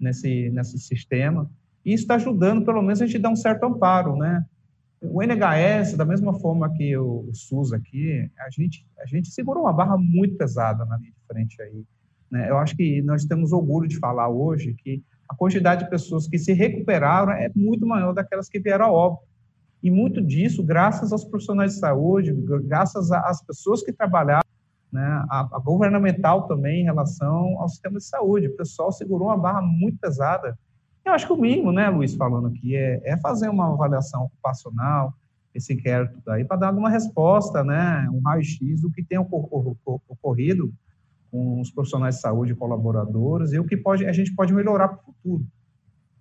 nesse, 0.00 0.48
nesse 0.48 0.78
sistema, 0.78 1.50
e 1.84 1.92
está 1.92 2.14
ajudando, 2.14 2.64
pelo 2.64 2.80
menos, 2.80 3.02
a 3.02 3.06
gente 3.06 3.18
dar 3.18 3.28
um 3.28 3.36
certo 3.36 3.64
amparo, 3.64 4.16
né? 4.16 4.42
O 5.02 5.22
NHS, 5.22 5.98
da 5.98 6.04
mesma 6.06 6.32
forma 6.32 6.72
que 6.72 6.96
o, 6.96 7.28
o 7.28 7.34
SUS 7.34 7.74
aqui, 7.74 8.26
a 8.38 8.48
gente, 8.48 8.86
a 8.98 9.04
gente 9.04 9.28
segurou 9.28 9.64
uma 9.64 9.72
barra 9.72 9.98
muito 9.98 10.34
pesada 10.38 10.86
na 10.86 10.96
linha 10.96 11.10
de 11.10 11.26
frente 11.26 11.60
aí. 11.60 11.84
Né? 12.30 12.48
Eu 12.48 12.56
acho 12.56 12.74
que 12.74 13.02
nós 13.02 13.26
temos 13.26 13.52
orgulho 13.52 13.86
de 13.86 13.98
falar 13.98 14.30
hoje 14.30 14.74
que 14.78 15.02
a 15.28 15.34
quantidade 15.34 15.84
de 15.84 15.90
pessoas 15.90 16.26
que 16.26 16.38
se 16.38 16.54
recuperaram 16.54 17.32
é 17.32 17.50
muito 17.54 17.86
maior 17.86 18.14
daquelas 18.14 18.48
que 18.48 18.58
vieram 18.58 18.86
a 18.86 18.90
óbito. 18.90 19.26
E 19.82 19.90
muito 19.90 20.20
disso 20.20 20.62
graças 20.62 21.12
aos 21.12 21.24
profissionais 21.24 21.74
de 21.74 21.80
saúde, 21.80 22.32
graças 22.64 23.10
às 23.10 23.44
pessoas 23.44 23.82
que 23.82 23.92
trabalharam, 23.92 24.46
né, 24.92 25.24
a, 25.28 25.40
a, 25.40 25.58
governamental 25.58 26.46
também 26.46 26.82
em 26.82 26.84
relação 26.84 27.58
ao 27.58 27.68
sistema 27.68 27.98
de 27.98 28.04
saúde. 28.04 28.48
O 28.48 28.56
pessoal 28.56 28.92
segurou 28.92 29.28
uma 29.28 29.38
barra 29.38 29.62
muito 29.62 29.98
pesada. 29.98 30.56
Eu 31.04 31.12
acho 31.12 31.26
que 31.26 31.32
o 31.32 31.36
mínimo, 31.36 31.72
né, 31.72 31.88
Luiz, 31.88 32.14
falando 32.14 32.48
aqui, 32.48 32.76
é, 32.76 33.00
é 33.04 33.16
fazer 33.16 33.48
uma 33.48 33.72
avaliação 33.72 34.24
ocupacional, 34.24 35.14
esse 35.54 35.72
inquérito 35.72 36.18
daí, 36.24 36.44
para 36.44 36.58
dar 36.58 36.68
alguma 36.68 36.88
resposta, 36.88 37.64
né, 37.64 38.08
um 38.12 38.20
raio-x 38.20 38.82
do 38.82 38.90
que 38.90 39.02
tem 39.02 39.18
ocorrido 39.18 40.72
com 41.30 41.60
os 41.60 41.70
profissionais 41.70 42.16
de 42.16 42.20
saúde 42.20 42.54
colaboradores 42.54 43.52
e 43.52 43.58
o 43.58 43.64
que 43.64 43.76
pode, 43.76 44.06
a 44.06 44.12
gente 44.12 44.34
pode 44.34 44.52
melhorar 44.52 44.88
para 44.88 44.98
o 44.98 45.04
futuro. 45.04 45.46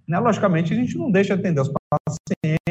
Né? 0.08 0.18
Logicamente, 0.20 0.74
a 0.74 0.76
gente 0.76 0.98
não 0.98 1.12
deixa 1.12 1.36
de 1.36 1.42
atender 1.42 1.62
os 1.62 1.72
pacientes, 2.08 2.71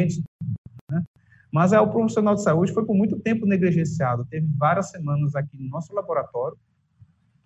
mas 1.52 1.72
é, 1.72 1.80
o 1.80 1.88
profissional 1.88 2.34
de 2.34 2.42
saúde 2.42 2.72
foi 2.72 2.84
por 2.84 2.94
muito 2.94 3.18
tempo 3.18 3.46
negligenciado. 3.46 4.24
Teve 4.26 4.46
várias 4.56 4.90
semanas 4.90 5.34
aqui 5.34 5.56
no 5.58 5.68
nosso 5.68 5.92
laboratório 5.94 6.56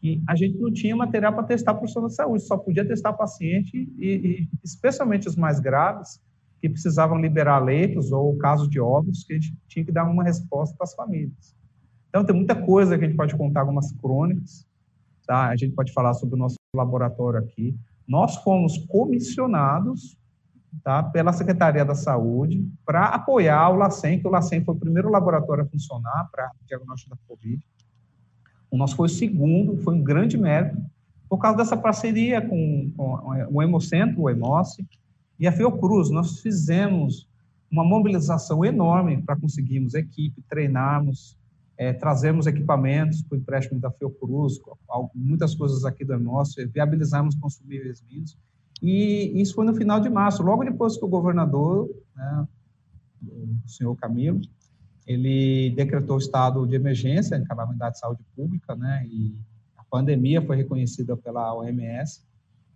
que 0.05 0.23
a 0.29 0.37
gente 0.37 0.59
não 0.59 0.71
tinha 0.71 0.95
material 0.95 1.33
para 1.33 1.45
testar 1.45 1.73
profissional 1.73 2.11
de 2.11 2.15
saúde, 2.15 2.43
só 2.43 2.59
podia 2.59 2.87
testar 2.87 3.15
paciente, 3.15 3.91
e, 3.99 4.07
e 4.07 4.49
especialmente 4.63 5.27
os 5.27 5.35
mais 5.35 5.59
graves, 5.59 6.21
que 6.61 6.69
precisavam 6.69 7.19
liberar 7.19 7.59
leitos 7.59 8.13
ou 8.13 8.37
casos 8.37 8.69
de 8.69 8.79
óbitos, 8.79 9.25
que 9.25 9.33
a 9.33 9.37
gente 9.37 9.57
tinha 9.67 9.83
que 9.83 9.91
dar 9.91 10.05
uma 10.05 10.23
resposta 10.23 10.77
para 10.77 10.85
as 10.85 10.95
famílias. 10.95 11.57
Então, 12.11 12.23
tem 12.23 12.37
muita 12.37 12.55
coisa 12.55 12.99
que 12.99 13.05
a 13.05 13.09
gente 13.09 13.17
pode 13.17 13.35
contar, 13.35 13.61
algumas 13.61 13.93
crônicas, 13.93 14.67
tá? 15.27 15.49
A 15.49 15.57
gente 15.57 15.75
pode 15.75 15.91
falar 15.93 16.13
sobre 16.13 16.35
o 16.35 16.39
nosso 16.39 16.57
laboratório 16.77 17.39
aqui. 17.39 17.75
Nós 18.07 18.37
fomos 18.37 18.77
comissionados 18.87 20.19
tá, 20.83 21.03
pela 21.03 21.33
Secretaria 21.33 21.85
da 21.85 21.95
Saúde 21.95 22.67
para 22.85 23.07
apoiar 23.07 23.71
o 23.71 23.77
LACEN, 23.77 24.21
que 24.21 24.27
o 24.27 24.31
LACEN 24.31 24.65
foi 24.65 24.75
o 24.75 24.79
primeiro 24.79 25.11
laboratório 25.11 25.65
a 25.65 25.67
funcionar 25.67 26.29
para 26.31 26.51
diagnóstico 26.67 27.11
da 27.11 27.17
Covid. 27.29 27.63
O 28.71 28.77
nosso 28.77 28.97
foi 28.97 29.07
o 29.07 29.11
segundo, 29.11 29.77
foi 29.79 29.95
um 29.95 30.03
grande 30.03 30.37
mérito, 30.37 30.83
por 31.29 31.39
causa 31.39 31.59
dessa 31.59 31.77
parceria 31.77 32.41
com, 32.41 32.93
com 32.97 33.19
o 33.51 33.63
Hemocentro, 33.63 34.23
o 34.23 34.31
Hemoce, 34.31 34.87
e 35.39 35.47
a 35.47 35.53
Fiocruz. 35.53 36.11
Nós 36.11 36.41
fizemos 36.41 37.29
uma 37.71 37.85
mobilização 37.85 38.65
enorme 38.65 39.21
para 39.23 39.37
conseguirmos 39.37 39.95
equipe, 39.95 40.43
treinarmos, 40.49 41.37
é, 41.77 41.93
trazemos 41.93 42.47
equipamentos 42.47 43.23
para 43.23 43.37
o 43.37 43.39
empréstimo 43.39 43.81
da 43.81 43.91
Fiocruz, 43.91 44.61
muitas 45.15 45.55
coisas 45.55 45.85
aqui 45.85 46.05
do 46.05 46.19
nosso, 46.19 46.55
viabilizamos 46.69 47.35
consumíveis 47.35 48.03
vindos. 48.09 48.37
E 48.83 49.33
isso 49.41 49.55
foi 49.55 49.65
no 49.65 49.75
final 49.75 50.01
de 50.01 50.11
março, 50.11 50.43
logo 50.43 50.65
depois 50.65 50.97
que 50.97 51.05
o 51.05 51.09
governador, 51.09 51.89
né, 52.15 52.47
o 53.65 53.69
senhor 53.69 53.95
Camilo, 53.97 54.41
ele 55.07 55.71
decretou 55.77 56.17
o 56.17 56.19
estado 56.19 56.67
de 56.67 56.75
emergência 56.75 57.37
em 57.37 57.45
calamidade 57.45 57.95
de 57.95 58.01
saúde 58.01 58.23
pública, 58.35 58.75
né, 58.75 59.05
e 59.07 59.35
a 59.77 59.85
pandemia 59.85 60.43
foi 60.43 60.57
reconhecida 60.57 61.17
pela 61.17 61.55
OMS. 61.55 62.23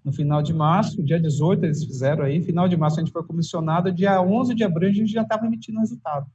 No 0.05 0.13
final 0.13 0.43
de 0.43 0.55
março, 0.55 1.03
dia 1.03 1.21
18 1.21 1.65
eles 1.65 1.85
fizeram 1.85 2.25
aí, 2.25 2.41
final 2.43 2.69
de 2.69 2.77
março 2.77 3.01
a 3.01 3.05
gente 3.05 3.13
foi 3.13 3.25
comissionado, 3.25 3.93
dia 3.93 4.21
11 4.23 4.55
de 4.55 4.65
abril 4.65 4.89
a 4.89 4.93
gente 4.93 5.13
já 5.13 5.23
estava 5.23 5.47
emitindo 5.47 5.81
resultado. 5.81 6.27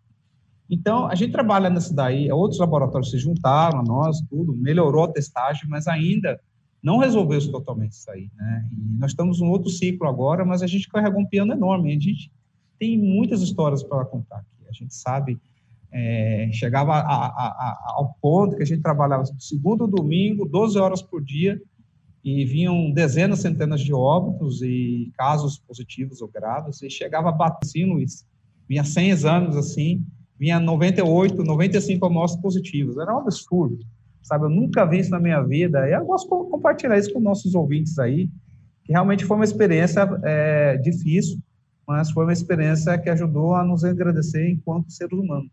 Então, 0.69 1.07
a 1.07 1.15
gente 1.15 1.31
trabalha 1.31 1.69
nessa 1.69 1.93
daí, 1.93 2.31
outros 2.31 2.59
laboratórios 2.59 3.11
se 3.11 3.17
juntaram 3.17 3.79
a 3.79 3.83
nós, 3.83 4.21
tudo, 4.29 4.55
melhorou 4.55 5.03
a 5.03 5.11
testagem, 5.11 5.69
mas 5.69 5.87
ainda 5.87 6.39
não 6.83 6.97
resolveu 6.97 7.37
isso 7.37 7.49
totalmente 7.49 7.93
isso 7.93 8.11
aí, 8.11 8.29
né? 8.35 8.67
E 8.71 8.99
nós 8.99 9.11
estamos 9.11 9.39
num 9.39 9.49
outro 9.49 9.69
ciclo 9.69 10.05
agora, 10.07 10.43
mas 10.43 10.61
a 10.61 10.67
gente 10.67 10.89
carregou 10.89 11.21
um 11.21 11.25
piano 11.25 11.53
enorme, 11.53 11.89
a 11.89 11.93
gente 11.93 12.29
tem 12.77 12.97
muitas 12.97 13.41
histórias 13.41 13.81
para 13.81 14.03
contar 14.03 14.37
aqui. 14.37 14.67
A 14.67 14.73
gente 14.73 14.93
sabe, 14.93 15.39
é, 15.89 16.49
chegava 16.51 16.93
a, 16.95 17.25
a, 17.25 17.47
a, 17.47 17.93
ao 17.95 18.13
ponto 18.21 18.57
que 18.57 18.63
a 18.63 18.65
gente 18.65 18.81
trabalhava 18.81 19.23
segundo 19.39 19.87
domingo, 19.87 20.45
12 20.45 20.77
horas 20.77 21.01
por 21.01 21.23
dia, 21.23 21.61
e 22.21 22.43
vinham 22.43 22.91
dezenas, 22.91 23.39
centenas 23.39 23.81
de 23.81 23.93
óbitos 23.93 24.61
e 24.61 25.11
casos 25.17 25.57
positivos 25.57 26.21
ou 26.21 26.27
graves, 26.27 26.81
e 26.81 26.89
chegava 26.89 27.29
a 27.29 27.33
bater, 27.33 27.65
assim, 27.65 27.85
Luiz, 27.85 28.25
vinha 28.67 28.83
100 28.83 29.09
exames 29.09 29.55
assim, 29.55 30.05
vinha 30.37 30.59
98, 30.59 31.43
95 31.43 32.05
amostras 32.05 32.41
positivas. 32.41 32.97
Era 32.97 33.15
um 33.15 33.19
absurdo, 33.19 33.85
sabe? 34.23 34.45
Eu 34.45 34.49
nunca 34.49 34.85
vi 34.85 34.99
isso 34.99 35.11
na 35.11 35.19
minha 35.19 35.41
vida. 35.41 35.87
E 35.87 35.93
eu 35.93 36.05
gosto 36.05 36.23
de 36.23 36.49
compartilhar 36.49 36.97
isso 36.97 37.13
com 37.13 37.19
nossos 37.19 37.53
ouvintes 37.53 37.99
aí, 37.99 38.29
que 38.83 38.91
realmente 38.91 39.25
foi 39.25 39.35
uma 39.35 39.45
experiência 39.45 40.09
é, 40.23 40.77
difícil, 40.77 41.37
mas 41.87 42.09
foi 42.09 42.23
uma 42.23 42.33
experiência 42.33 42.97
que 42.97 43.09
ajudou 43.09 43.53
a 43.55 43.63
nos 43.63 43.83
agradecer 43.83 44.49
enquanto 44.49 44.91
seres 44.91 45.17
humanos. 45.17 45.51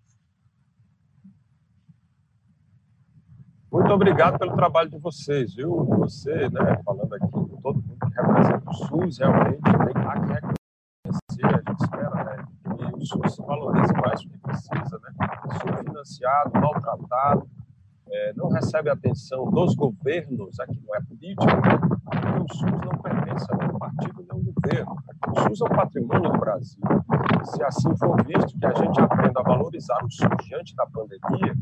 Muito 3.72 3.92
obrigado 3.92 4.36
pelo 4.36 4.56
trabalho 4.56 4.90
de 4.90 4.98
vocês, 4.98 5.54
viu? 5.54 5.84
Você, 5.84 6.48
né, 6.50 6.80
falando 6.84 7.14
aqui 7.14 7.28
todo 7.30 7.52
mundo 7.62 7.96
que 8.00 8.20
representa 8.20 8.68
o 8.68 8.74
SUS, 8.74 9.18
realmente 9.18 9.60
tem 9.62 9.72
que 9.72 9.78
reconhecer, 9.78 11.46
a 11.46 11.70
gente 11.70 11.80
espera, 11.80 12.24
né, 12.24 12.44
que 12.64 12.96
o 12.96 13.06
SUS 13.06 13.36
valorize 13.38 13.92
mais 13.94 14.20
o 14.22 14.28
que 14.28 14.38
precisa, 14.38 14.98
né? 14.98 15.28
Subfinanciado, 15.60 16.60
maltratado, 16.60 17.48
é, 18.12 18.32
não 18.34 18.48
recebe 18.48 18.90
atenção 18.90 19.50
dos 19.50 19.74
governos, 19.74 20.58
aqui 20.60 20.80
não 20.86 20.94
é 20.94 21.00
política, 21.00 21.60
porque 22.04 22.26
o 22.26 22.54
SUS 22.54 22.80
não 22.84 23.02
pertence 23.02 23.46
a 23.52 23.56
nenhum 23.56 23.78
partido, 23.78 24.26
nenhum 24.28 24.52
governo. 24.52 24.96
O 25.28 25.40
SUS 25.40 25.60
é 25.60 25.64
o 25.64 25.76
patrimônio 25.76 26.32
do 26.32 26.38
Brasil. 26.38 26.80
Se 27.44 27.62
assim 27.62 27.96
for 27.96 28.22
visto, 28.24 28.58
que 28.58 28.66
a 28.66 28.74
gente 28.74 29.00
aprenda 29.00 29.40
a 29.40 29.42
valorizar 29.42 30.04
o 30.04 30.10
SUS 30.10 30.46
diante 30.46 30.74
da 30.74 30.86
pandemia, 30.86 31.54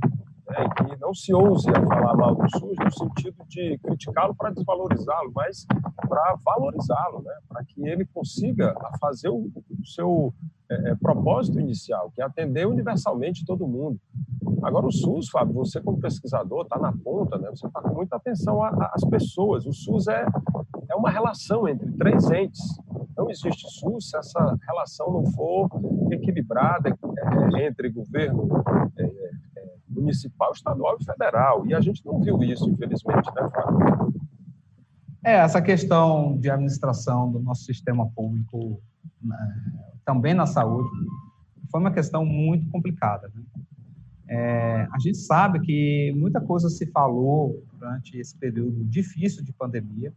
né, 0.49 0.65
e 0.65 0.85
que 0.85 1.01
não 1.01 1.13
se 1.13 1.35
ouse 1.35 1.69
a 1.71 1.87
falar 1.87 2.17
mal 2.17 2.35
do 2.35 2.49
SUS 2.59 2.77
no 2.83 2.91
sentido 2.91 3.45
de 3.47 3.79
criticá-lo 3.79 4.35
para 4.35 4.51
desvalorizá-lo, 4.51 5.31
mas 5.35 5.67
para 6.09 6.37
valorizá-lo, 6.45 7.23
né, 7.23 7.35
para 7.49 7.63
que 7.65 7.87
ele 7.87 8.07
consiga 8.07 8.75
fazer 8.99 9.29
o, 9.29 9.51
o 9.55 9.87
seu 9.87 10.35
é, 10.71 10.91
é, 10.91 10.95
propósito 10.97 11.61
inicial, 11.61 12.11
que 12.11 12.21
é 12.21 12.25
atender 12.25 12.67
universalmente 12.67 13.45
todo 13.45 13.67
mundo. 13.67 14.01
Agora, 14.63 14.87
o 14.87 14.93
SUS, 14.93 15.29
Fábio, 15.29 15.55
você 15.55 15.81
como 15.81 16.01
pesquisador 16.01 16.63
está 16.63 16.79
na 16.79 16.93
ponta, 16.93 17.39
né, 17.39 17.49
você 17.51 17.67
está 17.67 17.81
com 17.81 17.95
muita 17.95 18.17
atenção 18.17 18.63
às 18.63 19.05
pessoas. 19.05 19.67
O 19.67 19.73
SUS 19.73 20.09
é, 20.09 20.27
é 20.91 20.95
uma 20.95 21.11
relação 21.11 21.69
entre 21.69 21.91
três 21.93 22.31
entes. 22.31 22.61
Não 23.17 23.31
existe 23.31 23.69
SUS 23.69 24.11
se 24.11 24.17
essa 24.17 24.59
relação 24.67 25.13
não 25.13 25.27
for 25.33 25.69
equilibrada 26.11 26.91
é, 26.91 27.67
entre 27.67 27.91
governo 27.91 28.49
é, 28.97 29.05
é, 29.05 29.75
municipal, 29.89 30.53
estadual 30.53 30.97
e 31.01 31.05
federal. 31.05 31.67
E 31.67 31.75
a 31.75 31.81
gente 31.81 32.05
não 32.05 32.21
viu 32.21 32.43
isso, 32.43 32.69
infelizmente, 32.69 33.31
né, 33.35 33.49
Fábio? 33.51 34.13
É, 35.25 35.35
essa 35.35 35.61
questão 35.61 36.39
de 36.39 36.49
administração 36.51 37.31
do 37.31 37.41
nosso 37.41 37.65
sistema 37.65 38.09
público, 38.15 38.81
né, 39.21 39.37
também 40.05 40.33
na 40.33 40.47
saúde, 40.47 40.91
foi 41.71 41.81
uma 41.81 41.91
questão 41.91 42.25
muito 42.25 42.69
complicada. 42.71 43.31
Né? 43.35 43.43
É, 44.29 44.87
a 44.93 44.99
gente 44.99 45.17
sabe 45.17 45.59
que 45.61 46.13
muita 46.15 46.41
coisa 46.41 46.69
se 46.69 46.87
falou 46.87 47.65
durante 47.79 48.19
esse 48.19 48.37
período 48.37 48.85
difícil 48.85 49.43
de 49.43 49.53
pandemia, 49.53 50.13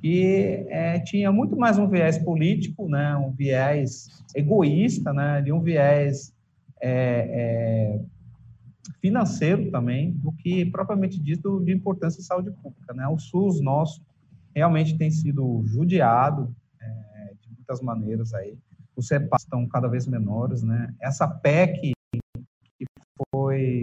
que 0.00 0.66
é, 0.68 0.98
tinha 0.98 1.30
muito 1.30 1.56
mais 1.56 1.78
um 1.78 1.88
viés 1.88 2.18
político, 2.18 2.88
né, 2.88 3.16
um 3.16 3.30
viés 3.30 4.08
egoísta, 4.34 5.12
né, 5.12 5.40
de 5.40 5.52
um 5.52 5.60
viés 5.60 6.34
é, 6.82 6.90
é, 6.90 8.00
financeiro 9.00 9.70
também, 9.70 10.10
do 10.12 10.32
que 10.32 10.66
propriamente 10.66 11.18
dito 11.20 11.60
de 11.64 11.72
importância 11.72 12.20
de 12.20 12.26
saúde 12.26 12.50
pública. 12.50 12.92
Né? 12.92 13.06
O 13.06 13.18
SUS 13.18 13.60
nosso 13.60 14.02
realmente 14.54 14.98
tem 14.98 15.10
sido 15.10 15.62
judiado 15.66 16.54
é, 16.80 17.32
de 17.40 17.48
muitas 17.54 17.80
maneiras 17.80 18.34
aí. 18.34 18.58
Os 18.96 19.08
repasses 19.10 19.46
estão 19.46 19.66
cada 19.66 19.88
vez 19.88 20.06
menores, 20.06 20.62
né? 20.62 20.94
Essa 21.00 21.26
PEC 21.26 21.94
foi 23.54 23.82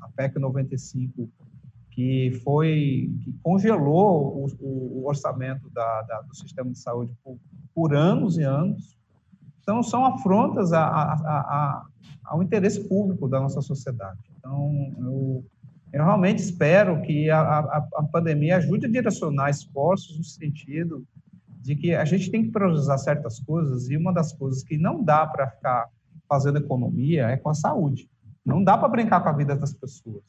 a 0.00 0.08
PEC 0.08 0.38
95 0.38 1.28
que 1.90 2.40
foi 2.42 3.10
que 3.22 3.34
congelou 3.42 4.48
o, 4.60 5.00
o 5.00 5.06
orçamento 5.06 5.68
da, 5.70 6.02
da, 6.02 6.22
do 6.22 6.34
sistema 6.34 6.70
de 6.70 6.78
saúde 6.78 7.12
por, 7.22 7.38
por, 7.74 7.94
anos 7.94 8.38
e 8.38 8.42
anos. 8.42 8.96
Então, 9.60 9.82
são 9.82 10.06
afrontas 10.06 10.72
a, 10.72 10.82
a, 10.82 11.12
a, 11.12 11.86
ao 12.24 12.42
interesse 12.42 12.88
público 12.88 13.28
da 13.28 13.38
nossa 13.40 13.60
sociedade. 13.60 14.18
Então, 14.38 14.72
eu, 15.00 15.44
eu 15.92 16.04
realmente 16.04 16.38
espero 16.38 17.02
que 17.02 17.28
a, 17.28 17.78
pandemia 18.10 18.56
ajude 18.56 18.86
a 18.86 18.90
direcionar 18.90 19.50
esforços 19.50 20.16
no 20.16 20.24
sentido 20.24 21.04
de 21.60 21.76
que 21.76 21.94
a 21.94 22.06
gente 22.06 22.30
tem 22.30 22.44
que 22.44 22.50
priorizar 22.50 22.98
certas 22.98 23.38
coisas 23.38 23.90
e 23.90 23.98
uma 23.98 24.14
das 24.14 24.32
coisas 24.32 24.64
que 24.64 24.78
não 24.78 25.04
dá 25.04 25.26
para 25.26 25.46
ficar 25.46 25.90
fazendo 26.26 26.56
economia 26.56 27.28
é 27.28 27.36
com 27.36 27.50
a 27.50 27.54
saúde. 27.54 28.08
Não 28.44 28.62
dá 28.62 28.76
para 28.76 28.88
brincar 28.88 29.20
com 29.20 29.28
a 29.28 29.32
vida 29.32 29.54
das 29.54 29.72
pessoas. 29.72 30.24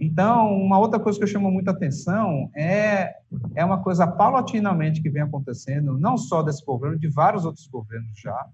Então, 0.00 0.52
uma 0.60 0.78
outra 0.78 0.98
coisa 0.98 1.18
que 1.18 1.24
eu 1.24 1.28
chamo 1.28 1.50
muita 1.50 1.70
atenção 1.70 2.50
é, 2.56 3.14
é 3.54 3.64
uma 3.64 3.82
coisa 3.82 4.06
paulatinamente 4.06 5.00
que 5.00 5.08
vem 5.08 5.22
acontecendo, 5.22 5.96
não 5.96 6.16
só 6.16 6.42
desse 6.42 6.64
governo, 6.64 6.98
de 6.98 7.08
vários 7.08 7.44
outros 7.44 7.66
governos 7.68 8.18
já, 8.18 8.48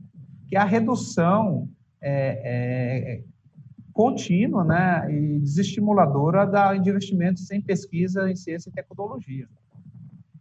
que 0.47 0.57
é 0.57 0.61
a 0.61 0.64
redução 0.64 1.68
é, 2.01 2.43
é, 2.45 3.24
contínua 3.93 4.62
né, 4.62 5.11
e 5.11 5.39
desestimuladora 5.39 6.47
da, 6.47 6.76
investimentos 6.76 7.51
em 7.51 7.62
pesquisa 7.62 8.31
em 8.31 8.37
ciência 8.37 8.68
e 8.68 8.72
tecnologia. 8.72 9.49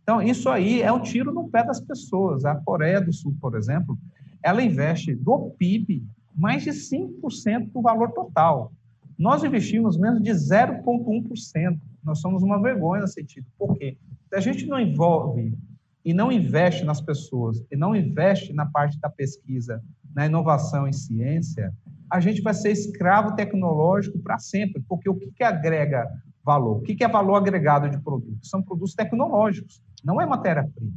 Então, 0.04 0.22
isso 0.22 0.50
aí 0.50 0.82
é 0.82 0.92
um 0.92 1.02
tiro 1.02 1.34
no 1.34 1.50
pé 1.50 1.64
das 1.64 1.80
pessoas. 1.80 2.46
A 2.46 2.56
Coreia 2.56 3.02
do 3.02 3.12
Sul, 3.12 3.36
por 3.42 3.56
exemplo, 3.56 3.98
ela 4.44 4.62
investe 4.62 5.16
do 5.16 5.52
PIB 5.58 6.06
mais 6.38 6.64
de 6.64 6.70
5% 6.70 7.72
do 7.72 7.82
valor 7.82 8.12
total. 8.12 8.72
Nós 9.18 9.44
investimos 9.44 9.98
menos 9.98 10.22
de 10.22 10.30
0,1%. 10.30 11.80
Nós 12.04 12.20
somos 12.22 12.44
uma 12.44 12.62
vergonha 12.62 13.02
nesse 13.02 13.16
sentido. 13.16 13.48
Por 13.58 13.76
quê? 13.76 13.98
Se 14.30 14.36
a 14.36 14.40
gente 14.40 14.68
não 14.68 14.80
envolve 14.80 15.58
e 16.06 16.14
não 16.14 16.32
investe 16.32 16.86
nas 16.86 17.02
pessoas, 17.02 17.64
e 17.72 17.76
não 17.76 17.96
investe 17.96 18.54
na 18.54 18.66
parte 18.66 19.00
da 19.00 19.10
pesquisa, 19.10 19.82
na 20.16 20.26
inovação 20.26 20.88
em 20.88 20.94
ciência, 20.94 21.74
a 22.10 22.20
gente 22.20 22.42
vai 22.42 22.54
ser 22.54 22.72
escravo 22.72 23.36
tecnológico 23.36 24.20
para 24.20 24.38
sempre. 24.38 24.82
Porque 24.88 25.10
o 25.10 25.16
que, 25.16 25.32
que 25.32 25.44
agrega 25.44 26.08
valor? 26.46 26.78
O 26.78 26.82
que, 26.82 26.96
que 26.96 27.04
é 27.04 27.08
valor 27.08 27.36
agregado 27.36 27.90
de 27.90 27.98
produtos? 27.98 28.50
São 28.50 28.62
produtos 28.62 28.94
tecnológicos, 28.94 29.82
não 30.04 30.22
é 30.22 30.26
matéria-prima. 30.26 30.94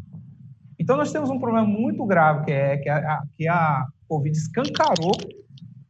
Então, 0.79 0.97
nós 0.97 1.13
temos 1.13 1.29
um 1.29 1.39
problema 1.39 1.67
muito 1.67 2.05
grave, 2.07 2.45
que 2.45 2.53
é 2.53 2.77
que 2.77 2.89
a, 2.89 3.23
que 3.37 3.49
a 3.49 3.87
Covid 4.11 4.37
escancarou, 4.37 5.13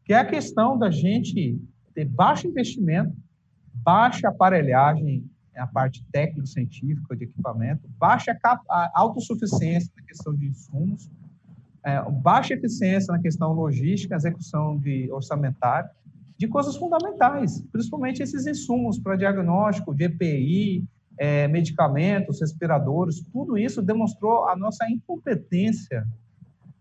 que 0.05 0.13
é 0.13 0.19
a 0.19 0.25
questão 0.27 0.79
da 0.79 0.91
gente 0.91 1.59
ter 1.95 2.05
baixo 2.05 2.47
investimento, 2.47 3.17
baixa 3.73 4.29
aparelhagem, 4.29 5.25
a 5.57 5.67
parte 5.67 6.05
técnico-científica 6.13 7.17
de 7.17 7.25
equipamento, 7.25 7.89
baixa 7.99 8.39
autossuficiência 8.95 9.91
na 9.97 10.05
questão 10.05 10.35
de 10.35 10.47
insumos, 10.47 11.11
é, 11.83 12.03
baixa 12.11 12.53
eficiência 12.53 13.11
na 13.11 13.19
questão 13.19 13.53
logística, 13.53 14.15
execução 14.15 14.79
de 14.79 15.11
orçamentário, 15.11 15.89
de 16.37 16.47
coisas 16.47 16.77
fundamentais, 16.77 17.63
principalmente 17.73 18.23
esses 18.23 18.47
insumos 18.47 18.99
para 18.99 19.17
diagnóstico 19.17 19.95
de 19.95 20.05
EPI, 20.05 20.85
é, 21.19 21.49
medicamentos, 21.49 22.41
respiradores, 22.41 23.23
tudo 23.33 23.57
isso 23.57 23.83
demonstrou 23.83 24.47
a 24.49 24.57
nossa 24.57 24.91
incompetência 24.91 26.07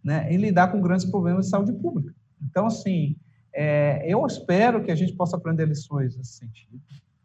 né, 0.09 0.25
em 0.33 0.37
lidar 0.37 0.71
com 0.71 0.81
grandes 0.81 1.05
problemas 1.05 1.45
de 1.45 1.51
saúde 1.51 1.71
pública. 1.71 2.11
Então, 2.41 2.65
assim, 2.65 3.15
é, 3.53 4.03
eu 4.11 4.25
espero 4.25 4.83
que 4.83 4.91
a 4.91 4.95
gente 4.95 5.13
possa 5.13 5.37
aprender 5.37 5.67
lições 5.67 6.17
nesse 6.17 6.33
sentido. 6.33 6.81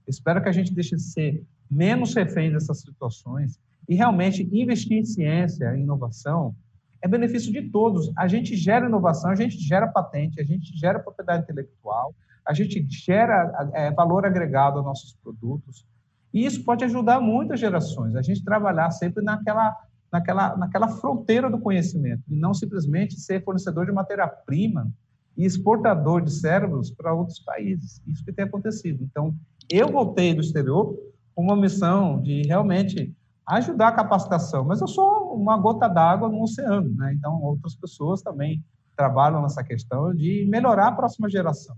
Espero 0.06 0.42
que 0.42 0.50
a 0.50 0.52
gente 0.52 0.74
deixe 0.74 0.94
de 0.94 1.00
ser 1.02 1.42
menos 1.70 2.14
refém 2.14 2.52
dessas 2.52 2.82
situações 2.82 3.58
e 3.88 3.94
realmente 3.94 4.46
investir 4.52 4.98
em 4.98 5.04
ciência, 5.04 5.74
em 5.74 5.82
inovação, 5.82 6.54
é 7.00 7.08
benefício 7.08 7.50
de 7.50 7.62
todos. 7.70 8.12
A 8.18 8.28
gente 8.28 8.54
gera 8.54 8.86
inovação, 8.86 9.30
a 9.30 9.34
gente 9.34 9.58
gera 9.58 9.88
patente, 9.88 10.38
a 10.38 10.44
gente 10.44 10.76
gera 10.76 10.98
propriedade 10.98 11.44
intelectual, 11.44 12.14
a 12.44 12.52
gente 12.52 12.86
gera 12.90 13.70
é, 13.72 13.90
valor 13.92 14.26
agregado 14.26 14.76
aos 14.76 14.84
nossos 14.84 15.16
produtos. 15.22 15.86
E 16.34 16.44
isso 16.44 16.62
pode 16.64 16.84
ajudar 16.84 17.18
muitas 17.18 17.58
gerações. 17.58 18.14
A 18.14 18.20
gente 18.20 18.44
trabalhar 18.44 18.90
sempre 18.90 19.24
naquela, 19.24 19.74
naquela, 20.14 20.56
naquela 20.56 20.86
fronteira 20.86 21.50
do 21.50 21.58
conhecimento 21.58 22.22
e 22.30 22.36
não 22.36 22.54
simplesmente 22.54 23.18
ser 23.18 23.42
fornecedor 23.42 23.84
de 23.84 23.90
matéria-prima 23.90 24.88
e 25.36 25.44
exportador 25.44 26.22
de 26.22 26.30
cérebros 26.30 26.88
para 26.92 27.12
outros 27.12 27.40
países. 27.40 28.00
Isso 28.06 28.24
que 28.24 28.32
tem 28.32 28.44
acontecido. 28.44 29.02
Então, 29.02 29.34
eu 29.68 29.88
voltei 29.90 30.32
do 30.32 30.40
exterior 30.40 30.96
com 31.34 31.42
uma 31.42 31.56
missão 31.56 32.22
de 32.22 32.42
realmente 32.42 33.12
ajudar 33.44 33.88
a 33.88 33.92
capacitação, 33.92 34.64
mas 34.64 34.80
eu 34.80 34.86
sou 34.86 35.34
uma 35.34 35.58
gota 35.58 35.88
d'água 35.88 36.28
no 36.28 36.40
oceano, 36.42 36.94
né? 36.94 37.12
Então, 37.18 37.42
outras 37.42 37.74
pessoas 37.74 38.22
também 38.22 38.64
trabalham 38.96 39.42
nessa 39.42 39.64
questão 39.64 40.14
de 40.14 40.46
melhorar 40.48 40.88
a 40.88 40.92
próxima 40.92 41.28
geração. 41.28 41.74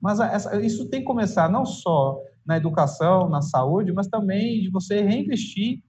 Mas 0.00 0.18
essa, 0.18 0.58
isso 0.62 0.88
tem 0.88 1.00
que 1.00 1.06
começar 1.06 1.50
não 1.50 1.66
só 1.66 2.18
na 2.44 2.56
educação, 2.56 3.28
na 3.28 3.42
saúde, 3.42 3.92
mas 3.92 4.08
também 4.08 4.62
de 4.62 4.70
você 4.70 5.02
reinvestir 5.02 5.82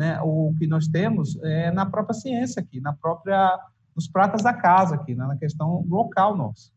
né, 0.00 0.18
o 0.22 0.54
que 0.58 0.66
nós 0.66 0.88
temos 0.88 1.38
é, 1.42 1.70
na 1.70 1.84
própria 1.84 2.14
ciência 2.14 2.62
aqui, 2.62 2.80
na 2.80 2.94
própria, 2.94 3.60
nos 3.94 4.08
pratas 4.08 4.42
da 4.42 4.54
casa 4.54 4.94
aqui, 4.94 5.14
né, 5.14 5.26
na 5.26 5.36
questão 5.36 5.84
local 5.86 6.34
nossa. 6.34 6.70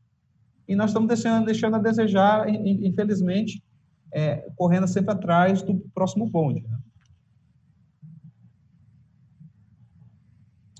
E 0.67 0.75
nós 0.75 0.89
estamos 0.89 1.07
deixando, 1.07 1.45
deixando 1.45 1.77
a 1.77 1.79
desejar, 1.79 2.49
infelizmente, 2.49 3.63
é, 4.11 4.45
correndo 4.57 4.87
sempre 4.87 5.13
atrás 5.13 5.61
do 5.61 5.75
próximo 5.95 6.29
bonde. 6.29 6.61
Né? 6.67 6.77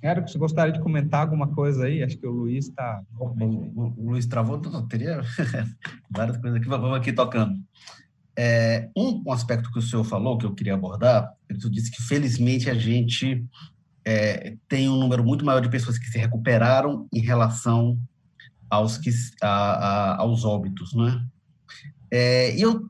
Érico, 0.01 0.29
você 0.29 0.37
gostaria 0.37 0.73
de 0.73 0.81
comentar 0.81 1.21
alguma 1.21 1.47
coisa 1.47 1.85
aí? 1.85 2.03
Acho 2.03 2.17
que 2.17 2.27
o 2.27 2.31
Luiz 2.31 2.67
está. 2.67 3.01
O, 3.17 3.25
o, 3.25 4.09
Luiz 4.09 4.25
travou, 4.25 4.59
não, 4.59 4.85
teria 4.85 5.21
várias 6.11 6.35
coisas 6.35 6.59
aqui, 6.59 6.67
vamos 6.67 6.97
aqui 6.97 7.13
tocando. 7.13 7.53
É, 8.35 8.89
um, 8.97 9.23
um, 9.25 9.31
aspecto 9.31 9.71
que 9.71 9.79
o 9.79 9.81
senhor 9.81 10.03
falou, 10.03 10.37
que 10.37 10.45
eu 10.45 10.53
queria 10.53 10.73
abordar, 10.73 11.33
ele 11.53 11.69
disse 11.69 11.91
que 11.91 12.01
felizmente 12.01 12.69
a 12.69 12.73
gente 12.73 13.45
é, 14.05 14.55
tem 14.67 14.89
um 14.89 14.97
número 14.97 15.23
muito 15.23 15.45
maior 15.45 15.61
de 15.61 15.69
pessoas 15.69 15.97
que 15.97 16.07
se 16.07 16.17
recuperaram 16.17 17.07
em 17.13 17.19
relação 17.19 17.97
aos, 18.69 18.97
que, 18.97 19.09
a, 19.41 19.47
a, 19.47 20.17
aos 20.17 20.43
óbitos, 20.43 20.93
né? 20.93 21.25
É, 22.11 22.55
e 22.55 22.61
eu 22.61 22.87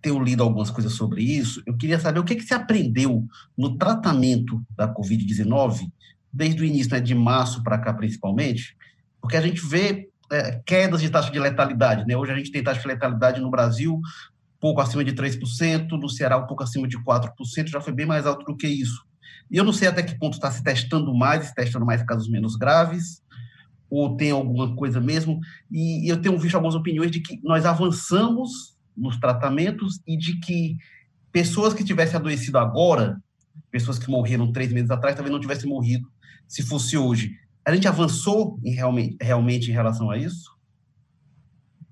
tenho 0.00 0.22
lido 0.22 0.42
algumas 0.42 0.70
coisas 0.70 0.92
sobre 0.92 1.22
isso, 1.22 1.62
eu 1.66 1.76
queria 1.76 1.98
saber 1.98 2.20
o 2.20 2.24
que, 2.24 2.36
que 2.36 2.44
se 2.44 2.54
aprendeu 2.54 3.26
no 3.56 3.76
tratamento 3.76 4.62
da 4.76 4.92
Covid-19 4.92 5.90
desde 6.32 6.62
o 6.62 6.64
início, 6.64 6.92
né, 6.92 7.00
de 7.00 7.14
março 7.14 7.62
para 7.62 7.78
cá 7.78 7.94
principalmente, 7.94 8.76
porque 9.20 9.36
a 9.36 9.40
gente 9.40 9.66
vê 9.66 10.10
é, 10.30 10.60
quedas 10.66 11.00
de 11.00 11.08
taxa 11.08 11.30
de 11.30 11.38
letalidade. 11.38 12.06
Né? 12.06 12.16
Hoje 12.16 12.32
a 12.32 12.36
gente 12.36 12.50
tem 12.50 12.62
taxa 12.62 12.80
de 12.80 12.86
letalidade 12.86 13.40
no 13.40 13.50
Brasil 13.50 14.00
pouco 14.64 14.80
acima 14.80 15.04
de 15.04 15.12
3%, 15.12 15.90
no 15.90 16.08
Ceará 16.08 16.38
um 16.38 16.46
pouco 16.46 16.62
acima 16.62 16.88
de 16.88 16.96
4%, 16.96 17.68
já 17.68 17.82
foi 17.82 17.92
bem 17.92 18.06
mais 18.06 18.24
alto 18.24 18.46
do 18.46 18.56
que 18.56 18.66
isso. 18.66 19.04
E 19.50 19.58
eu 19.58 19.62
não 19.62 19.74
sei 19.74 19.88
até 19.88 20.02
que 20.02 20.18
ponto 20.18 20.32
está 20.32 20.50
se 20.50 20.64
testando 20.64 21.14
mais, 21.14 21.48
se 21.48 21.54
testando 21.54 21.84
mais 21.84 22.02
casos 22.02 22.30
menos 22.30 22.56
graves, 22.56 23.22
ou 23.90 24.16
tem 24.16 24.30
alguma 24.30 24.74
coisa 24.74 25.02
mesmo. 25.02 25.38
E 25.70 26.10
eu 26.10 26.18
tenho 26.18 26.38
visto 26.38 26.54
algumas 26.54 26.74
opiniões 26.74 27.10
de 27.10 27.20
que 27.20 27.38
nós 27.42 27.66
avançamos 27.66 28.74
nos 28.96 29.18
tratamentos 29.18 30.00
e 30.06 30.16
de 30.16 30.40
que 30.40 30.78
pessoas 31.30 31.74
que 31.74 31.84
tivessem 31.84 32.16
adoecido 32.16 32.56
agora, 32.56 33.22
pessoas 33.70 33.98
que 33.98 34.10
morreram 34.10 34.50
três 34.50 34.72
meses 34.72 34.90
atrás, 34.90 35.14
talvez 35.14 35.30
não 35.30 35.42
tivessem 35.42 35.68
morrido 35.68 36.10
se 36.48 36.62
fosse 36.62 36.96
hoje. 36.96 37.34
A 37.66 37.74
gente 37.74 37.86
avançou 37.86 38.58
em 38.64 38.72
realmente, 38.72 39.18
realmente 39.20 39.70
em 39.70 39.74
relação 39.74 40.10
a 40.10 40.16
isso? 40.16 40.53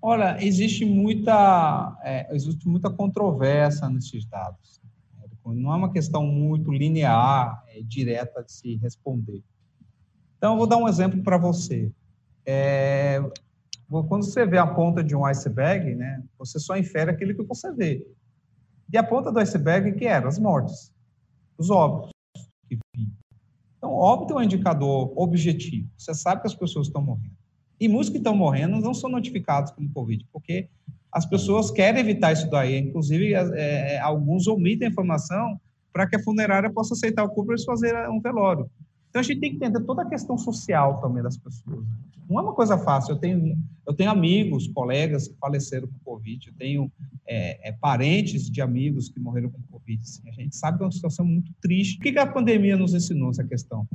Olha, 0.05 0.37
existe 0.45 0.85
muita, 0.85 1.97
é, 2.03 2.35
existe 2.35 2.69
muita 2.69 2.91
controvérsia 2.91 3.89
nesses 3.89 4.27
dados. 4.27 4.83
Não 5.45 5.73
é 5.73 5.77
uma 5.77 5.93
questão 5.93 6.27
muito 6.27 6.73
linear, 6.73 7.63
é, 7.69 7.81
direta 7.83 8.43
de 8.43 8.53
se 8.53 8.77
responder. 8.77 9.43
Então, 10.37 10.55
eu 10.55 10.59
vou 10.59 10.67
dar 10.67 10.77
um 10.77 10.89
exemplo 10.89 11.23
para 11.23 11.39
você. 11.39 11.93
É, 12.45 13.21
quando 14.09 14.25
você 14.25 14.45
vê 14.45 14.59
a 14.59 14.67
ponta 14.67 15.05
de 15.05 15.15
um 15.15 15.25
iceberg, 15.25 15.95
né, 15.95 16.23
você 16.37 16.59
só 16.59 16.77
infere 16.77 17.11
aquilo 17.11 17.35
que 17.35 17.45
você 17.45 17.73
vê. 17.73 18.05
E 18.93 18.99
a 18.99 19.05
ponta 19.05 19.31
do 19.31 19.39
iceberg 19.39 19.93
que 19.93 20.05
era 20.05 20.27
as 20.27 20.39
mortes, 20.39 20.93
os 21.57 21.71
óbitos 21.71 22.13
que 22.69 22.79
então, 23.83 23.95
óbito 23.95 24.35
é 24.35 24.37
um 24.37 24.43
indicador 24.43 25.13
objetivo. 25.17 25.91
Você 25.99 26.15
sabe 26.15 26.43
que 26.43 26.47
as 26.47 26.55
pessoas 26.55 26.87
estão 26.87 27.03
morrendo. 27.03 27.41
E 27.83 27.89
muitos 27.89 28.11
que 28.11 28.18
estão 28.18 28.37
morrendo 28.37 28.80
não 28.80 28.95
são 28.95 29.11
notificados 29.11 29.72
como 29.72 29.91
Covid, 29.93 30.24
porque 30.33 30.68
as 31.11 31.26
pessoas 31.26 31.68
querem 31.68 32.01
evitar 32.01 32.33
isso 32.33 32.49
daí. 32.49 32.78
Inclusive, 32.78 33.35
é, 33.35 33.95
é 33.95 33.99
alguns 33.99 34.47
omitem 34.47 34.87
a 34.87 34.91
informação 34.93 35.61
para 35.93 36.07
que 36.07 36.14
a 36.14 36.22
funerária 36.22 36.70
possa 36.70 36.95
aceitar 36.95 37.24
o 37.24 37.28
corpo 37.28 37.53
e 37.53 37.64
fazer 37.64 38.09
um 38.09 38.20
velório. 38.20 38.70
Então, 39.11 39.18
a 39.18 39.22
gente 39.24 39.41
tem 39.41 39.51
que 39.51 39.57
entender 39.57 39.80
toda 39.80 40.03
a 40.03 40.09
questão 40.09 40.39
social 40.39 41.01
também 41.01 41.24
das 41.24 41.37
pessoas. 41.37 41.80
Né? 41.80 41.97
Não 42.30 42.39
é 42.39 42.43
uma 42.45 42.55
coisa 42.55 42.78
fácil. 42.78 43.14
Eu 43.14 43.18
tenho, 43.18 43.59
eu 43.85 43.93
tenho 43.93 44.12
amigos, 44.12 44.68
colegas 44.68 45.26
que 45.26 45.35
faleceram 45.41 45.89
com 45.89 45.99
Covid, 46.05 46.51
eu 46.51 46.55
tenho 46.55 46.93
é, 47.26 47.68
é, 47.68 47.72
parentes 47.72 48.49
de 48.49 48.62
amigos 48.62 49.09
que 49.09 49.18
morreram 49.18 49.51
com 49.51 49.61
Covid. 49.72 50.01
Assim. 50.01 50.28
A 50.28 50.33
gente 50.33 50.55
sabe 50.55 50.78
que 50.78 50.85
é 50.85 50.87
uma 50.87 50.93
situação 50.93 51.26
muito 51.26 51.53
triste. 51.61 51.99
O 51.99 52.01
que 52.01 52.16
a 52.16 52.26
pandemia 52.28 52.76
nos 52.76 52.95
ensinou 52.95 53.30
essa 53.30 53.43
questão? 53.43 53.89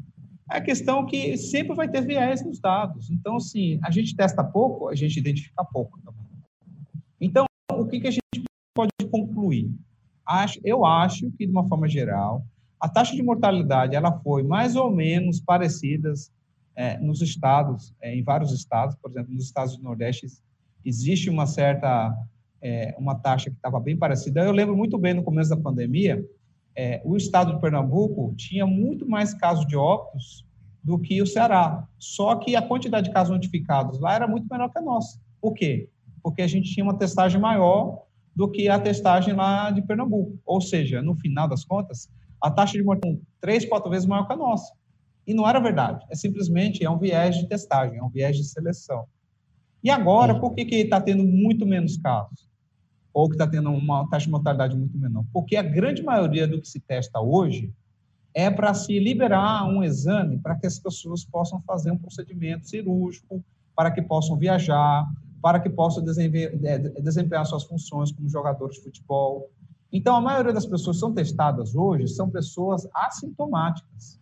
É 0.52 0.58
a 0.58 0.62
questão 0.62 1.06
que 1.06 1.38
sempre 1.38 1.76
vai 1.76 1.90
ter 1.90 2.02
viés 2.02 2.44
nos 2.44 2.60
dados. 2.60 3.10
Então, 3.12 3.36
assim, 3.36 3.80
a 3.84 3.92
gente 3.92 4.16
testa 4.16 4.44
pouco, 4.44 4.88
a 4.88 4.96
gente 4.96 5.18
identifica 5.20 5.64
pouco 5.66 6.00
também. 6.02 6.26
Então, 7.20 7.46
o 7.74 7.86
que, 7.86 8.00
que 8.00 8.08
a 8.08 8.12
gente 8.12 8.44
pode 8.74 8.92
concluir? 9.12 9.70
Acho, 10.26 10.60
eu 10.64 10.86
acho 10.86 11.32
que, 11.32 11.46
de 11.46 11.52
uma 11.52 11.68
forma 11.68 11.88
geral, 11.88 12.46
a 12.80 12.88
taxa 12.88 13.16
de 13.16 13.24
mortalidade 13.24 13.96
ela 13.96 14.12
foi 14.20 14.44
mais 14.44 14.76
ou 14.76 14.92
menos 14.92 15.40
parecidas 15.40 16.32
é, 16.76 16.98
nos 17.00 17.22
estados, 17.22 17.94
é, 18.00 18.16
em 18.16 18.24
vários 18.24 18.52
estados, 18.52 18.96
por 18.96 19.10
exemplo, 19.10 19.34
nos 19.34 19.44
estados 19.44 19.76
do 19.78 19.84
Nordeste 19.84 20.28
existe 20.86 21.30
uma 21.30 21.48
certa 21.48 22.16
é, 22.62 22.96
uma 22.98 23.16
taxa 23.16 23.50
que 23.50 23.56
estava 23.56 23.80
bem 23.80 23.98
parecida. 23.98 24.42
Eu 24.42 24.52
lembro 24.52 24.76
muito 24.76 24.98
bem 24.98 25.14
no 25.14 25.24
começo 25.24 25.50
da 25.50 25.58
pandemia, 25.58 26.24
é, 26.78 27.02
o 27.04 27.18
estado 27.18 27.56
de 27.56 27.60
Pernambuco 27.60 28.36
tinha 28.38 28.68
muito 28.68 29.10
mais 29.10 29.34
casos 29.34 29.66
de 29.66 29.76
óbitos 29.76 30.46
do 30.84 31.00
que 31.00 31.20
o 31.20 31.26
Ceará. 31.26 31.88
Só 31.98 32.36
que 32.36 32.56
a 32.56 32.62
quantidade 32.62 33.08
de 33.08 33.14
casos 33.14 33.34
notificados 33.34 34.00
lá 34.00 34.14
era 34.14 34.28
muito 34.28 34.48
menor 34.48 34.70
que 34.70 34.78
a 34.78 34.82
nossa. 34.82 35.20
Por 35.42 35.56
quê? 35.56 35.90
Porque 36.22 36.44
a 36.44 36.48
gente 36.48 36.72
tinha 36.72 36.84
uma 36.84 36.96
testagem 36.98 37.42
maior 37.42 38.04
do 38.36 38.48
que 38.48 38.70
a 38.70 38.80
testagem 38.80 39.34
lá 39.34 39.72
de 39.72 39.82
Pernambuco. 39.82 40.40
Ou 40.46 40.62
seja, 40.62 41.02
no 41.02 41.16
final 41.16 41.48
das 41.48 41.66
contas, 41.66 42.08
a 42.40 42.52
taxa 42.52 42.74
de 42.74 42.84
mortalidade 42.84 43.26
três, 43.42 43.66
quatro 43.66 43.90
vezes 43.90 44.06
maior 44.06 44.28
que 44.28 44.34
a 44.34 44.38
nossa. 44.38 44.72
E 45.26 45.34
não 45.34 45.50
era 45.50 45.60
verdade. 45.60 46.06
É 46.12 46.16
simplesmente 46.16 46.86
é 46.86 46.90
um 46.90 47.00
viés 47.00 47.38
de 47.38 47.48
testagem, 47.48 47.98
é 47.98 48.04
um 48.04 48.10
viés 48.10 48.38
de 48.38 48.44
seleção. 48.44 49.06
E 49.84 49.90
agora, 49.90 50.40
por 50.40 50.54
que 50.54 50.64
está 50.76 51.02
tendo 51.02 51.24
muito 51.24 51.66
menos 51.66 51.98
casos? 51.98 52.48
Ou 53.18 53.28
que 53.28 53.34
está 53.34 53.48
tendo 53.48 53.72
uma 53.72 54.08
taxa 54.10 54.26
de 54.26 54.32
mortalidade 54.32 54.78
muito 54.78 54.96
menor? 54.96 55.26
Porque 55.34 55.56
a 55.56 55.64
grande 55.64 56.04
maioria 56.04 56.48
do 56.48 56.62
que 56.62 56.68
se 56.68 56.80
testa 56.80 57.20
hoje 57.20 57.74
é 58.32 58.52
para 58.52 58.74
se 58.76 59.00
liberar 59.00 59.68
um 59.68 59.84
exame 59.84 60.38
para 60.38 60.56
que 60.56 60.68
as 60.68 60.78
pessoas 60.78 61.26
possam 61.26 61.60
fazer 61.62 61.90
um 61.90 61.98
procedimento 61.98 62.70
cirúrgico, 62.70 63.44
para 63.76 63.90
que 63.90 64.04
possam 64.04 64.38
viajar, 64.38 65.04
para 65.42 65.60
que 65.60 65.70
possam 65.70 66.04
é, 66.64 66.78
desempenhar 67.02 67.44
suas 67.48 67.64
funções 67.64 68.12
como 68.12 68.30
jogadores 68.30 68.76
de 68.76 68.84
futebol, 68.84 69.50
então, 69.92 70.16
a 70.16 70.22
maioria 70.22 70.54
das 70.54 70.66
pessoas 70.66 70.98
que 70.98 71.00
são 71.00 71.14
testadas 71.14 71.74
hoje 71.76 72.08
são 72.10 72.30
pessoas 72.30 72.88
assintomáticas. 72.94 74.20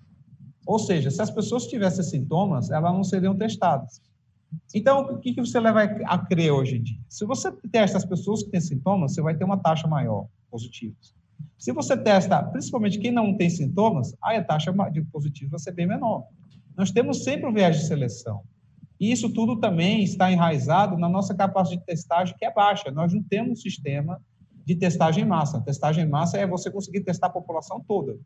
Ou 0.65 0.79
seja, 0.79 1.09
se 1.09 1.21
as 1.21 1.31
pessoas 1.31 1.67
tivessem 1.67 2.03
sintomas, 2.03 2.69
elas 2.69 2.93
não 2.93 3.03
seriam 3.03 3.35
testadas. 3.35 4.01
Então, 4.73 5.01
o 5.01 5.19
que, 5.19 5.33
você 5.33 5.59
leva 5.59 5.83
a 5.83 6.17
crer 6.17 6.51
hoje 6.51 6.77
em 6.77 6.83
dia? 6.83 6.99
Se 7.09 7.25
você 7.25 7.51
testa 7.71 7.97
as 7.97 8.05
pessoas 8.05 8.43
que 8.43 8.51
têm 8.51 8.61
sintomas, 8.61 9.13
você 9.13 9.21
vai 9.21 9.35
ter 9.35 9.43
uma 9.43 9.57
taxa 9.57 9.87
maior 9.87 10.27
positivos. 10.49 11.13
Se 11.57 11.71
você 11.71 11.97
testa, 11.97 12.41
principalmente 12.43 12.99
quem 12.99 13.11
não 13.11 13.35
tem 13.35 13.49
sintomas, 13.49 14.15
aí 14.23 14.37
a 14.37 14.43
taxa 14.43 14.73
de 14.91 15.01
positivos 15.05 15.51
vai 15.51 15.59
ser 15.59 15.71
bem 15.71 15.87
menor. 15.87 16.25
Nós 16.77 16.91
temos 16.91 17.23
sempre 17.23 17.47
um 17.47 17.53
viés 17.53 17.77
de 17.77 17.87
seleção. 17.87 18.41
E 18.99 19.11
isso 19.11 19.29
tudo 19.29 19.59
também 19.59 20.03
está 20.03 20.31
enraizado 20.31 20.97
na 20.97 21.09
nossa 21.09 21.33
capacidade 21.33 21.81
de 21.81 21.85
testagem, 21.85 22.35
que 22.37 22.45
é 22.45 22.53
baixa. 22.53 22.91
Nós 22.91 23.13
não 23.13 23.23
temos 23.23 23.51
um 23.51 23.55
sistema 23.55 24.21
de 24.65 24.75
testagem 24.75 25.23
em 25.23 25.27
massa. 25.27 25.61
Testagem 25.61 26.05
em 26.05 26.09
massa 26.09 26.37
é 26.37 26.47
você 26.47 26.71
conseguir 26.71 27.01
testar 27.01 27.27
a 27.27 27.31
população 27.31 27.83
toda. 27.85 28.17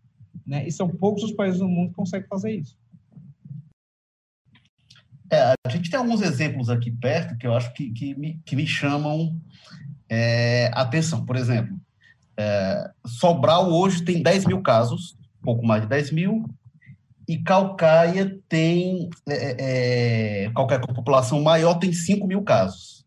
Né? 0.45 0.67
E 0.67 0.71
são 0.71 0.87
poucos 0.87 1.23
os 1.23 1.31
países 1.31 1.59
do 1.59 1.67
mundo 1.67 1.89
que 1.89 1.95
conseguem 1.95 2.27
fazer 2.27 2.51
isso. 2.51 2.77
É, 5.39 5.53
a 5.65 5.69
gente 5.69 5.89
tem 5.89 5.97
alguns 5.97 6.21
exemplos 6.21 6.69
aqui 6.69 6.91
perto 6.91 7.37
que 7.37 7.47
eu 7.47 7.55
acho 7.55 7.73
que, 7.73 7.91
que, 7.91 8.13
me, 8.15 8.41
que 8.45 8.55
me 8.55 8.67
chamam 8.67 9.39
é, 10.09 10.69
atenção. 10.73 11.25
Por 11.25 11.37
exemplo, 11.37 11.79
é, 12.37 12.91
Sobral 13.05 13.71
hoje 13.71 14.03
tem 14.03 14.21
10 14.21 14.45
mil 14.45 14.61
casos, 14.61 15.17
pouco 15.41 15.65
mais 15.65 15.83
de 15.83 15.87
10 15.87 16.11
mil, 16.11 16.45
e 17.27 17.37
Calcaia 17.37 18.37
tem, 18.49 19.09
é, 19.29 20.45
é, 20.45 20.51
Calcaia 20.51 20.81
com 20.81 20.93
população 20.93 21.41
maior 21.41 21.75
tem 21.75 21.93
5 21.93 22.27
mil 22.27 22.41
casos. 22.41 23.05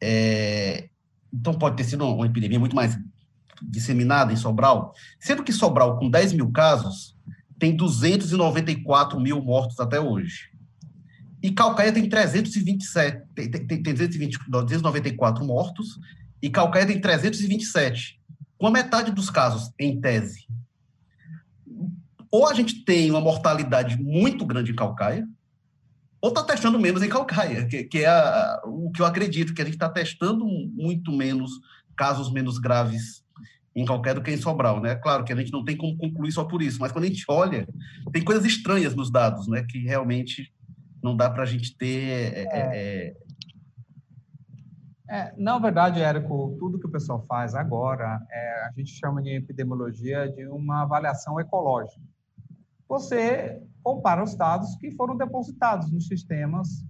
É, 0.00 0.88
então 1.32 1.54
pode 1.54 1.76
ter 1.76 1.84
sido 1.84 2.06
uma 2.06 2.26
epidemia 2.26 2.60
muito 2.60 2.76
mais 2.76 2.96
disseminada 3.62 4.32
em 4.32 4.36
Sobral, 4.36 4.92
sendo 5.18 5.42
que 5.42 5.52
Sobral, 5.52 5.98
com 5.98 6.08
10 6.08 6.34
mil 6.34 6.52
casos, 6.52 7.16
tem 7.58 7.74
294 7.74 9.18
mil 9.18 9.42
mortos 9.42 9.80
até 9.80 9.98
hoje. 9.98 10.55
E 11.46 11.52
Calcaia 11.52 11.92
tem 11.92 12.08
327, 12.08 13.22
tem, 13.32 13.48
tem, 13.48 13.66
tem 13.80 13.94
220, 13.94 14.36
294 14.48 15.44
mortos, 15.44 15.96
e 16.42 16.50
Calcaia 16.50 16.84
tem 16.84 17.00
327, 17.00 18.20
com 18.58 18.66
a 18.66 18.70
metade 18.70 19.12
dos 19.12 19.30
casos, 19.30 19.70
em 19.78 20.00
tese. 20.00 20.48
Ou 22.32 22.48
a 22.48 22.52
gente 22.52 22.84
tem 22.84 23.12
uma 23.12 23.20
mortalidade 23.20 23.96
muito 23.96 24.44
grande 24.44 24.72
em 24.72 24.74
Calcaia, 24.74 25.24
ou 26.20 26.30
está 26.30 26.42
testando 26.42 26.80
menos 26.80 27.00
em 27.00 27.08
Calcaia, 27.08 27.64
que, 27.64 27.84
que 27.84 27.98
é 27.98 28.08
a, 28.08 28.62
o 28.64 28.90
que 28.90 29.00
eu 29.00 29.06
acredito, 29.06 29.54
que 29.54 29.62
a 29.62 29.64
gente 29.64 29.74
está 29.74 29.88
testando 29.88 30.44
muito 30.44 31.12
menos 31.12 31.52
casos 31.96 32.32
menos 32.32 32.58
graves 32.58 33.24
em 33.72 33.86
qualquer 33.86 34.16
do 34.16 34.22
que 34.22 34.32
em 34.32 34.36
Sobral, 34.36 34.80
né? 34.80 34.96
Claro 34.96 35.22
que 35.22 35.32
a 35.32 35.36
gente 35.36 35.52
não 35.52 35.64
tem 35.64 35.76
como 35.76 35.96
concluir 35.96 36.32
só 36.32 36.42
por 36.42 36.60
isso, 36.60 36.80
mas 36.80 36.90
quando 36.90 37.04
a 37.04 37.08
gente 37.08 37.24
olha, 37.28 37.68
tem 38.12 38.24
coisas 38.24 38.44
estranhas 38.44 38.96
nos 38.96 39.12
dados, 39.12 39.46
né? 39.46 39.64
Que 39.68 39.78
realmente 39.78 40.52
não 41.06 41.16
dá 41.16 41.30
para 41.30 41.44
a 41.44 41.46
gente 41.46 41.76
ter. 41.76 42.34
É, 42.34 42.42
é. 42.42 43.16
É, 45.08 45.16
é... 45.18 45.34
na 45.38 45.58
verdade, 45.58 46.02
Érico, 46.02 46.56
tudo 46.58 46.78
que 46.78 46.86
o 46.86 46.90
pessoal 46.90 47.24
faz 47.26 47.54
agora, 47.54 48.20
é, 48.30 48.66
a 48.66 48.72
gente 48.76 48.90
chama 48.90 49.22
de 49.22 49.30
epidemiologia 49.30 50.28
de 50.28 50.46
uma 50.48 50.82
avaliação 50.82 51.38
ecológica. 51.38 52.02
Você 52.88 53.62
compara 53.82 54.22
os 54.22 54.34
dados 54.34 54.74
que 54.76 54.90
foram 54.92 55.16
depositados 55.16 55.90
nos 55.92 56.08
sistemas 56.08 56.84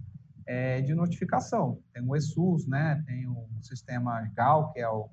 é, 0.45 0.81
de 0.81 0.95
notificação. 0.95 1.79
Tem 1.93 2.03
o 2.03 2.15
ESUS, 2.15 2.67
né? 2.67 3.03
tem 3.05 3.27
o 3.27 3.47
sistema 3.61 4.21
GAL, 4.35 4.71
que 4.73 4.79
é 4.79 4.89
o 4.89 5.09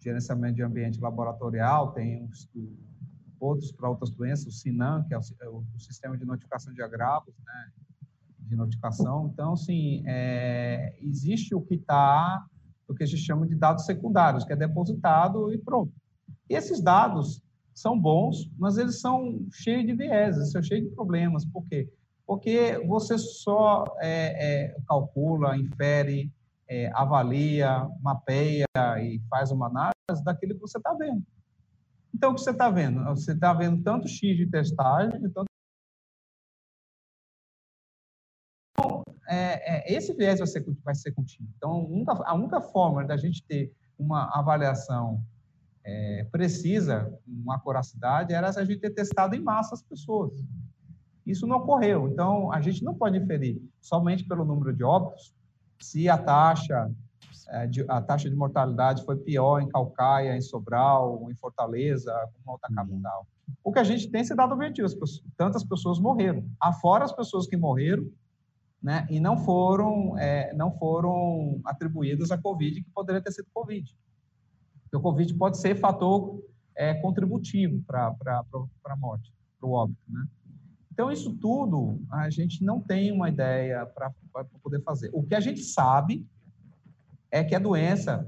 gerenciamento 0.00 0.56
de 0.56 0.62
ambiente 0.62 1.00
laboratorial, 1.00 1.92
tem 1.92 2.24
os, 2.24 2.48
outros 3.40 3.72
para 3.72 3.88
outras 3.88 4.10
doenças, 4.10 4.46
o 4.46 4.52
SINAM, 4.52 5.04
que 5.04 5.14
é 5.14 5.18
o, 5.18 5.20
é 5.40 5.48
o, 5.48 5.64
sistema 5.78 6.16
de 6.16 6.24
notificação 6.24 6.72
de 6.72 6.82
agravos, 6.82 7.34
né, 7.44 7.70
de 8.46 8.56
notificação. 8.56 9.30
Então, 9.32 9.52
assim, 9.52 10.02
é, 10.06 10.96
existe 11.00 11.54
o 11.54 11.60
que 11.60 11.74
está, 11.74 12.44
o 12.88 12.94
que 12.94 13.02
a 13.02 13.06
gente 13.06 13.22
chama 13.22 13.46
de 13.46 13.54
dados 13.54 13.84
secundários, 13.84 14.44
que 14.44 14.52
é 14.52 14.56
depositado 14.56 15.52
e 15.52 15.58
pronto. 15.58 15.92
E 16.48 16.54
esses 16.54 16.80
dados 16.80 17.42
são 17.74 17.98
bons, 17.98 18.50
mas 18.58 18.78
eles 18.78 19.00
são 19.00 19.46
cheios 19.52 19.86
de 19.86 19.94
vieses, 19.94 20.52
são 20.52 20.62
cheios 20.62 20.88
de 20.88 20.94
problemas. 20.94 21.44
Por 21.44 21.64
quê? 21.66 21.88
Porque 22.26 22.82
você 22.86 23.18
só 23.18 23.84
é, 24.00 24.64
é, 24.64 24.76
calcula, 24.88 25.56
infere, 25.56 26.32
é, 26.68 26.90
avalia, 26.94 27.88
mapeia 28.00 28.66
e 29.00 29.20
faz 29.28 29.50
uma 29.50 29.66
análise 29.66 30.24
daquilo 30.24 30.54
que 30.54 30.60
você 30.60 30.78
está 30.78 30.94
vendo. 30.94 31.22
Então, 32.14 32.32
o 32.32 32.34
que 32.34 32.40
você 32.40 32.50
está 32.50 32.70
vendo? 32.70 33.04
Você 33.04 33.32
está 33.32 33.52
vendo 33.52 33.82
tanto 33.82 34.08
X 34.08 34.36
de 34.36 34.46
testagem, 34.46 35.20
tanto 35.30 35.46
é, 39.36 39.92
é, 39.92 39.94
esse 39.94 40.14
viés 40.14 40.38
vai 40.38 40.46
ser, 40.46 40.64
vai 40.84 40.94
ser 40.94 41.12
contínuo. 41.12 41.50
Então, 41.56 41.70
a 41.70 41.84
única, 41.84 42.12
a 42.12 42.34
única 42.34 42.60
forma 42.60 43.04
da 43.04 43.16
gente 43.16 43.42
ter 43.44 43.72
uma 43.98 44.30
avaliação 44.38 45.22
é, 45.84 46.26
precisa, 46.30 47.12
uma 47.26 47.56
acuracidade, 47.56 48.32
era 48.32 48.52
se 48.52 48.58
a 48.58 48.64
gente 48.64 48.80
ter 48.80 48.90
testado 48.90 49.34
em 49.34 49.40
massa 49.40 49.74
as 49.74 49.82
pessoas. 49.82 50.32
Isso 51.24 51.46
não 51.46 51.58
ocorreu. 51.58 52.08
Então, 52.08 52.52
a 52.52 52.60
gente 52.60 52.84
não 52.84 52.94
pode 52.94 53.16
inferir 53.18 53.60
somente 53.80 54.24
pelo 54.24 54.44
número 54.44 54.72
de 54.72 54.84
óbitos 54.84 55.34
se 55.78 56.08
a 56.08 56.16
taxa 56.16 56.90
é, 57.48 57.66
de, 57.66 57.84
a 57.88 58.00
taxa 58.00 58.28
de 58.28 58.34
mortalidade 58.34 59.04
foi 59.04 59.16
pior 59.16 59.60
em 59.60 59.68
Calcaia, 59.68 60.36
em 60.36 60.40
Sobral, 60.40 61.28
em 61.30 61.34
Fortaleza, 61.34 62.12
como 62.34 62.52
outra 62.52 62.68
uhum. 62.70 62.76
capital. 62.76 63.26
O 63.62 63.72
que 63.72 63.78
a 63.78 63.84
gente 63.84 64.10
tem 64.10 64.24
se 64.24 64.34
dado 64.34 64.52
objetivo, 64.52 64.88
tantas 65.36 65.62
pessoas 65.64 65.98
morreram. 65.98 66.44
Afora 66.60 67.04
as 67.04 67.12
pessoas 67.12 67.46
que 67.46 67.56
morreram, 67.56 68.04
né, 68.82 69.06
e 69.10 69.18
não 69.18 69.38
foram, 69.38 70.18
é, 70.18 70.52
não 70.54 70.70
foram 70.70 71.60
atribuídas 71.64 72.30
a 72.30 72.38
Covid, 72.38 72.82
que 72.82 72.90
poderia 72.90 73.22
ter 73.22 73.32
sido 73.32 73.48
Covid. 73.52 73.96
O 74.94 75.00
Covid 75.00 75.34
pode 75.34 75.58
ser 75.58 75.74
fator 75.74 76.42
é, 76.74 76.94
contributivo 76.94 77.82
para 77.86 78.14
a 78.84 78.96
morte, 78.96 79.32
para 79.58 79.68
o 79.68 79.72
óbito, 79.72 80.00
né? 80.08 80.26
Então, 80.96 81.12
isso 81.12 81.36
tudo 81.36 82.00
a 82.10 82.30
gente 82.30 82.64
não 82.64 82.80
tem 82.80 83.12
uma 83.12 83.28
ideia 83.28 83.84
para 83.84 84.10
poder 84.62 84.80
fazer. 84.80 85.10
O 85.12 85.22
que 85.22 85.34
a 85.34 85.40
gente 85.40 85.60
sabe 85.60 86.26
é 87.30 87.44
que 87.44 87.54
a 87.54 87.58
doença, 87.58 88.26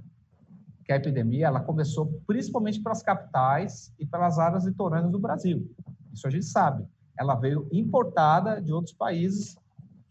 que 0.84 0.92
a 0.92 0.96
epidemia, 0.96 1.46
ela 1.46 1.60
começou 1.60 2.20
principalmente 2.26 2.82
para 2.82 2.92
as 2.92 3.02
capitais 3.02 3.94
e 3.98 4.04
pelas 4.04 4.38
áreas 4.38 4.66
litorâneas 4.66 5.10
do 5.10 5.18
Brasil. 5.18 5.66
Isso 6.12 6.26
a 6.26 6.30
gente 6.30 6.44
sabe. 6.44 6.84
Ela 7.18 7.34
veio 7.36 7.66
importada 7.72 8.60
de 8.60 8.70
outros 8.70 8.94
países 8.94 9.56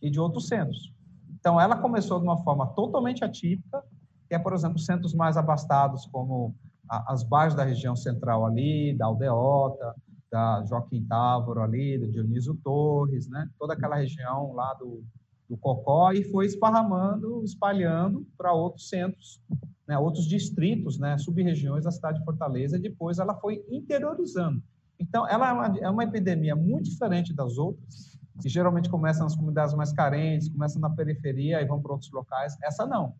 e 0.01 0.09
de 0.09 0.19
outros 0.19 0.47
centros. 0.47 0.93
Então, 1.39 1.59
ela 1.59 1.77
começou 1.77 2.19
de 2.19 2.25
uma 2.25 2.37
forma 2.43 2.67
totalmente 2.67 3.23
atípica, 3.23 3.83
que 4.27 4.35
é, 4.35 4.39
por 4.39 4.53
exemplo, 4.53 4.79
centros 4.79 5.13
mais 5.13 5.37
abastados, 5.37 6.05
como 6.07 6.55
as 6.89 7.23
baixas 7.23 7.55
da 7.55 7.63
região 7.63 7.95
central 7.95 8.45
ali, 8.45 8.93
da 8.93 9.05
Aldeota, 9.05 9.95
da 10.31 10.63
Joaquim 10.65 11.03
Távoro 11.05 11.61
ali, 11.61 11.97
do 11.97 12.11
Dionísio 12.11 12.55
Torres, 12.63 13.27
né? 13.29 13.49
Toda 13.57 13.73
aquela 13.73 13.95
região 13.95 14.53
lá 14.53 14.73
do, 14.73 15.03
do 15.49 15.57
Cocó 15.57 16.11
e 16.11 16.23
foi 16.23 16.45
esparramando, 16.45 17.43
espalhando 17.43 18.25
para 18.37 18.53
outros 18.53 18.89
centros, 18.89 19.41
né? 19.87 19.97
Outros 19.97 20.25
distritos, 20.25 20.97
né? 20.97 21.17
Sub-regiões 21.17 21.85
da 21.85 21.91
cidade 21.91 22.19
de 22.19 22.25
Fortaleza. 22.25 22.77
E 22.77 22.81
depois 22.81 23.19
ela 23.19 23.35
foi 23.35 23.65
interiorizando. 23.69 24.61
Então, 24.99 25.27
ela 25.27 25.49
é 25.49 25.53
uma, 25.53 25.77
é 25.79 25.89
uma 25.89 26.03
epidemia 26.03 26.55
muito 26.55 26.89
diferente 26.89 27.33
das 27.33 27.57
outras, 27.57 28.17
que 28.41 28.49
geralmente 28.49 28.89
começa 28.89 29.23
nas 29.23 29.35
comunidades 29.35 29.73
mais 29.73 29.91
carentes, 29.91 30.49
começa 30.49 30.79
na 30.79 30.89
periferia 30.89 31.61
e 31.61 31.65
vão 31.65 31.81
para 31.81 31.91
outros 31.91 32.11
locais. 32.11 32.57
Essa 32.63 32.85
não. 32.85 33.13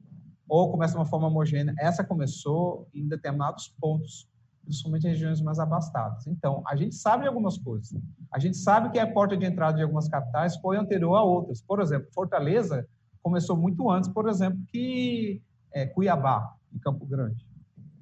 Ou 0.48 0.72
começa 0.72 0.94
de 0.94 1.00
uma 1.00 1.06
forma 1.06 1.28
homogênea. 1.28 1.74
Essa 1.80 2.04
começou 2.04 2.88
em 2.94 3.08
determinados 3.08 3.68
pontos 3.80 4.30
principalmente 4.68 5.08
regiões 5.08 5.42
mais 5.42 5.60
abastadas. 5.60 6.28
Então, 6.28 6.62
a 6.68 6.76
gente 6.76 6.94
sabe 6.94 7.24
de 7.24 7.30
algumas 7.30 7.58
coisas. 7.58 7.98
A 8.32 8.38
gente 8.38 8.58
sabe 8.58 8.92
que 8.92 9.00
a 9.00 9.12
porta 9.12 9.36
de 9.38 9.46
entrada 9.46 9.78
de 9.78 9.84
algumas 9.84 10.10
capitais 10.10 10.58
foi 10.58 10.78
anterior 10.78 11.16
a 11.16 11.24
outras. 11.24 11.62
Por 11.62 11.80
exemplo, 11.80 12.10
Fortaleza 12.14 12.86
começou 13.24 13.56
muito 13.56 13.90
antes, 13.90 14.10
por 14.10 14.28
exemplo, 14.28 14.60
que 14.68 15.42
é, 15.74 15.86
Cuiabá, 15.86 16.54
em 16.74 16.80
Campo 16.80 17.06
Grande. 17.06 17.48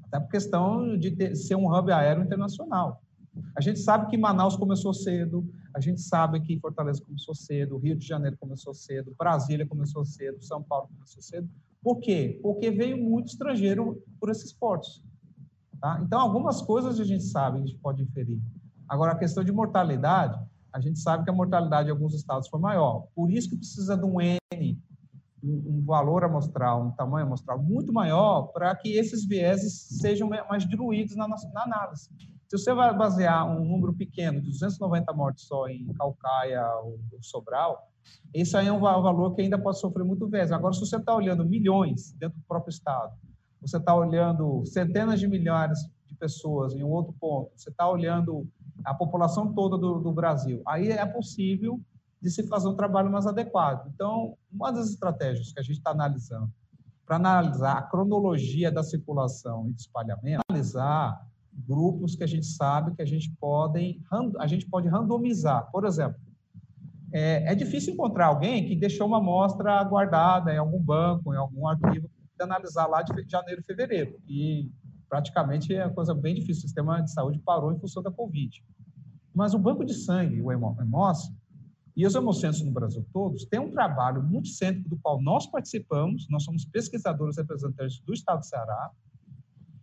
Até 0.06 0.20
por 0.20 0.30
questão 0.30 0.98
de 0.98 1.12
ter, 1.12 1.36
ser 1.36 1.56
um 1.56 1.72
hub 1.72 1.92
aéreo 1.92 2.24
internacional. 2.24 3.02
A 3.56 3.62
gente 3.62 3.80
sabe 3.80 4.08
que 4.08 4.18
Manaus 4.18 4.56
começou 4.56 4.94
cedo, 4.94 5.48
a 5.76 5.82
gente 5.82 6.00
sabe 6.00 6.40
que 6.40 6.58
Fortaleza 6.58 7.04
começou 7.04 7.36
cedo, 7.36 7.78
Rio 7.78 7.98
de 7.98 8.08
Janeiro 8.08 8.38
começou 8.38 8.74
cedo, 8.74 9.14
Brasília 9.20 9.68
começou 9.68 10.06
cedo, 10.06 10.42
São 10.42 10.64
Paulo 10.64 10.88
começou 10.88 11.22
cedo. 11.22 11.50
Por 11.84 12.00
quê? 12.00 12.40
Porque 12.42 12.72
veio 12.72 12.98
muito 12.98 13.28
estrangeiro 13.28 14.02
por 14.18 14.30
esses 14.30 14.54
portos. 14.54 15.04
Tá? 15.82 16.00
Então, 16.02 16.22
algumas 16.22 16.62
coisas 16.62 16.98
a 16.98 17.04
gente 17.04 17.26
sabe, 17.26 17.58
a 17.58 17.60
gente 17.60 17.78
pode 17.78 18.02
inferir. 18.02 18.40
Agora, 18.88 19.12
a 19.12 19.18
questão 19.18 19.44
de 19.44 19.52
mortalidade, 19.52 20.40
a 20.72 20.80
gente 20.80 20.98
sabe 20.98 21.26
que 21.26 21.30
a 21.30 21.34
mortalidade 21.34 21.90
em 21.90 21.92
alguns 21.92 22.14
estados 22.14 22.48
foi 22.48 22.60
maior. 22.60 23.08
Por 23.14 23.30
isso 23.30 23.50
que 23.50 23.58
precisa 23.58 23.98
de 23.98 24.06
um 24.06 24.22
N, 24.22 24.82
um 25.44 25.84
valor 25.84 26.24
amostral, 26.24 26.86
um 26.86 26.92
tamanho 26.92 27.26
amostral 27.26 27.62
muito 27.62 27.92
maior 27.92 28.44
para 28.54 28.74
que 28.78 28.94
esses 28.94 29.26
vieses 29.26 29.88
sejam 30.00 30.30
mais 30.30 30.66
diluídos 30.66 31.18
na, 31.18 31.28
na 31.28 31.64
análise. 31.64 32.10
Se 32.48 32.58
você 32.58 32.74
vai 32.74 32.96
basear 32.96 33.46
um 33.50 33.66
número 33.66 33.94
pequeno, 33.94 34.40
de 34.40 34.50
290 34.50 35.12
mortes 35.14 35.46
só 35.46 35.68
em 35.68 35.92
Calcaia 35.94 36.64
ou 36.84 37.00
Sobral, 37.22 37.92
esse 38.34 38.56
aí 38.56 38.68
é 38.68 38.72
um 38.72 38.80
valor 38.80 39.34
que 39.34 39.42
ainda 39.42 39.58
pode 39.58 39.80
sofrer 39.80 40.06
muito 40.06 40.28
viés. 40.28 40.52
Agora, 40.52 40.74
se 40.74 40.80
você 40.80 40.98
está 40.98 41.16
olhando 41.16 41.44
milhões 41.44 42.14
dentro 42.14 42.38
do 42.38 42.46
próprio 42.46 42.70
estado, 42.70 43.14
você 43.60 43.78
está 43.78 43.96
olhando 43.96 44.64
centenas 44.66 45.20
de 45.20 45.28
milhares 45.28 45.80
de 46.06 46.16
pessoas 46.16 46.76
em 46.76 46.84
um 46.84 46.90
outro 46.90 47.14
ponto, 47.20 47.52
você 47.56 47.70
está 47.70 47.90
olhando 47.90 48.48
a 48.84 48.94
população 48.94 49.54
toda 49.54 49.78
do, 49.78 50.00
do, 50.00 50.12
Brasil, 50.12 50.62
aí 50.68 50.90
é 50.90 51.06
possível 51.06 51.82
de 52.22 52.30
se 52.30 52.48
fazer 52.48 52.68
um 52.68 52.76
trabalho 52.76 53.12
mais 53.12 53.26
adequado. 53.26 53.90
Então, 53.94 54.38
uma 54.52 54.72
das 54.72 54.90
estratégias 54.90 55.52
que 55.52 55.60
a 55.60 55.64
gente 55.64 55.78
está 55.78 55.92
analisando, 55.92 56.52
para 57.06 57.16
analisar 57.16 57.78
a 57.78 57.82
cronologia 57.84 58.72
da 58.72 58.84
circulação 58.84 59.68
e 59.68 59.74
do 59.74 59.80
espalhamento, 59.80 60.42
analisar 60.50 61.26
grupos 61.56 62.16
que 62.16 62.24
a 62.24 62.28
gente 62.28 62.46
sabe 62.46 62.96
que 62.96 63.02
a 63.02 63.06
gente, 63.06 63.32
podem, 63.40 64.02
a 64.40 64.48
gente 64.48 64.68
pode 64.68 64.88
randomizar. 64.88 65.70
Por 65.72 65.86
exemplo, 65.86 66.20
é, 67.14 67.52
é, 67.52 67.56
difícil 67.56 67.94
encontrar 67.94 68.28
alguém 68.28 68.68
que 68.68 68.76
deixou 68.76 69.08
uma 69.08 69.18
amostra 69.18 69.84
guardada 69.84 70.54
em 70.54 70.58
algum 70.58 70.82
banco, 70.82 71.34
em 71.34 71.38
algum 71.38 71.68
arquivo, 71.68 72.10
para 72.36 72.46
analisar 72.46 72.88
lá 72.88 73.02
de 73.02 73.14
janeiro 73.30 73.62
e 73.62 73.64
fevereiro. 73.64 74.20
E 74.28 74.70
praticamente 75.08 75.74
é 75.74 75.86
uma 75.86 75.94
coisa 75.94 76.14
bem 76.14 76.36
difícil. 76.36 76.64
O 76.64 76.68
sistema 76.68 77.02
de 77.02 77.12
saúde 77.12 77.40
parou 77.40 77.72
em 77.72 77.80
função 77.80 78.04
da 78.04 78.12
Covid. 78.12 78.64
Mas 79.34 79.54
o 79.54 79.60
banco 79.60 79.86
de 79.86 79.94
sangue, 79.94 80.42
o 80.42 80.52
HEMOS, 80.52 81.32
e 81.96 82.06
os 82.06 82.14
hemocentros 82.14 82.62
no 82.62 82.72
Brasil 82.72 83.06
todos 83.14 83.46
têm 83.46 83.60
um 83.60 83.72
trabalho 83.72 84.22
multicêntrico 84.22 84.90
do 84.90 84.98
qual 84.98 85.22
nós 85.22 85.48
participamos, 85.48 86.28
nós 86.30 86.44
somos 86.44 86.66
pesquisadores 86.66 87.38
representantes 87.38 88.02
do 88.02 88.14
Estado 88.14 88.40
do 88.40 88.46
Ceará, 88.46 88.92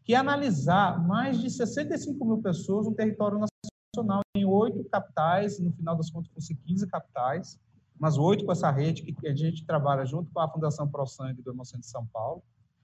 que 0.04 0.14
é 0.14 0.16
analisar 0.16 1.06
mais 1.06 1.40
de 1.40 1.50
65 1.50 2.24
mil 2.24 2.38
pessoas 2.38 2.86
no 2.86 2.94
território 2.94 3.38
nacional, 3.38 4.22
em 4.36 4.44
oito 4.44 4.84
capitais, 4.84 5.60
no 5.60 5.72
final 5.72 5.96
das 5.96 6.10
contas 6.10 6.32
fosse 6.32 6.54
15 6.54 6.86
capitais, 6.88 7.58
mas 7.98 8.18
oito 8.18 8.44
com 8.44 8.52
essa 8.52 8.70
rede 8.70 9.02
que 9.02 9.28
a 9.28 9.34
gente 9.34 9.64
trabalha 9.64 10.04
junto 10.04 10.30
com 10.32 10.40
a 10.40 10.48
Fundação 10.48 10.88
Pro 10.88 11.06
Sangue 11.06 11.42
do 11.42 11.50
Hemocentro 11.52 11.82
de 11.82 11.90
São 11.90 12.06
Paulo, 12.06 12.42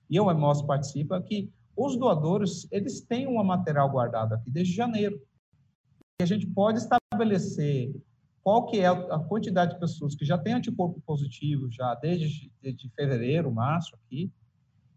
e 0.09 0.19
o 0.21 0.31
Hemos 0.31 0.63
participa, 0.63 1.21
que 1.21 1.53
os 1.77 1.97
doadores, 1.97 2.67
eles 2.73 3.01
têm 3.01 3.27
um 3.27 3.43
material 3.45 3.89
guardado 3.91 4.35
aqui 4.35 4.51
desde 4.51 4.75
janeiro. 4.75 5.21
E 6.21 6.25
a 6.25 6.27
gente 6.27 6.47
pode 6.47 6.79
estabelecer 6.79 7.95
qual 8.43 8.67
que 8.67 8.81
é 8.81 8.87
a 8.87 9.19
quantidade 9.19 9.75
de 9.75 9.81
pessoas 9.81 10.15
que 10.15 10.25
já 10.25 10.37
têm 10.37 10.55
anticorpo 10.55 11.01
positivo 11.03 11.71
já 11.71 11.95
desde, 11.95 12.51
desde 12.61 12.89
fevereiro, 12.91 13.53
março 13.53 13.95
aqui, 13.95 14.33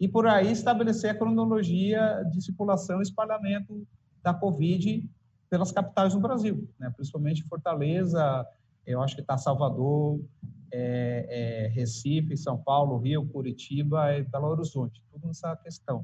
e 0.01 0.07
por 0.07 0.25
aí 0.25 0.51
estabelecer 0.51 1.11
a 1.11 1.13
cronologia 1.13 2.23
de 2.31 2.41
circulação 2.41 2.99
e 2.99 3.03
espalhamento 3.03 3.87
da 4.23 4.33
Covid 4.33 5.07
pelas 5.47 5.71
capitais 5.71 6.15
do 6.15 6.19
Brasil, 6.19 6.67
né? 6.79 6.89
principalmente 6.89 7.43
Fortaleza, 7.43 8.43
eu 8.83 8.99
acho 8.99 9.13
que 9.13 9.21
está 9.21 9.37
Salvador, 9.37 10.19
é, 10.73 11.27
é, 11.29 11.67
Recife, 11.67 12.35
São 12.35 12.57
Paulo, 12.57 12.97
Rio, 12.97 13.27
Curitiba 13.27 14.17
e 14.17 14.23
Belo 14.23 14.47
Horizonte, 14.47 15.03
tudo 15.11 15.27
nessa 15.27 15.55
questão. 15.57 16.03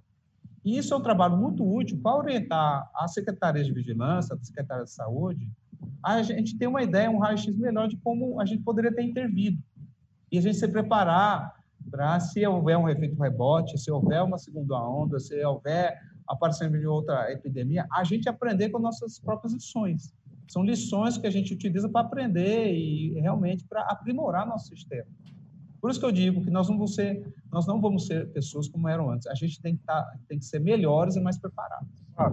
E 0.64 0.78
isso 0.78 0.94
é 0.94 0.98
um 0.98 1.02
trabalho 1.02 1.36
muito 1.36 1.68
útil 1.68 2.00
para 2.00 2.18
orientar 2.18 2.92
a 2.94 3.08
Secretaria 3.08 3.64
de 3.64 3.74
Vigilância, 3.74 4.36
a 4.36 4.46
Secretaria 4.46 4.84
de 4.84 4.92
Saúde, 4.92 5.50
a 6.04 6.22
gente 6.22 6.56
tem 6.56 6.68
uma 6.68 6.84
ideia, 6.84 7.10
um 7.10 7.18
raio-x 7.18 7.58
melhor 7.58 7.88
de 7.88 7.98
como 7.98 8.40
a 8.40 8.46
gente 8.46 8.62
poderia 8.62 8.94
ter 8.94 9.02
intervido. 9.02 9.58
E 10.32 10.38
a 10.38 10.42
gente 10.42 10.58
se 10.58 10.68
preparar 10.68 11.57
para, 11.90 12.20
se 12.20 12.46
houver 12.46 12.78
um 12.78 12.90
efeito 12.90 13.22
rebote, 13.22 13.78
se 13.78 13.92
houver 13.92 14.22
uma 14.24 14.38
segunda 14.38 14.76
onda, 14.82 15.20
se 15.20 15.44
houver 15.44 16.00
aparecendo 16.28 16.78
de 16.78 16.86
outra 16.86 17.32
epidemia, 17.32 17.88
a 17.92 18.04
gente 18.04 18.28
aprender 18.28 18.70
com 18.70 18.80
nossas 18.80 19.20
próprias 19.20 19.54
lições. 19.54 20.14
São 20.48 20.64
lições 20.64 21.18
que 21.18 21.28
a 21.28 21.32
gente 21.32 21.54
utiliza 21.54 21.90
para 21.90 22.02
aprender 22.02 22.74
e 22.74 23.20
realmente 23.20 23.66
para 23.66 23.82
aprimorar 23.84 24.46
nosso 24.46 24.68
sistema. 24.68 25.08
Por 25.80 25.92
isso 25.92 26.00
que 26.00 26.06
eu 26.06 26.12
digo 26.12 26.42
que 26.42 26.50
nós 26.50 26.68
não 26.68 26.76
vamos 26.76 26.96
ser, 26.96 27.34
nós 27.52 27.68
não 27.68 27.80
vamos 27.80 28.08
ser 28.08 28.30
pessoas 28.32 28.68
como 28.68 28.88
eram 28.88 29.12
antes. 29.12 29.28
A 29.28 29.36
gente 29.36 29.62
tem 29.62 29.76
que, 29.78 29.84
tá, 29.84 30.14
tem 30.28 30.40
que 30.40 30.46
ser 30.46 30.60
melhores 30.60 31.16
e 31.16 31.22
mais 31.22 31.38
preparados. 31.38 31.88
Ah, 32.18 32.32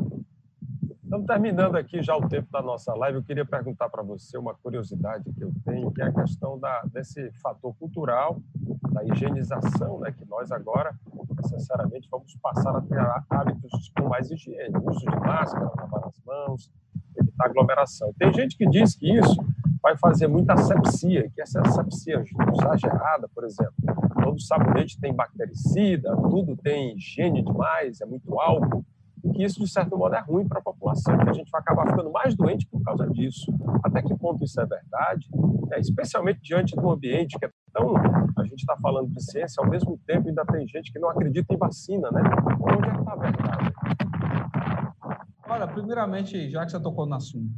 Estamos 1.15 1.29
terminando 1.29 1.77
aqui 1.77 2.03
já 2.03 2.17
o 2.17 2.29
tempo 2.29 2.51
da 2.51 2.61
nossa 2.61 2.93
live. 2.93 3.19
Eu 3.19 3.23
queria 3.23 3.45
perguntar 3.45 3.89
para 3.89 4.03
você 4.03 4.37
uma 4.37 4.53
curiosidade 4.53 5.33
que 5.33 5.45
eu 5.45 5.53
tenho, 5.65 5.89
que 5.93 6.03
é 6.03 6.07
a 6.07 6.13
questão 6.13 6.59
da, 6.59 6.83
desse 6.93 7.31
fator 7.41 7.73
cultural, 7.77 8.43
da 8.91 9.05
higienização, 9.05 10.01
né, 10.01 10.11
que 10.11 10.25
nós 10.25 10.51
agora, 10.51 10.93
necessariamente, 11.41 12.09
vamos 12.11 12.35
passar 12.43 12.75
a 12.77 12.81
ter 12.81 12.99
hábitos 13.31 13.93
com 13.97 14.09
mais 14.09 14.29
higiene, 14.29 14.75
uso 14.85 15.07
de 15.07 15.21
máscara, 15.21 15.71
lavar 15.77 16.05
as 16.05 16.21
mãos, 16.27 16.73
evitar 17.17 17.47
aglomeração. 17.47 18.13
Tem 18.19 18.33
gente 18.33 18.57
que 18.57 18.69
diz 18.69 18.97
que 18.97 19.17
isso 19.17 19.37
vai 19.81 19.97
fazer 19.97 20.27
muita 20.27 20.55
asepsia, 20.55 21.31
que 21.33 21.41
essa 21.41 21.61
asepsia 21.61 22.25
exagerada, 22.59 23.31
por 23.33 23.45
exemplo, 23.45 23.73
todo 24.21 24.41
sabonete 24.41 24.99
tem 24.99 25.15
bactericida, 25.15 26.17
tudo 26.17 26.57
tem 26.57 26.97
higiene 26.97 27.41
demais, 27.41 28.01
é 28.01 28.05
muito 28.05 28.37
álcool, 28.41 28.85
que 29.33 29.43
isso, 29.43 29.61
de 29.61 29.69
certo 29.69 29.97
modo, 29.97 30.15
é 30.15 30.21
ruim 30.21 30.47
para 30.47 30.59
a 30.59 30.63
população, 30.63 31.17
que 31.19 31.31
a 31.31 31.33
gente 31.33 31.51
vai 31.51 31.61
acabar 31.61 31.89
ficando 31.89 32.11
mais 32.11 32.35
doente 32.35 32.67
por 32.67 32.83
causa 32.83 33.09
disso. 33.11 33.53
Até 33.83 34.03
que 34.03 34.15
ponto 34.17 34.45
isso 34.45 34.61
é 34.61 34.67
verdade? 34.67 35.29
É, 35.73 35.81
especialmente 35.81 36.41
diante 36.43 36.77
do 36.77 36.91
ambiente 36.91 37.39
que 37.39 37.45
é 37.45 37.51
tão... 37.73 37.95
A 38.37 38.43
gente 38.45 38.61
está 38.61 38.77
falando 38.77 39.11
de 39.11 39.23
ciência, 39.23 39.63
ao 39.63 39.71
mesmo 39.71 39.99
tempo 40.07 40.29
ainda 40.29 40.45
tem 40.45 40.67
gente 40.67 40.93
que 40.93 40.99
não 40.99 41.09
acredita 41.09 41.55
em 41.55 41.57
vacina, 41.57 42.11
né? 42.11 42.21
Onde 42.61 42.89
é 42.89 42.93
que 42.93 42.99
está 42.99 43.13
a 43.13 43.17
verdade? 43.17 43.75
Olha, 45.49 45.67
primeiramente, 45.69 46.51
já 46.51 46.65
que 46.65 46.73
você 46.73 46.81
tocou 46.81 47.07
no 47.07 47.15
assunto, 47.15 47.53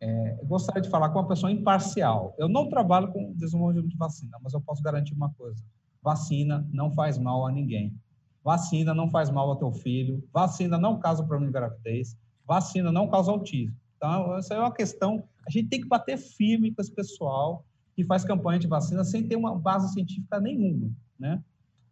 é, 0.00 0.38
eu 0.40 0.46
gostaria 0.46 0.80
de 0.80 0.88
falar 0.88 1.10
com 1.10 1.18
uma 1.18 1.28
pessoa 1.28 1.52
imparcial. 1.52 2.34
Eu 2.38 2.48
não 2.48 2.68
trabalho 2.68 3.12
com 3.12 3.34
desenvolvimento 3.34 3.88
de 3.88 3.96
vacina, 3.96 4.38
mas 4.42 4.54
eu 4.54 4.60
posso 4.60 4.82
garantir 4.82 5.12
uma 5.14 5.30
coisa: 5.34 5.62
vacina 6.02 6.66
não 6.72 6.90
faz 6.90 7.18
mal 7.18 7.46
a 7.46 7.52
ninguém. 7.52 7.94
Vacina 8.42 8.94
não 8.94 9.10
faz 9.10 9.30
mal 9.30 9.50
ao 9.50 9.56
teu 9.56 9.72
filho, 9.72 10.26
vacina 10.32 10.78
não 10.78 10.98
causa 10.98 11.22
problema 11.22 11.46
de 11.46 11.58
gravidez, 11.58 12.16
vacina 12.46 12.90
não 12.90 13.08
causa 13.08 13.30
autismo. 13.30 13.76
Então, 13.96 14.36
essa 14.36 14.54
é 14.54 14.58
uma 14.58 14.72
questão, 14.72 15.22
a 15.46 15.50
gente 15.50 15.68
tem 15.68 15.80
que 15.80 15.88
bater 15.88 16.16
firme 16.16 16.72
com 16.72 16.80
esse 16.80 16.92
pessoal 16.92 17.64
que 17.94 18.02
faz 18.04 18.24
campanha 18.24 18.58
de 18.58 18.66
vacina 18.66 19.04
sem 19.04 19.26
ter 19.26 19.36
uma 19.36 19.54
base 19.54 19.92
científica 19.92 20.40
nenhuma, 20.40 20.90
né? 21.18 21.42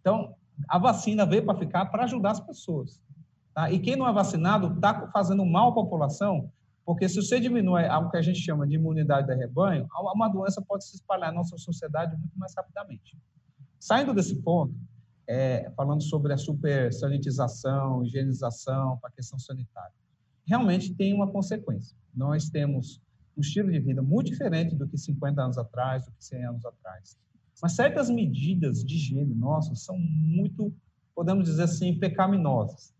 Então, 0.01 0.35
a 0.67 0.79
vacina 0.79 1.27
veio 1.27 1.45
para 1.45 1.59
ficar 1.59 1.87
para 1.87 2.05
ajudar 2.05 2.31
as 2.31 2.41
pessoas. 2.41 3.03
Tá? 3.55 3.71
E 3.71 3.79
quem 3.79 3.95
não 3.95 4.09
é 4.09 4.13
vacinado 4.13 4.75
está 4.75 5.09
fazendo 5.13 5.45
mal 5.45 5.71
à 5.71 5.75
população, 5.75 6.51
porque 6.85 7.09
se 7.09 7.17
você 7.17 7.39
diminui 7.39 7.85
algo 7.87 8.11
que 8.11 8.17
a 8.17 8.23
gente 8.23 8.39
chama 8.39 8.67
de 8.67 8.77
imunidade 8.77 9.27
de 9.27 9.35
rebanho, 9.35 9.87
uma 10.15 10.29
doença 10.29 10.63
pode 10.63 10.87
se 10.87 10.97
espalhar 10.97 11.31
na 11.31 11.39
nossa 11.39 11.59
sociedade 11.59 12.17
muito 12.17 12.39
mais 12.39 12.55
rapidamente. 12.57 13.19
Saindo 13.79 14.15
desse 14.15 14.35
ponto, 14.37 14.75
é, 15.29 15.71
falando 15.77 16.03
sobre 16.03 16.33
a 16.33 16.39
super 16.39 16.91
sanitização, 16.91 18.03
higienização, 18.03 18.97
para 18.97 19.11
a 19.11 19.13
questão 19.13 19.39
sanitária. 19.39 19.93
Realmente 20.47 20.95
tem 20.95 21.13
uma 21.13 21.31
consequência. 21.31 21.95
Nós 22.15 22.49
temos 22.49 23.03
um 23.37 23.43
estilo 23.43 23.71
de 23.71 23.79
vida 23.79 24.01
muito 24.01 24.31
diferente 24.31 24.75
do 24.75 24.89
que 24.89 24.97
50 24.97 25.43
anos 25.43 25.59
atrás, 25.59 26.07
do 26.07 26.13
que 26.13 26.25
100 26.25 26.45
anos 26.47 26.65
atrás. 26.65 27.19
Mas 27.63 27.73
certas 27.73 28.09
medidas 28.09 28.83
de 28.83 28.95
higiene 28.95 29.35
nossas 29.35 29.85
são 29.85 29.99
muito, 29.99 30.73
podemos 31.15 31.45
dizer 31.45 31.65
assim, 31.65 31.99
pecaminosas. 31.99 32.95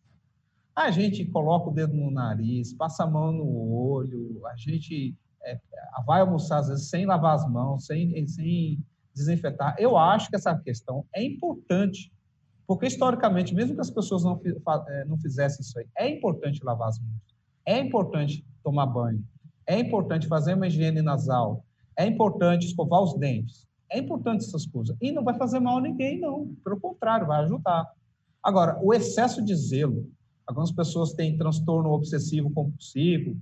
A 0.77 0.91
gente 0.91 1.25
coloca 1.25 1.71
o 1.71 1.73
dedo 1.73 1.97
no 1.97 2.11
nariz, 2.11 2.75
passa 2.75 3.05
a 3.05 3.07
mão 3.07 3.33
no 3.33 3.73
olho, 3.73 4.47
a 4.47 4.57
gente 4.57 5.17
é, 5.45 5.59
vai 6.05 6.21
almoçar 6.21 6.59
às 6.59 6.69
vezes 6.69 6.91
sem 6.91 7.07
lavar 7.07 7.35
as 7.35 7.49
mãos, 7.51 7.87
sem, 7.87 8.27
sem 8.29 8.85
desinfetar. 9.15 9.75
Eu 9.79 9.97
acho 9.97 10.29
que 10.29 10.37
essa 10.37 10.57
questão 10.57 11.07
é 11.15 11.25
importante 11.25 12.13
porque, 12.69 12.87
historicamente, 12.87 13.55
mesmo 13.55 13.75
que 13.75 13.81
as 13.81 13.91
pessoas 13.91 14.23
não, 14.25 14.39
é, 14.89 15.05
não 15.07 15.17
fizessem 15.17 15.63
isso 15.63 15.79
aí, 15.79 15.87
é 15.97 16.07
importante 16.07 16.63
lavar 16.63 16.89
as 16.89 17.01
mãos, 17.01 17.23
é 17.65 17.79
importante 17.79 18.45
tomar 18.63 18.85
banho, 18.85 19.25
é 19.67 19.79
importante 19.79 20.29
fazer 20.29 20.53
uma 20.53 20.67
higiene 20.67 21.01
nasal, 21.01 21.65
é 21.97 22.07
importante 22.07 22.67
escovar 22.67 23.03
os 23.03 23.15
dentes, 23.15 23.67
é 23.91 23.99
importante 23.99 24.45
essas 24.45 24.67
coisas. 24.67 24.95
E 25.01 25.11
não 25.11 25.25
vai 25.25 25.33
fazer 25.39 25.59
mal 25.61 25.79
a 25.79 25.81
ninguém, 25.81 26.21
não. 26.21 26.55
Pelo 26.63 26.79
contrário, 26.79 27.27
vai 27.27 27.43
ajudar. 27.43 27.91
Agora, 28.43 28.79
o 28.83 28.93
excesso 28.93 29.43
de 29.43 29.57
zelo, 29.57 30.07
algumas 30.47 30.71
pessoas 30.71 31.15
têm 31.15 31.39
transtorno 31.39 31.91
obsessivo 31.91 32.51
compulsivo, 32.51 33.35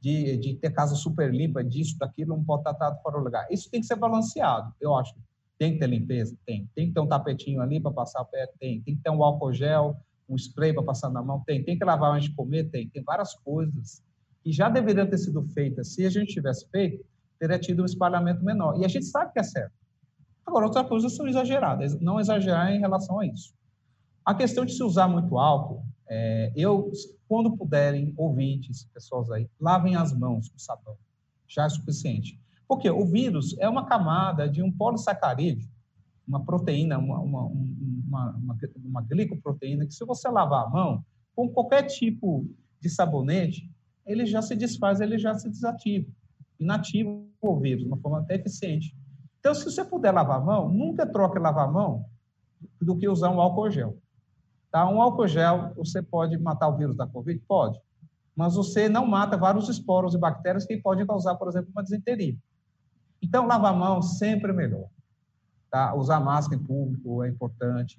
de, 0.00 0.36
de 0.38 0.54
ter 0.56 0.70
casa 0.70 0.96
super 0.96 1.32
limpa, 1.32 1.62
disso, 1.62 1.96
daquilo, 1.96 2.36
não 2.36 2.42
pode 2.42 2.62
estar 2.62 2.74
tratado 2.74 3.00
fora 3.00 3.18
do 3.18 3.24
lugar. 3.24 3.46
Isso 3.48 3.70
tem 3.70 3.80
que 3.80 3.86
ser 3.86 3.94
balanceado, 3.94 4.74
eu 4.80 4.96
acho. 4.96 5.14
Tem 5.62 5.74
que 5.74 5.78
ter 5.78 5.86
limpeza? 5.86 6.36
Tem. 6.44 6.68
Tem 6.74 6.88
que 6.88 6.92
ter 6.92 6.98
um 6.98 7.06
tapetinho 7.06 7.60
ali 7.60 7.78
para 7.78 7.92
passar 7.92 8.20
o 8.20 8.24
pé? 8.24 8.48
Tem. 8.58 8.82
Tem 8.82 8.96
que 8.96 9.00
ter 9.00 9.10
um 9.10 9.22
álcool 9.22 9.52
gel, 9.52 9.96
um 10.28 10.34
spray 10.34 10.72
para 10.72 10.82
passar 10.82 11.08
na 11.08 11.22
mão? 11.22 11.40
Tem. 11.46 11.62
Tem 11.62 11.78
que 11.78 11.84
lavar 11.84 12.16
antes 12.16 12.28
de 12.28 12.34
comer? 12.34 12.68
Tem. 12.68 12.88
Tem 12.88 13.00
várias 13.00 13.32
coisas 13.36 14.02
que 14.42 14.50
já 14.50 14.68
deveriam 14.68 15.08
ter 15.08 15.18
sido 15.18 15.40
feitas. 15.50 15.94
Se 15.94 16.04
a 16.04 16.10
gente 16.10 16.32
tivesse 16.32 16.68
feito, 16.68 17.04
teria 17.38 17.60
tido 17.60 17.82
um 17.82 17.84
espalhamento 17.84 18.44
menor. 18.44 18.76
E 18.80 18.84
a 18.84 18.88
gente 18.88 19.04
sabe 19.04 19.32
que 19.32 19.38
é 19.38 19.44
certo. 19.44 19.72
Agora, 20.44 20.66
outras 20.66 20.88
coisas 20.88 21.14
são 21.14 21.28
exageradas. 21.28 21.96
Não 22.00 22.18
exagerar 22.18 22.72
em 22.72 22.80
relação 22.80 23.20
a 23.20 23.26
isso. 23.26 23.54
A 24.24 24.34
questão 24.34 24.64
de 24.64 24.72
se 24.72 24.82
usar 24.82 25.06
muito 25.06 25.38
álcool, 25.38 25.84
é, 26.08 26.52
eu, 26.56 26.90
quando 27.28 27.56
puderem, 27.56 28.12
ouvintes, 28.16 28.88
pessoas 28.92 29.30
aí, 29.30 29.48
lavem 29.60 29.94
as 29.94 30.12
mãos 30.12 30.48
com 30.48 30.58
sabão. 30.58 30.96
Já 31.46 31.66
é 31.66 31.68
suficiente. 31.68 32.41
Porque 32.66 32.90
o 32.90 33.04
vírus 33.04 33.56
é 33.58 33.68
uma 33.68 33.86
camada 33.86 34.48
de 34.48 34.62
um 34.62 34.72
polissacarídeo, 34.72 35.68
uma 36.26 36.44
proteína, 36.44 36.98
uma, 36.98 37.20
uma, 37.20 37.44
uma, 37.44 38.38
uma, 38.76 39.02
glicoproteína, 39.02 39.86
que 39.86 39.94
se 39.94 40.04
você 40.04 40.28
lavar 40.28 40.66
a 40.66 40.70
mão, 40.70 41.04
com 41.34 41.48
qualquer 41.48 41.82
tipo 41.84 42.46
de 42.80 42.88
sabonete, 42.88 43.70
ele 44.06 44.26
já 44.26 44.42
se 44.42 44.56
desfaz, 44.56 45.00
ele 45.00 45.18
já 45.18 45.34
se 45.34 45.48
desativa. 45.48 46.10
Inativa 46.58 47.10
o 47.40 47.60
vírus, 47.60 47.82
de 47.82 47.88
uma 47.88 47.98
forma 47.98 48.20
até 48.20 48.36
eficiente. 48.36 48.96
Então, 49.40 49.54
se 49.54 49.64
você 49.64 49.84
puder 49.84 50.12
lavar 50.12 50.38
a 50.38 50.44
mão, 50.44 50.68
nunca 50.68 51.06
troque 51.06 51.38
lavar 51.38 51.68
a 51.68 51.72
mão 51.72 52.04
do 52.80 52.96
que 52.96 53.08
usar 53.08 53.30
um 53.30 53.40
álcool 53.40 53.70
gel. 53.70 53.98
Tá? 54.70 54.88
Um 54.88 55.02
álcool 55.02 55.26
gel, 55.26 55.72
você 55.76 56.00
pode 56.00 56.38
matar 56.38 56.68
o 56.68 56.76
vírus 56.76 56.96
da 56.96 57.06
Covid? 57.06 57.40
Pode. 57.46 57.78
Mas 58.34 58.54
você 58.54 58.88
não 58.88 59.06
mata 59.06 59.36
vários 59.36 59.68
esporos 59.68 60.14
e 60.14 60.18
bactérias 60.18 60.64
que 60.64 60.76
podem 60.78 61.06
causar, 61.06 61.34
por 61.34 61.48
exemplo, 61.48 61.70
uma 61.72 61.82
disenteria. 61.82 62.36
Então, 63.22 63.46
lavar 63.46 63.72
a 63.72 63.76
mão 63.76 64.02
sempre 64.02 64.50
é 64.50 64.54
melhor. 64.54 64.88
Tá? 65.70 65.94
Usar 65.94 66.20
máscara 66.20 66.60
em 66.60 66.64
público 66.64 67.22
é 67.22 67.28
importante. 67.28 67.98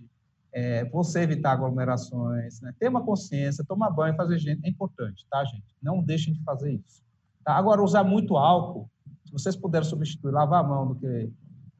É, 0.52 0.86
você 0.86 1.22
evitar 1.22 1.54
aglomerações, 1.54 2.62
né? 2.62 2.74
ter 2.80 2.90
uma 2.90 3.04
consciência, 3.04 3.66
tomar 3.68 3.90
banho, 3.90 4.16
fazer 4.16 4.36
higiene 4.36 4.62
é 4.64 4.70
importante, 4.70 5.26
tá, 5.32 5.44
gente? 5.46 5.76
Não 5.82 6.04
deixem 6.04 6.32
de 6.34 6.44
fazer 6.44 6.74
isso. 6.74 7.02
Tá? 7.44 7.56
Agora, 7.56 7.82
usar 7.82 8.04
muito 8.04 8.38
álcool, 8.38 8.88
se 9.26 9.32
vocês 9.32 9.56
puderem 9.56 9.88
substituir 9.88 10.32
lavar 10.32 10.64
a 10.64 10.68
mão 10.68 10.88
do 10.90 10.96
que 10.96 11.32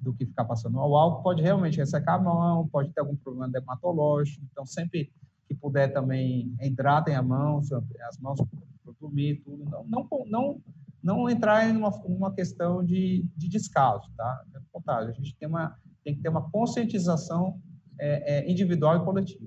do 0.04 0.14
que 0.14 0.26
ficar 0.26 0.44
passando 0.44 0.78
ao 0.80 0.94
álcool, 0.96 1.24
pode 1.24 1.42
realmente 1.42 1.78
ressecar 1.78 2.16
a 2.16 2.22
mão, 2.22 2.68
pode 2.68 2.92
ter 2.92 3.00
algum 3.00 3.16
problema 3.16 3.50
dermatológico. 3.50 4.46
Então, 4.52 4.66
sempre 4.66 5.10
que 5.48 5.56
puder 5.56 5.94
também, 5.94 6.54
hidratem 6.62 7.16
a 7.16 7.22
mão, 7.22 7.60
as 7.60 8.18
mãos 8.20 8.40
para 8.84 8.94
dormir, 9.00 9.42
tudo. 9.46 9.64
Não, 9.64 9.86
não, 9.86 10.26
não, 10.26 10.62
não 11.04 11.30
entrar 11.30 11.70
em 11.70 11.76
uma, 11.76 11.90
uma 12.06 12.34
questão 12.34 12.84
de, 12.84 13.26
de 13.36 13.50
descaso, 13.50 14.10
tá? 14.16 14.44
É 14.56 14.60
contrário, 14.72 15.10
a 15.10 15.14
gente 15.14 15.36
tem, 15.36 15.48
uma, 15.48 15.78
tem 16.04 16.16
que 16.16 16.22
ter 16.22 16.30
uma 16.30 16.50
conscientização 16.50 17.62
é, 18.00 18.38
é, 18.38 18.52
individual 18.52 18.98
e 18.98 19.06
coletiva. 19.06 19.46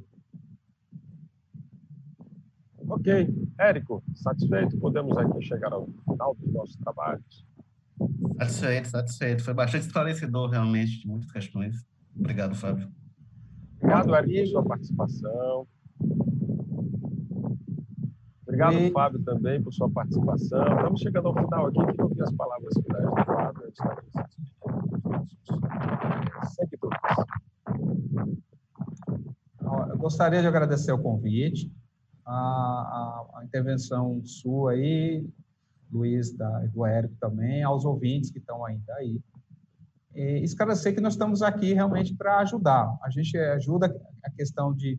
Ok. 2.89 3.29
Érico, 3.59 4.05
satisfeito? 4.15 4.79
Podemos 4.79 5.17
aqui 5.17 5.43
chegar 5.43 5.73
ao 5.73 5.89
final 6.05 6.35
dos 6.37 6.53
nossos 6.53 6.77
trabalhos. 6.77 7.45
Satisfeito, 8.39 8.89
satisfeito. 8.89 9.43
Foi 9.43 9.55
bastante 9.55 9.87
esclarecedor, 9.87 10.51
realmente, 10.51 11.01
de 11.01 11.09
muitas 11.09 11.33
questões. 11.33 11.85
Obrigado, 12.15 12.55
Fábio. 12.55 12.89
Obrigado, 13.81 14.15
Érico, 14.15 14.33
pela 14.33 14.47
sua 14.47 14.63
participação. 14.63 15.67
Obrigado, 18.57 18.79
e... 18.79 18.91
Fábio, 18.91 19.23
também, 19.23 19.63
por 19.63 19.71
sua 19.73 19.91
participação. 19.91 20.63
Estamos 20.63 21.01
chegando 21.01 21.29
ao 21.29 21.35
final 21.35 21.67
aqui. 21.67 21.79
Queria 21.85 22.05
ouvir 22.05 22.23
as 22.23 22.33
palavras 22.33 22.73
finais 22.75 23.05
do 23.05 23.25
Fábio 23.25 23.67
antes 23.67 23.85
da 23.85 23.95
gente 23.95 24.27
se 26.49 26.55
seguidores. 26.55 26.99
Eu 29.91 29.99
gostaria 29.99 30.41
de 30.41 30.47
agradecer 30.47 30.91
o 30.93 30.99
convite, 30.99 31.71
a, 32.25 32.33
a, 32.33 33.27
a 33.41 33.45
intervenção 33.45 34.23
sua 34.25 34.73
aí, 34.73 35.29
Luiz, 35.93 36.33
da, 36.33 36.61
do 36.61 36.87
Érico 36.87 37.15
também, 37.21 37.63
aos 37.63 37.85
ouvintes 37.85 38.31
que 38.31 38.39
estão 38.39 38.65
ainda 38.65 38.95
aí. 38.95 39.21
E 40.15 40.43
esclarecer 40.43 40.95
que 40.95 41.01
nós 41.01 41.13
estamos 41.13 41.43
aqui 41.43 41.75
realmente 41.75 42.15
para 42.15 42.39
ajudar. 42.39 42.97
A 43.03 43.11
gente 43.11 43.37
ajuda 43.37 43.95
a 44.25 44.31
questão 44.31 44.73
de 44.73 44.99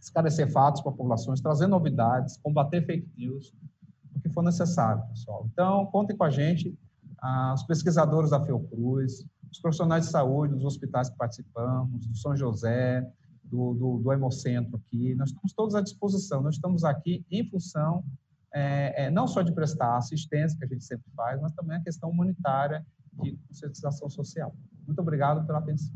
esclarecer 0.00 0.50
fatos 0.50 0.80
para 0.80 0.92
populações, 0.92 1.40
trazer 1.40 1.66
novidades, 1.66 2.36
combater 2.38 2.84
fake 2.84 3.08
news, 3.16 3.52
o 4.14 4.20
que 4.20 4.28
for 4.30 4.42
necessário, 4.42 5.02
pessoal. 5.08 5.48
Então, 5.52 5.86
contem 5.86 6.16
com 6.16 6.24
a 6.24 6.30
gente, 6.30 6.76
ah, 7.18 7.52
os 7.54 7.62
pesquisadores 7.64 8.30
da 8.30 8.44
Fiocruz, 8.44 9.24
os 9.50 9.60
profissionais 9.60 10.06
de 10.06 10.10
saúde 10.10 10.54
dos 10.54 10.64
hospitais 10.64 11.10
que 11.10 11.16
participamos, 11.16 12.06
do 12.06 12.16
São 12.16 12.36
José, 12.36 13.06
do, 13.44 13.74
do, 13.74 13.98
do 13.98 14.12
Hemocentro 14.12 14.76
aqui, 14.76 15.14
nós 15.16 15.30
estamos 15.30 15.52
todos 15.52 15.74
à 15.74 15.80
disposição, 15.80 16.40
nós 16.40 16.54
estamos 16.54 16.84
aqui 16.84 17.24
em 17.30 17.48
função 17.48 18.04
é, 18.52 19.04
é, 19.04 19.10
não 19.10 19.28
só 19.28 19.42
de 19.42 19.52
prestar 19.52 19.96
assistência, 19.96 20.58
que 20.58 20.64
a 20.64 20.68
gente 20.68 20.84
sempre 20.84 21.06
faz, 21.14 21.40
mas 21.40 21.52
também 21.52 21.76
a 21.76 21.82
questão 21.82 22.10
humanitária 22.10 22.84
de 23.22 23.36
conscientização 23.48 24.08
social. 24.08 24.54
Muito 24.86 25.00
obrigado 25.00 25.46
pela 25.46 25.58
atenção. 25.58 25.94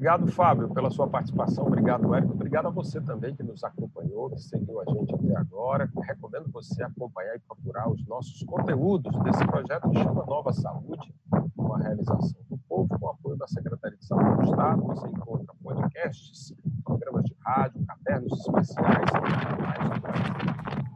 Obrigado, 0.00 0.26
Fábio, 0.28 0.70
pela 0.70 0.88
sua 0.88 1.06
participação. 1.06 1.66
Obrigado, 1.66 2.14
Érico. 2.14 2.32
Obrigado 2.32 2.68
a 2.68 2.70
você 2.70 2.98
também 3.02 3.36
que 3.36 3.42
nos 3.42 3.62
acompanhou, 3.62 4.30
que 4.30 4.40
seguiu 4.40 4.80
a 4.80 4.84
gente 4.86 5.14
até 5.14 5.36
agora. 5.36 5.90
Recomendo 6.02 6.50
você 6.50 6.82
acompanhar 6.82 7.36
e 7.36 7.38
procurar 7.40 7.86
os 7.90 8.02
nossos 8.06 8.42
conteúdos 8.44 9.14
desse 9.22 9.46
projeto 9.46 9.90
que 9.90 9.98
chama 9.98 10.24
Nova 10.24 10.54
Saúde, 10.54 11.14
uma 11.54 11.78
realização 11.80 12.40
do 12.48 12.56
povo 12.66 12.98
com 12.98 13.10
apoio 13.10 13.36
da 13.36 13.46
Secretaria 13.46 13.98
de 13.98 14.06
Saúde 14.06 14.36
do 14.36 14.44
Estado. 14.44 14.82
Você 14.86 15.06
encontra 15.06 15.54
podcasts, 15.62 16.54
programas 16.82 17.26
de 17.26 17.36
rádio, 17.44 17.84
cadernos 17.84 18.40
especiais. 18.40 19.10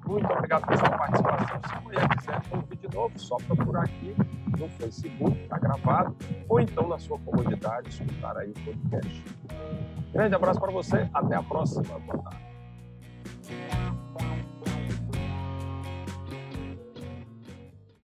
Muito 0.07 0.30
obrigado 0.32 0.66
pela 0.66 0.78
sua 0.78 0.90
participação. 0.90 1.61
Se 1.66 1.74
a 1.74 1.80
mulher 1.80 2.09
quiser 2.09 2.42
ouvir 2.50 2.76
de 2.76 2.94
novo, 2.94 3.18
só 3.18 3.36
procurar 3.36 3.82
aqui 3.82 4.14
no 4.59 4.68
Facebook, 4.68 5.38
está 5.40 5.59
gravado, 5.59 6.16
ou 6.48 6.61
então 6.61 6.88
na 6.88 6.98
sua 6.98 7.18
comunidade, 7.18 7.88
escutar 7.88 8.36
aí 8.36 8.50
o 8.50 8.55
podcast. 8.55 9.24
Grande 10.12 10.34
abraço 10.34 10.61
para 10.61 10.70
você, 10.70 11.09
até 11.12 11.36
a 11.36 11.42
próxima. 11.42 11.98
Boa 12.00 12.18
tarde. 12.18 13.84